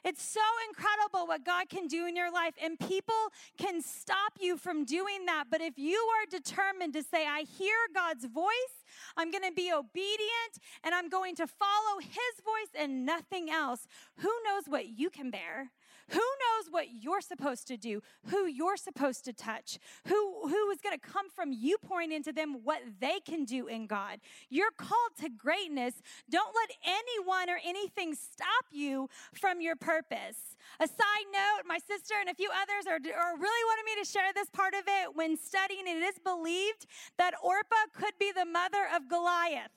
It's 0.03 0.23
so 0.23 0.41
incredible 0.67 1.27
what 1.27 1.45
God 1.45 1.69
can 1.69 1.87
do 1.87 2.07
in 2.07 2.15
your 2.15 2.31
life, 2.31 2.55
and 2.61 2.79
people 2.79 3.31
can 3.57 3.81
stop 3.81 4.33
you 4.39 4.57
from 4.57 4.83
doing 4.83 5.25
that. 5.27 5.45
But 5.51 5.61
if 5.61 5.77
you 5.77 5.97
are 5.97 6.25
determined 6.29 6.93
to 6.93 7.03
say, 7.03 7.27
I 7.27 7.41
hear 7.41 7.75
God's 7.93 8.25
voice, 8.25 8.83
I'm 9.15 9.31
going 9.31 9.43
to 9.43 9.53
be 9.53 9.71
obedient, 9.71 10.57
and 10.83 10.95
I'm 10.95 11.09
going 11.09 11.35
to 11.35 11.47
follow 11.47 11.99
His 11.99 12.43
voice 12.43 12.73
and 12.77 13.05
nothing 13.05 13.49
else, 13.51 13.87
who 14.17 14.31
knows 14.45 14.63
what 14.67 14.87
you 14.87 15.09
can 15.09 15.29
bear? 15.29 15.71
Who 16.11 16.17
knows 16.17 16.71
what 16.71 16.87
you're 16.99 17.21
supposed 17.21 17.67
to 17.67 17.77
do, 17.77 18.01
who 18.27 18.45
you're 18.45 18.77
supposed 18.77 19.25
to 19.25 19.33
touch, 19.33 19.79
who, 20.07 20.47
who 20.47 20.69
is 20.71 20.81
going 20.81 20.97
to 20.97 20.99
come 20.99 21.29
from 21.29 21.51
you 21.53 21.77
pouring 21.77 22.11
into 22.11 22.33
them 22.33 22.59
what 22.63 22.81
they 22.99 23.19
can 23.19 23.45
do 23.45 23.67
in 23.67 23.87
God. 23.87 24.19
You're 24.49 24.71
called 24.77 25.15
to 25.21 25.29
greatness. 25.29 26.01
Don't 26.29 26.53
let 26.53 26.71
anyone 26.85 27.49
or 27.49 27.59
anything 27.65 28.15
stop 28.15 28.65
you 28.71 29.09
from 29.33 29.61
your 29.61 29.75
purpose. 29.75 30.57
A 30.79 30.87
side 30.87 31.27
note, 31.31 31.63
my 31.65 31.79
sister 31.79 32.15
and 32.19 32.29
a 32.29 32.33
few 32.33 32.49
others 32.49 32.87
are, 32.87 32.95
are 32.95 33.37
really 33.37 33.63
wanting 33.65 33.85
me 33.85 34.03
to 34.03 34.09
share 34.09 34.33
this 34.33 34.49
part 34.49 34.73
of 34.73 34.83
it. 34.87 35.15
When 35.15 35.37
studying, 35.37 35.87
it 35.87 36.01
is 36.03 36.19
believed 36.19 36.85
that 37.17 37.33
Orpah 37.41 37.91
could 37.93 38.13
be 38.19 38.31
the 38.31 38.45
mother 38.45 38.87
of 38.95 39.07
Goliath. 39.07 39.71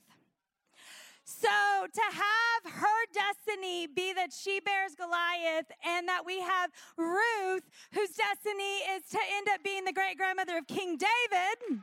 So 1.25 1.49
to 1.49 2.07
have 2.13 2.73
her 2.73 3.01
destiny 3.13 3.87
be 3.87 4.13
that 4.13 4.33
she 4.33 4.61
bears 4.61 4.95
Goliath 4.95 5.73
and 5.85 6.07
that 6.09 6.25
we 6.27 6.41
have 6.41 6.71
Ruth, 6.97 7.65
whose 7.93 8.11
destiny 8.11 8.85
is 8.93 9.09
to 9.11 9.19
end 9.19 9.49
up 9.53 9.65
being 9.65 9.85
the 9.85 9.93
great 9.93 10.17
grandmother 10.17 10.59
of 10.59 10.67
King 10.67 10.97
David. 10.97 11.81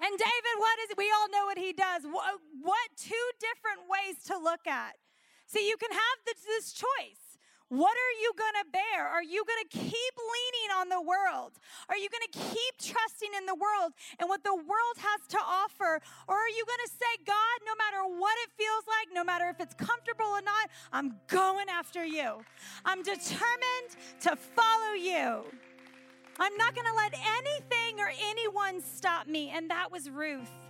And 0.00 0.12
David, 0.16 0.54
what 0.58 0.78
is 0.84 0.90
it? 0.90 0.96
We 0.96 1.12
all 1.12 1.28
know 1.28 1.44
what 1.46 1.58
he 1.58 1.72
does. 1.72 2.04
What, 2.04 2.40
what 2.62 2.88
two 2.96 3.26
different 3.40 3.90
ways 3.90 4.24
to 4.26 4.38
look 4.38 4.66
at? 4.66 4.96
See, 5.46 5.68
you 5.68 5.76
can 5.76 5.90
have 5.90 6.18
this 6.24 6.72
choice. 6.72 7.27
What 7.68 7.92
are 7.92 8.14
you 8.22 8.32
going 8.32 8.64
to 8.64 8.70
bear? 8.72 9.06
Are 9.06 9.22
you 9.22 9.44
going 9.44 9.62
to 9.68 9.68
keep 9.68 10.14
leaning 10.16 10.70
on 10.80 10.88
the 10.88 11.02
world? 11.02 11.52
Are 11.90 11.96
you 11.96 12.08
going 12.08 12.24
to 12.32 12.38
keep 12.38 12.74
trusting 12.80 13.28
in 13.36 13.44
the 13.44 13.54
world 13.54 13.92
and 14.18 14.28
what 14.28 14.42
the 14.42 14.54
world 14.54 14.96
has 14.96 15.20
to 15.28 15.38
offer? 15.38 16.00
Or 16.28 16.34
are 16.34 16.48
you 16.48 16.64
going 16.64 16.84
to 16.86 16.92
say, 16.92 17.12
God, 17.26 17.58
no 17.66 17.76
matter 17.76 18.08
what 18.18 18.32
it 18.44 18.50
feels 18.56 18.84
like, 18.88 19.12
no 19.12 19.22
matter 19.22 19.50
if 19.50 19.60
it's 19.60 19.74
comfortable 19.74 20.26
or 20.26 20.40
not, 20.40 20.70
I'm 20.92 21.16
going 21.26 21.68
after 21.68 22.04
you. 22.06 22.40
I'm 22.86 23.02
determined 23.02 23.92
to 24.20 24.34
follow 24.34 24.94
you. 24.96 25.44
I'm 26.40 26.56
not 26.56 26.74
going 26.74 26.86
to 26.86 26.94
let 26.94 27.12
anything 27.36 28.00
or 28.00 28.10
anyone 28.30 28.80
stop 28.80 29.26
me. 29.26 29.52
And 29.54 29.70
that 29.70 29.92
was 29.92 30.08
Ruth 30.08 30.67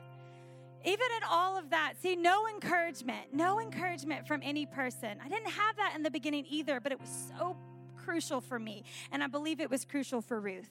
even 0.89 1.07
in 1.17 1.23
all 1.29 1.59
of 1.59 1.71
that, 1.71 1.95
see, 2.01 2.17
no 2.17 2.49
encouragement, 2.49 3.33
no 3.33 3.61
encouragement 3.61 4.27
from 4.27 4.41
any 4.43 4.65
person. 4.65 5.19
I 5.23 5.29
didn't 5.29 5.51
have 5.51 5.77
that 5.77 5.93
in 5.95 6.03
the 6.03 6.11
beginning 6.11 6.47
either, 6.49 6.81
but 6.81 6.93
it 6.93 7.01
was 7.01 7.31
so 7.37 7.57
crucial 7.97 8.41
for 8.41 8.59
me. 8.59 8.85
And 9.13 9.23
I 9.23 9.27
believe 9.27 9.61
it 9.61 9.71
was 9.71 9.85
crucial 9.85 10.23
for 10.23 10.41
Ruth 10.41 10.71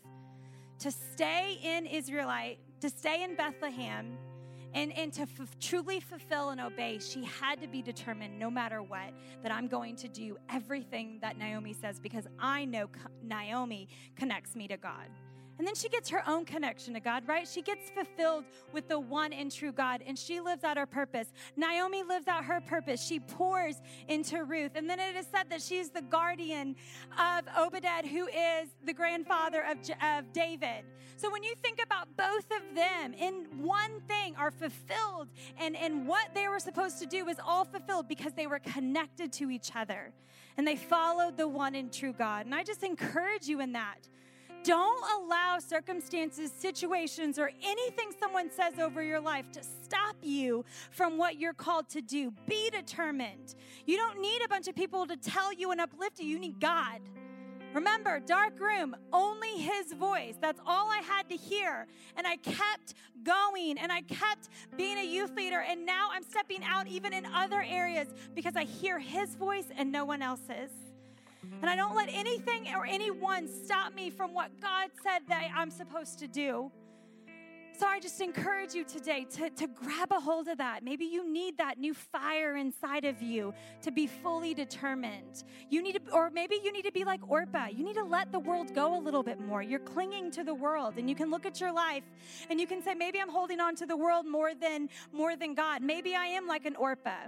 to 0.80 0.92
stay 0.92 1.60
in 1.64 1.86
Israelite, 1.86 2.60
to 2.82 2.90
stay 2.90 3.24
in 3.24 3.36
Bethlehem, 3.36 4.18
and, 4.74 4.92
and 4.98 5.12
to 5.14 5.24
f- 5.24 5.58
truly 5.60 6.00
fulfill 6.00 6.50
and 6.50 6.62
obey, 6.62 7.00
she 7.00 7.24
had 7.24 7.62
to 7.62 7.68
be 7.68 7.82
determined, 7.82 8.38
no 8.38 8.52
matter 8.52 8.84
what, 8.84 9.14
that 9.42 9.52
I'm 9.52 9.68
going 9.68 9.96
to 9.98 10.08
do 10.08 10.38
everything 10.50 11.20
that 11.22 11.38
Naomi 11.38 11.74
says 11.74 12.00
because 12.00 12.28
I 12.40 12.66
know 12.66 12.90
Naomi 13.24 13.88
connects 14.16 14.56
me 14.56 14.68
to 14.68 14.78
God. 14.78 15.10
And 15.58 15.68
then 15.68 15.76
she 15.76 15.90
gets 15.90 16.10
her 16.10 16.28
own 16.28 16.46
connection 16.46 16.94
to 16.94 17.00
God, 17.00 17.24
right? 17.28 17.48
She 17.48 17.62
gets 17.62 17.90
fulfilled 17.90 18.46
with 18.72 18.88
the 18.88 19.00
one 19.00 19.34
and 19.34 19.52
true 19.52 19.72
God, 19.72 20.04
and 20.06 20.18
she 20.18 20.40
lives 20.40 20.64
out 20.64 20.78
her 20.78 20.86
purpose. 20.86 21.34
Naomi 21.56 22.04
lives 22.04 22.28
out 22.28 22.44
her 22.46 22.62
purpose. 22.62 23.04
She 23.04 23.20
pours 23.20 23.82
into 24.08 24.44
Ruth. 24.44 24.72
And 24.76 24.90
then 24.90 25.00
it 25.00 25.16
is 25.16 25.26
said 25.28 25.50
that 25.50 25.62
she's 25.62 25.90
the 25.90 26.02
guardian 26.02 26.76
of 27.18 27.46
Obed, 27.58 28.06
who 28.06 28.28
is 28.28 28.70
the 28.86 28.94
grandfather 28.94 29.64
of, 29.64 29.78
of 30.02 30.32
David. 30.32 30.86
So 31.16 31.32
when 31.32 31.44
you 31.44 31.54
think 31.64 31.80
about 31.84 32.08
both 32.16 32.46
of 32.52 32.76
them 32.76 33.14
in 33.14 33.48
one 33.58 34.02
thing 34.08 34.36
are 34.36 34.52
fulfilled, 34.52 35.30
and, 35.60 35.76
and 35.76 36.08
what 36.08 36.34
they 36.36 36.48
were 36.48 36.60
supposed 36.60 37.00
to 37.00 37.08
do 37.08 37.26
was 37.26 37.38
all 37.44 37.66
fulfilled 37.66 38.08
because 38.08 38.34
they 38.34 38.46
were 38.46 38.60
connected 38.60 39.34
to 39.34 39.50
each 39.50 39.72
other 39.76 40.14
and 40.58 40.68
they 40.68 40.76
followed 40.76 41.38
the 41.38 41.48
one 41.48 41.76
and 41.76 41.92
true 41.94 42.14
God. 42.14 42.46
And 42.46 42.54
I 42.54 42.64
just 42.64 42.84
encourage 42.84 43.48
you 43.48 43.62
in 43.62 43.72
that 43.74 44.08
Don't 44.68 45.02
allow 45.18 45.60
circumstances, 45.60 46.52
situations, 46.52 47.40
or 47.40 47.52
anything 47.64 48.10
someone 48.20 48.52
says 48.52 48.80
over 48.80 49.02
your 49.02 49.22
life 49.22 49.50
to 49.54 49.62
stop 49.64 50.18
you 50.22 50.66
from 50.92 51.18
what 51.18 51.40
you're 51.40 51.54
called 51.54 51.88
to 51.88 52.02
do. 52.02 52.34
Be 52.50 52.70
determined. 52.70 53.56
You 53.86 53.96
don't 53.96 54.20
need 54.20 54.42
a 54.44 54.50
bunch 54.50 54.68
of 54.68 54.76
people 54.76 55.08
to 55.08 55.16
tell 55.16 55.54
you 55.54 55.72
and 55.72 55.80
uplift 55.80 56.20
you, 56.20 56.28
you 56.28 56.38
need 56.38 56.60
God. 56.60 57.00
Remember, 57.74 58.20
dark 58.20 58.60
room, 58.60 58.94
only 59.14 59.52
his 59.52 59.94
voice. 59.94 60.36
That's 60.42 60.60
all 60.68 60.90
I 60.90 60.98
had 60.98 61.30
to 61.30 61.38
hear. 61.38 61.88
And 62.18 62.28
I 62.28 62.36
kept 62.36 62.96
going 63.24 63.78
and 63.78 63.90
I 63.90 64.02
kept 64.02 64.50
being 64.76 64.98
a 64.98 65.06
youth 65.06 65.34
leader. 65.34 65.62
And 65.62 65.86
now 65.86 66.10
I'm 66.12 66.24
stepping 66.24 66.62
out 66.66 66.88
even 66.88 67.14
in 67.14 67.26
other 67.26 67.64
areas 67.66 68.10
because 68.36 68.58
I 68.58 68.66
hear 68.66 69.00
his 69.00 69.36
voice 69.36 69.68
and 69.78 69.94
no 69.94 70.04
one 70.04 70.22
else's. 70.22 70.87
And 71.62 71.70
I 71.70 71.76
don't 71.76 71.96
let 71.96 72.10
anything 72.12 72.68
or 72.76 72.86
anyone 72.86 73.48
stop 73.48 73.94
me 73.94 74.10
from 74.10 74.34
what 74.34 74.52
God 74.62 74.90
said 75.04 75.22
that 75.28 75.50
I'm 75.56 75.72
supposed 75.72 76.20
to 76.20 76.28
do. 76.28 76.72
So 77.78 77.86
I 77.86 78.00
just 78.00 78.22
encourage 78.22 78.74
you 78.74 78.84
today 78.84 79.28
to, 79.36 79.52
to 79.52 79.68
grab 79.68 80.12
a 80.12 80.20
hold 80.20 80.48
of 80.48 80.58
that. 80.58 80.84
Maybe 80.84 81.06
you 81.06 81.32
need 81.32 81.60
that 81.60 81.78
new 81.78 81.94
fire 81.94 82.56
inside 82.56 83.06
of 83.06 83.22
you 83.22 83.54
to 83.84 83.92
be 83.92 84.08
fully 84.08 84.56
determined. 84.56 85.44
You 85.70 85.84
need 85.84 85.94
to, 85.94 86.12
or 86.12 86.32
maybe 86.32 86.60
you 86.64 86.72
need 86.72 86.86
to 86.86 86.92
be 86.92 87.04
like 87.04 87.20
Orpah. 87.30 87.68
You 87.68 87.84
need 87.84 87.94
to 87.94 88.04
let 88.04 88.32
the 88.32 88.40
world 88.40 88.74
go 88.74 88.98
a 88.98 89.00
little 89.00 89.22
bit 89.22 89.40
more. 89.40 89.62
You're 89.62 89.78
clinging 89.78 90.32
to 90.32 90.44
the 90.44 90.56
world, 90.56 90.96
and 90.98 91.08
you 91.08 91.16
can 91.16 91.30
look 91.30 91.46
at 91.46 91.62
your 91.62 91.72
life 91.72 92.04
and 92.50 92.60
you 92.60 92.66
can 92.66 92.82
say, 92.82 92.96
maybe 92.96 93.22
I'm 93.22 93.30
holding 93.30 93.60
on 93.60 93.76
to 93.76 93.86
the 93.86 93.96
world 93.96 94.26
more 94.26 94.56
than 94.56 94.90
more 95.14 95.36
than 95.36 95.54
God. 95.54 95.84
Maybe 95.84 96.16
I 96.16 96.26
am 96.26 96.48
like 96.48 96.66
an 96.66 96.76
Orpah. 96.76 97.28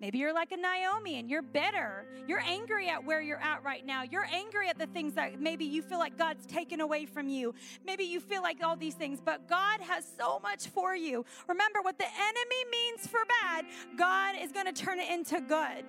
Maybe 0.00 0.18
you're 0.18 0.34
like 0.34 0.52
a 0.52 0.56
Naomi 0.56 1.18
and 1.18 1.30
you're 1.30 1.42
bitter. 1.42 2.06
You're 2.26 2.42
angry 2.46 2.88
at 2.88 3.04
where 3.04 3.20
you're 3.20 3.40
at 3.40 3.62
right 3.62 3.86
now. 3.86 4.02
You're 4.02 4.26
angry 4.32 4.68
at 4.68 4.78
the 4.78 4.86
things 4.86 5.14
that 5.14 5.40
maybe 5.40 5.64
you 5.64 5.82
feel 5.82 5.98
like 5.98 6.18
God's 6.18 6.46
taken 6.46 6.80
away 6.80 7.06
from 7.06 7.28
you. 7.28 7.54
Maybe 7.86 8.04
you 8.04 8.20
feel 8.20 8.42
like 8.42 8.62
all 8.62 8.76
these 8.76 8.94
things, 8.94 9.20
but 9.24 9.48
God 9.48 9.80
has 9.80 10.04
so 10.18 10.40
much 10.40 10.66
for 10.68 10.94
you. 10.94 11.24
Remember, 11.48 11.80
what 11.82 11.98
the 11.98 12.06
enemy 12.06 12.64
means 12.70 13.06
for 13.06 13.20
bad, 13.42 13.66
God 13.96 14.34
is 14.40 14.52
going 14.52 14.66
to 14.66 14.72
turn 14.72 14.98
it 14.98 15.10
into 15.10 15.40
good. 15.40 15.84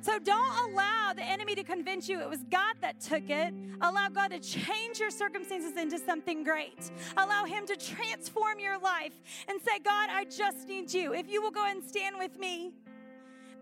So 0.00 0.18
don't 0.18 0.70
allow 0.70 1.12
the 1.14 1.24
enemy 1.24 1.54
to 1.56 1.64
convince 1.64 2.08
you 2.08 2.20
it 2.20 2.28
was 2.28 2.44
God 2.50 2.76
that 2.80 3.00
took 3.00 3.28
it. 3.28 3.52
Allow 3.80 4.08
God 4.08 4.28
to 4.28 4.38
change 4.38 5.00
your 5.00 5.10
circumstances 5.10 5.76
into 5.76 5.98
something 5.98 6.44
great. 6.44 6.90
Allow 7.16 7.44
Him 7.44 7.66
to 7.66 7.76
transform 7.76 8.58
your 8.58 8.78
life 8.78 9.14
and 9.48 9.60
say, 9.60 9.78
God, 9.80 10.08
I 10.10 10.24
just 10.24 10.68
need 10.68 10.92
you. 10.92 11.14
If 11.14 11.30
you 11.30 11.42
will 11.42 11.50
go 11.50 11.66
and 11.66 11.82
stand 11.82 12.16
with 12.16 12.38
me. 12.38 12.72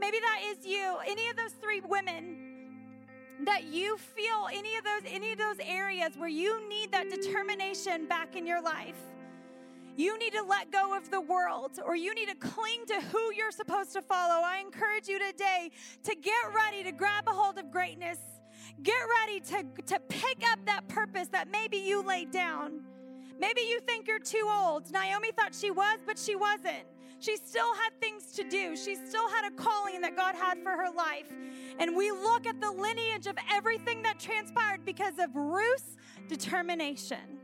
Maybe 0.00 0.18
that 0.20 0.40
is 0.46 0.66
you. 0.66 0.96
Any 1.06 1.28
of 1.28 1.36
those 1.36 1.52
three 1.60 1.80
women 1.80 2.46
that 3.44 3.64
you 3.64 3.98
feel 3.98 4.48
any 4.50 4.76
of 4.76 4.84
those 4.84 5.12
any 5.12 5.32
of 5.32 5.38
those 5.38 5.58
areas 5.66 6.12
where 6.16 6.28
you 6.28 6.66
need 6.68 6.90
that 6.90 7.10
determination 7.10 8.06
back 8.06 8.34
in 8.34 8.46
your 8.46 8.62
life. 8.62 8.96
You 9.96 10.18
need 10.18 10.32
to 10.34 10.42
let 10.42 10.70
go 10.70 10.96
of 10.96 11.10
the 11.10 11.20
world 11.20 11.72
or 11.84 11.96
you 11.96 12.14
need 12.14 12.28
to 12.28 12.34
cling 12.34 12.84
to 12.86 13.00
who 13.00 13.32
you're 13.34 13.50
supposed 13.50 13.92
to 13.94 14.02
follow. 14.02 14.42
I 14.44 14.58
encourage 14.58 15.08
you 15.08 15.18
today 15.18 15.70
to 16.04 16.14
get 16.14 16.54
ready 16.54 16.82
to 16.84 16.92
grab 16.92 17.24
a 17.26 17.30
hold 17.30 17.58
of 17.58 17.70
greatness. 17.70 18.18
Get 18.82 18.98
ready 19.20 19.40
to, 19.40 19.64
to 19.86 20.00
pick 20.00 20.42
up 20.52 20.58
that 20.66 20.86
purpose 20.88 21.28
that 21.28 21.50
maybe 21.50 21.78
you 21.78 22.02
laid 22.02 22.30
down. 22.30 22.82
Maybe 23.38 23.62
you 23.62 23.80
think 23.80 24.06
you're 24.06 24.18
too 24.18 24.46
old. 24.50 24.90
Naomi 24.90 25.30
thought 25.32 25.54
she 25.54 25.70
was, 25.70 25.98
but 26.06 26.18
she 26.18 26.36
wasn't. 26.36 26.84
She 27.18 27.36
still 27.36 27.74
had 27.74 27.98
things 28.00 28.32
to 28.32 28.44
do. 28.44 28.76
She 28.76 28.94
still 28.94 29.28
had 29.30 29.50
a 29.50 29.54
calling 29.56 30.00
that 30.02 30.16
God 30.16 30.34
had 30.34 30.62
for 30.62 30.70
her 30.70 30.90
life. 30.94 31.32
And 31.78 31.96
we 31.96 32.10
look 32.10 32.46
at 32.46 32.60
the 32.60 32.70
lineage 32.70 33.26
of 33.26 33.36
everything 33.52 34.02
that 34.02 34.18
transpired 34.18 34.84
because 34.84 35.18
of 35.18 35.34
Ruth's 35.34 35.96
determination. 36.28 37.38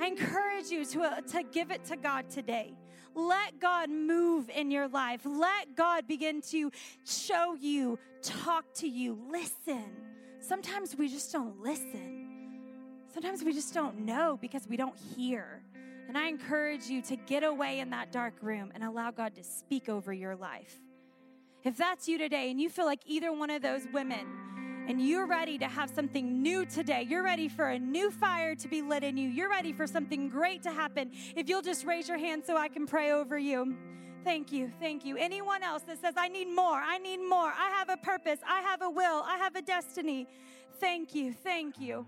I 0.00 0.06
encourage 0.06 0.70
you 0.70 0.84
to, 0.86 1.02
uh, 1.02 1.20
to 1.20 1.42
give 1.42 1.70
it 1.70 1.84
to 1.86 1.96
God 1.96 2.30
today. 2.30 2.74
Let 3.14 3.60
God 3.60 3.90
move 3.90 4.50
in 4.50 4.70
your 4.70 4.88
life. 4.88 5.20
Let 5.24 5.76
God 5.76 6.06
begin 6.06 6.40
to 6.50 6.70
show 7.04 7.54
you, 7.54 7.98
talk 8.22 8.64
to 8.74 8.88
you, 8.88 9.18
listen. 9.30 9.84
Sometimes 10.40 10.96
we 10.96 11.08
just 11.08 11.32
don't 11.32 11.60
listen. 11.60 12.24
Sometimes 13.12 13.44
we 13.44 13.52
just 13.52 13.72
don't 13.72 14.00
know 14.00 14.36
because 14.40 14.66
we 14.68 14.76
don't 14.76 14.96
hear. 15.16 15.62
And 16.08 16.18
I 16.18 16.28
encourage 16.28 16.86
you 16.86 17.02
to 17.02 17.16
get 17.16 17.42
away 17.42 17.80
in 17.80 17.90
that 17.90 18.12
dark 18.12 18.34
room 18.42 18.70
and 18.74 18.84
allow 18.84 19.10
God 19.10 19.34
to 19.36 19.44
speak 19.44 19.88
over 19.88 20.12
your 20.12 20.36
life. 20.36 20.80
If 21.64 21.76
that's 21.76 22.06
you 22.08 22.18
today 22.18 22.50
and 22.50 22.60
you 22.60 22.68
feel 22.68 22.84
like 22.84 23.00
either 23.06 23.32
one 23.32 23.50
of 23.50 23.62
those 23.62 23.82
women, 23.92 24.26
and 24.86 25.00
you're 25.00 25.26
ready 25.26 25.56
to 25.58 25.66
have 25.66 25.88
something 25.88 26.42
new 26.42 26.66
today, 26.66 27.06
you're 27.08 27.22
ready 27.22 27.48
for 27.48 27.70
a 27.70 27.78
new 27.78 28.10
fire 28.10 28.54
to 28.54 28.68
be 28.68 28.82
lit 28.82 29.02
in 29.02 29.16
you, 29.16 29.28
you're 29.28 29.48
ready 29.48 29.72
for 29.72 29.86
something 29.86 30.28
great 30.28 30.62
to 30.62 30.70
happen, 30.70 31.10
if 31.36 31.48
you'll 31.48 31.62
just 31.62 31.86
raise 31.86 32.08
your 32.08 32.18
hand 32.18 32.42
so 32.44 32.56
I 32.56 32.68
can 32.68 32.86
pray 32.86 33.12
over 33.12 33.38
you. 33.38 33.76
Thank 34.24 34.52
you, 34.52 34.70
thank 34.80 35.04
you. 35.04 35.16
Anyone 35.16 35.62
else 35.62 35.82
that 35.82 36.00
says, 36.00 36.14
I 36.16 36.28
need 36.28 36.48
more, 36.48 36.76
I 36.76 36.98
need 36.98 37.18
more, 37.18 37.52
I 37.56 37.70
have 37.78 37.88
a 37.88 37.96
purpose, 37.96 38.40
I 38.46 38.60
have 38.60 38.82
a 38.82 38.90
will, 38.90 39.22
I 39.24 39.38
have 39.38 39.54
a 39.54 39.62
destiny. 39.62 40.26
Thank 40.80 41.14
you, 41.14 41.32
thank 41.32 41.78
you. 41.80 42.06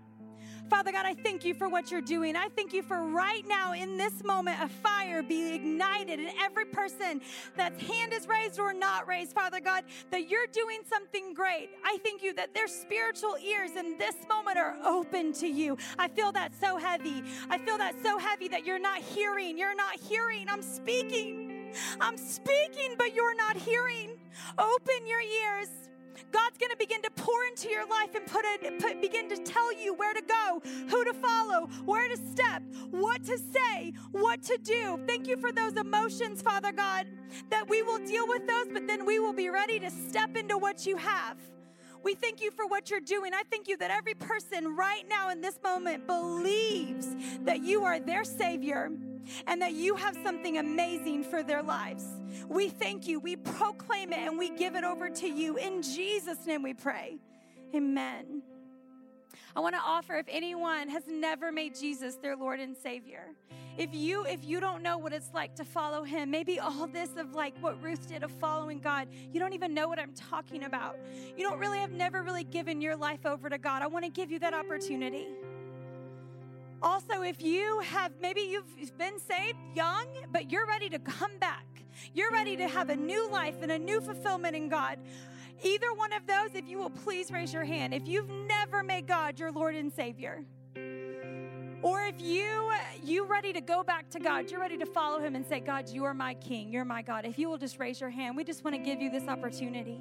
Father 0.69 0.91
God, 0.91 1.05
I 1.05 1.13
thank 1.13 1.45
you 1.45 1.53
for 1.53 1.69
what 1.69 1.91
you're 1.91 2.01
doing. 2.01 2.35
I 2.35 2.49
thank 2.49 2.73
you 2.73 2.81
for 2.81 3.03
right 3.03 3.43
now 3.47 3.73
in 3.73 3.97
this 3.97 4.23
moment 4.23 4.57
a 4.61 4.67
fire 4.67 5.23
be 5.23 5.53
ignited 5.53 6.19
in 6.19 6.29
every 6.41 6.65
person 6.65 7.21
that's 7.55 7.81
hand 7.81 8.11
is 8.11 8.27
raised 8.27 8.59
or 8.59 8.73
not 8.73 9.07
raised, 9.07 9.31
Father 9.31 9.61
God, 9.61 9.85
that 10.11 10.29
you're 10.29 10.47
doing 10.47 10.79
something 10.89 11.33
great. 11.33 11.69
I 11.85 11.97
thank 12.03 12.21
you 12.21 12.33
that 12.33 12.53
their 12.53 12.67
spiritual 12.67 13.37
ears 13.41 13.71
in 13.77 13.97
this 13.97 14.15
moment 14.27 14.57
are 14.57 14.75
open 14.85 15.31
to 15.33 15.47
you. 15.47 15.77
I 15.97 16.09
feel 16.09 16.33
that 16.33 16.53
so 16.53 16.77
heavy. 16.77 17.23
I 17.49 17.57
feel 17.57 17.77
that 17.77 17.95
so 18.03 18.17
heavy 18.17 18.49
that 18.49 18.65
you're 18.65 18.79
not 18.79 18.99
hearing. 18.99 19.57
You're 19.57 19.75
not 19.75 19.97
hearing. 19.97 20.47
I'm 20.49 20.61
speaking. 20.61 21.73
I'm 22.01 22.17
speaking, 22.17 22.95
but 22.97 23.13
you're 23.13 23.35
not 23.35 23.55
hearing. 23.55 24.17
Open 24.57 25.07
your 25.07 25.21
ears. 25.21 25.69
God's 26.31 26.57
going 26.57 26.71
to 26.71 26.77
begin 26.77 27.01
to 27.03 27.11
pour 27.11 27.43
into 27.45 27.69
your 27.69 27.87
life 27.87 28.15
and 28.15 28.25
put 28.25 28.45
put, 28.79 29.01
begin 29.01 29.29
to 29.29 29.37
tell 29.37 29.73
you 29.73 29.93
where 29.93 30.13
to 30.13 30.21
go, 30.21 30.61
who 30.89 31.03
to 31.05 31.13
follow, 31.13 31.67
where 31.85 32.07
to 32.07 32.17
step, 32.17 32.61
what 32.91 33.23
to 33.25 33.37
say, 33.37 33.93
what 34.11 34.43
to 34.43 34.57
do. 34.63 34.99
Thank 35.07 35.27
you 35.27 35.37
for 35.37 35.51
those 35.51 35.75
emotions, 35.75 36.41
Father 36.41 36.71
God, 36.71 37.07
that 37.49 37.69
we 37.69 37.81
will 37.81 37.99
deal 37.99 38.27
with 38.27 38.47
those, 38.47 38.67
but 38.71 38.87
then 38.87 39.05
we 39.05 39.19
will 39.19 39.33
be 39.33 39.49
ready 39.49 39.79
to 39.79 39.89
step 39.89 40.35
into 40.35 40.57
what 40.57 40.85
you 40.85 40.97
have. 40.97 41.37
We 42.03 42.13
thank 42.15 42.41
you 42.41 42.51
for 42.51 42.67
what 42.67 42.89
you're 42.89 42.99
doing. 43.01 43.33
I 43.33 43.43
thank 43.49 43.67
you 43.67 43.75
that 43.77 43.91
every 43.91 44.13
person 44.13 44.75
right 44.75 45.03
now 45.09 45.29
in 45.29 45.41
this 45.41 45.59
moment 45.63 46.07
believes 46.07 47.07
that 47.41 47.63
you 47.63 47.83
are 47.83 47.99
their 47.99 48.23
Savior 48.23 48.91
and 49.45 49.61
that 49.61 49.73
you 49.73 49.95
have 49.95 50.17
something 50.23 50.57
amazing 50.57 51.23
for 51.23 51.43
their 51.43 51.63
lives. 51.63 52.05
We 52.47 52.69
thank 52.69 53.07
you. 53.07 53.19
We 53.19 53.35
proclaim 53.35 54.13
it 54.13 54.19
and 54.19 54.37
we 54.37 54.49
give 54.49 54.75
it 54.75 54.83
over 54.83 55.09
to 55.09 55.27
you. 55.27 55.57
In 55.57 55.81
Jesus' 55.81 56.45
name 56.45 56.63
we 56.63 56.73
pray. 56.73 57.17
Amen. 57.75 58.41
I 59.55 59.59
want 59.59 59.75
to 59.75 59.81
offer 59.81 60.15
if 60.15 60.27
anyone 60.29 60.87
has 60.89 61.03
never 61.07 61.51
made 61.51 61.75
Jesus 61.75 62.15
their 62.15 62.35
Lord 62.35 62.59
and 62.59 62.77
Savior. 62.77 63.29
If 63.77 63.93
you 63.93 64.25
if 64.25 64.43
you 64.43 64.59
don't 64.59 64.81
know 64.81 64.97
what 64.97 65.13
it's 65.13 65.31
like 65.33 65.55
to 65.55 65.65
follow 65.65 66.03
him, 66.03 66.31
maybe 66.31 66.59
all 66.59 66.87
this 66.87 67.09
of 67.17 67.33
like 67.35 67.55
what 67.59 67.81
Ruth 67.81 68.07
did 68.07 68.23
of 68.23 68.31
following 68.31 68.79
God, 68.79 69.07
you 69.31 69.39
don't 69.39 69.53
even 69.53 69.73
know 69.73 69.87
what 69.87 69.99
I'm 69.99 70.13
talking 70.13 70.63
about. 70.63 70.97
You 71.35 71.47
don't 71.47 71.59
really 71.59 71.77
have 71.77 71.91
never 71.91 72.23
really 72.23 72.43
given 72.43 72.81
your 72.81 72.95
life 72.95 73.25
over 73.25 73.49
to 73.49 73.57
God. 73.57 73.81
I 73.83 73.87
want 73.87 74.05
to 74.05 74.11
give 74.11 74.31
you 74.31 74.39
that 74.39 74.53
opportunity. 74.53 75.27
Also, 76.87 77.21
if 77.21 77.41
you 77.41 77.81
have 77.81 78.13
maybe 78.21 78.39
you've 78.39 78.97
been 78.97 79.19
saved 79.19 79.57
young, 79.75 80.07
but 80.31 80.49
you're 80.49 80.65
ready 80.65 80.87
to 80.87 80.97
come 80.99 81.37
back, 81.37 81.65
you're 82.13 82.31
ready 82.31 82.55
to 82.55 82.65
have 82.65 82.89
a 82.89 82.95
new 82.95 83.29
life 83.29 83.55
and 83.61 83.73
a 83.73 83.77
new 83.77 83.99
fulfillment 83.99 84.55
in 84.55 84.69
God. 84.69 84.97
Either 85.63 85.93
one 85.93 86.13
of 86.13 86.25
those, 86.25 86.55
if 86.55 86.65
you 86.65 86.77
will 86.77 86.89
please 86.89 87.29
raise 87.29 87.51
your 87.51 87.65
hand. 87.65 87.93
If 87.93 88.07
you've 88.07 88.29
never 88.47 88.83
made 88.83 89.05
God 89.05 89.37
your 89.37 89.51
Lord 89.51 89.75
and 89.75 89.91
Savior, 89.91 90.45
or 91.81 92.03
if 92.03 92.21
you 92.21 92.71
you 93.03 93.25
ready 93.25 93.51
to 93.51 93.59
go 93.59 93.83
back 93.83 94.09
to 94.11 94.19
God, 94.19 94.49
you're 94.49 94.61
ready 94.61 94.77
to 94.77 94.85
follow 94.85 95.19
him 95.19 95.35
and 95.35 95.45
say, 95.45 95.59
God, 95.59 95.89
you 95.89 96.05
are 96.05 96.13
my 96.13 96.35
king, 96.35 96.71
you're 96.71 96.85
my 96.85 97.01
God. 97.01 97.25
If 97.25 97.37
you 97.37 97.49
will 97.49 97.57
just 97.57 97.79
raise 97.79 97.99
your 97.99 98.11
hand, 98.11 98.37
we 98.37 98.45
just 98.45 98.63
want 98.63 98.77
to 98.77 98.81
give 98.81 99.01
you 99.01 99.09
this 99.09 99.27
opportunity 99.27 99.99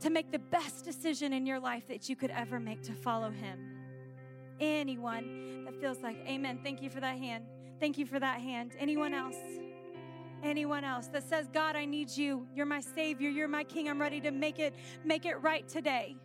to 0.00 0.10
make 0.10 0.30
the 0.30 0.40
best 0.40 0.84
decision 0.84 1.32
in 1.32 1.46
your 1.46 1.58
life 1.58 1.88
that 1.88 2.10
you 2.10 2.16
could 2.16 2.32
ever 2.32 2.60
make 2.60 2.82
to 2.82 2.92
follow 2.92 3.30
him 3.30 3.75
anyone 4.60 5.64
that 5.64 5.80
feels 5.80 5.98
like, 6.02 6.16
Amen. 6.26 6.60
Thank 6.62 6.82
you 6.82 6.90
for 6.90 7.00
that 7.00 7.18
hand. 7.18 7.44
Thank 7.80 7.98
you 7.98 8.06
for 8.06 8.18
that 8.18 8.40
hand. 8.40 8.72
Anyone 8.78 9.14
else? 9.14 9.36
Anyone 10.42 10.84
else 10.84 11.08
that 11.08 11.28
says, 11.28 11.48
God, 11.52 11.76
I 11.76 11.84
need 11.84 12.10
you. 12.10 12.46
You're 12.54 12.66
my 12.66 12.80
Savior. 12.80 13.28
You're 13.28 13.48
my 13.48 13.64
King. 13.64 13.88
I'm 13.88 14.00
ready 14.00 14.20
to 14.20 14.30
make 14.30 14.58
it, 14.58 14.74
make 15.04 15.26
it 15.26 15.42
right 15.42 15.68
today. 15.68 16.16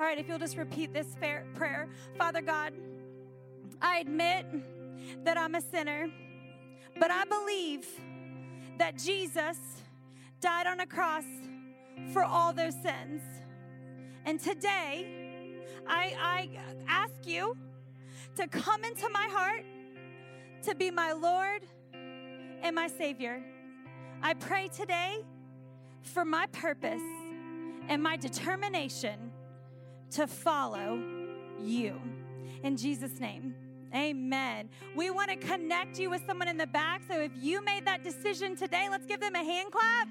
All 0.00 0.06
right, 0.06 0.18
if 0.18 0.26
you'll 0.26 0.38
just 0.38 0.56
repeat 0.56 0.92
this 0.92 1.14
prayer 1.54 1.88
Father 2.18 2.40
God, 2.40 2.72
I 3.80 3.98
admit 3.98 4.46
that 5.24 5.36
I'm 5.36 5.54
a 5.54 5.60
sinner, 5.60 6.08
but 6.98 7.10
I 7.10 7.24
believe 7.24 7.86
that 8.78 8.96
Jesus 8.98 9.58
died 10.40 10.66
on 10.66 10.80
a 10.80 10.86
cross 10.86 11.24
for 12.12 12.24
all 12.24 12.52
those 12.52 12.74
sins. 12.82 13.22
And 14.24 14.40
today, 14.40 15.21
I, 15.86 16.14
I 16.20 16.48
ask 16.88 17.12
you 17.24 17.56
to 18.36 18.46
come 18.46 18.84
into 18.84 19.08
my 19.10 19.28
heart, 19.30 19.64
to 20.62 20.74
be 20.74 20.90
my 20.90 21.12
Lord 21.12 21.62
and 22.62 22.74
my 22.74 22.86
Savior. 22.86 23.42
I 24.22 24.34
pray 24.34 24.68
today 24.68 25.24
for 26.02 26.24
my 26.24 26.46
purpose 26.46 27.02
and 27.88 28.02
my 28.02 28.16
determination 28.16 29.32
to 30.12 30.26
follow 30.26 31.02
you. 31.60 32.00
In 32.62 32.76
Jesus' 32.76 33.18
name. 33.18 33.54
Amen. 33.94 34.70
We 34.96 35.10
want 35.10 35.30
to 35.30 35.36
connect 35.36 35.98
you 35.98 36.08
with 36.08 36.22
someone 36.26 36.48
in 36.48 36.56
the 36.56 36.66
back. 36.66 37.02
So 37.08 37.20
if 37.20 37.32
you 37.38 37.62
made 37.62 37.84
that 37.84 38.02
decision 38.02 38.56
today, 38.56 38.88
let's 38.90 39.04
give 39.04 39.20
them 39.20 39.34
a 39.34 39.44
hand 39.44 39.70
clap. 39.70 40.08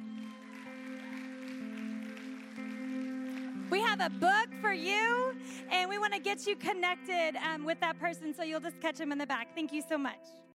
We 3.72 3.82
have 3.82 4.02
a 4.02 4.10
book 4.10 4.50
for 4.60 4.74
you, 4.74 5.34
and 5.72 5.90
we 5.90 5.98
want 5.98 6.12
to 6.14 6.20
get 6.20 6.46
you 6.46 6.58
connected 6.58 7.38
um, 7.38 7.64
with 7.64 7.80
that 7.80 7.98
person 7.98 8.34
so 8.34 8.44
you'll 8.44 8.60
just 8.60 8.82
catch 8.82 8.98
them 8.98 9.14
in 9.14 9.18
the 9.18 9.26
back. 9.26 9.56
Thank 9.56 9.72
you 9.72 9.82
so 9.88 9.98
much. 9.98 10.42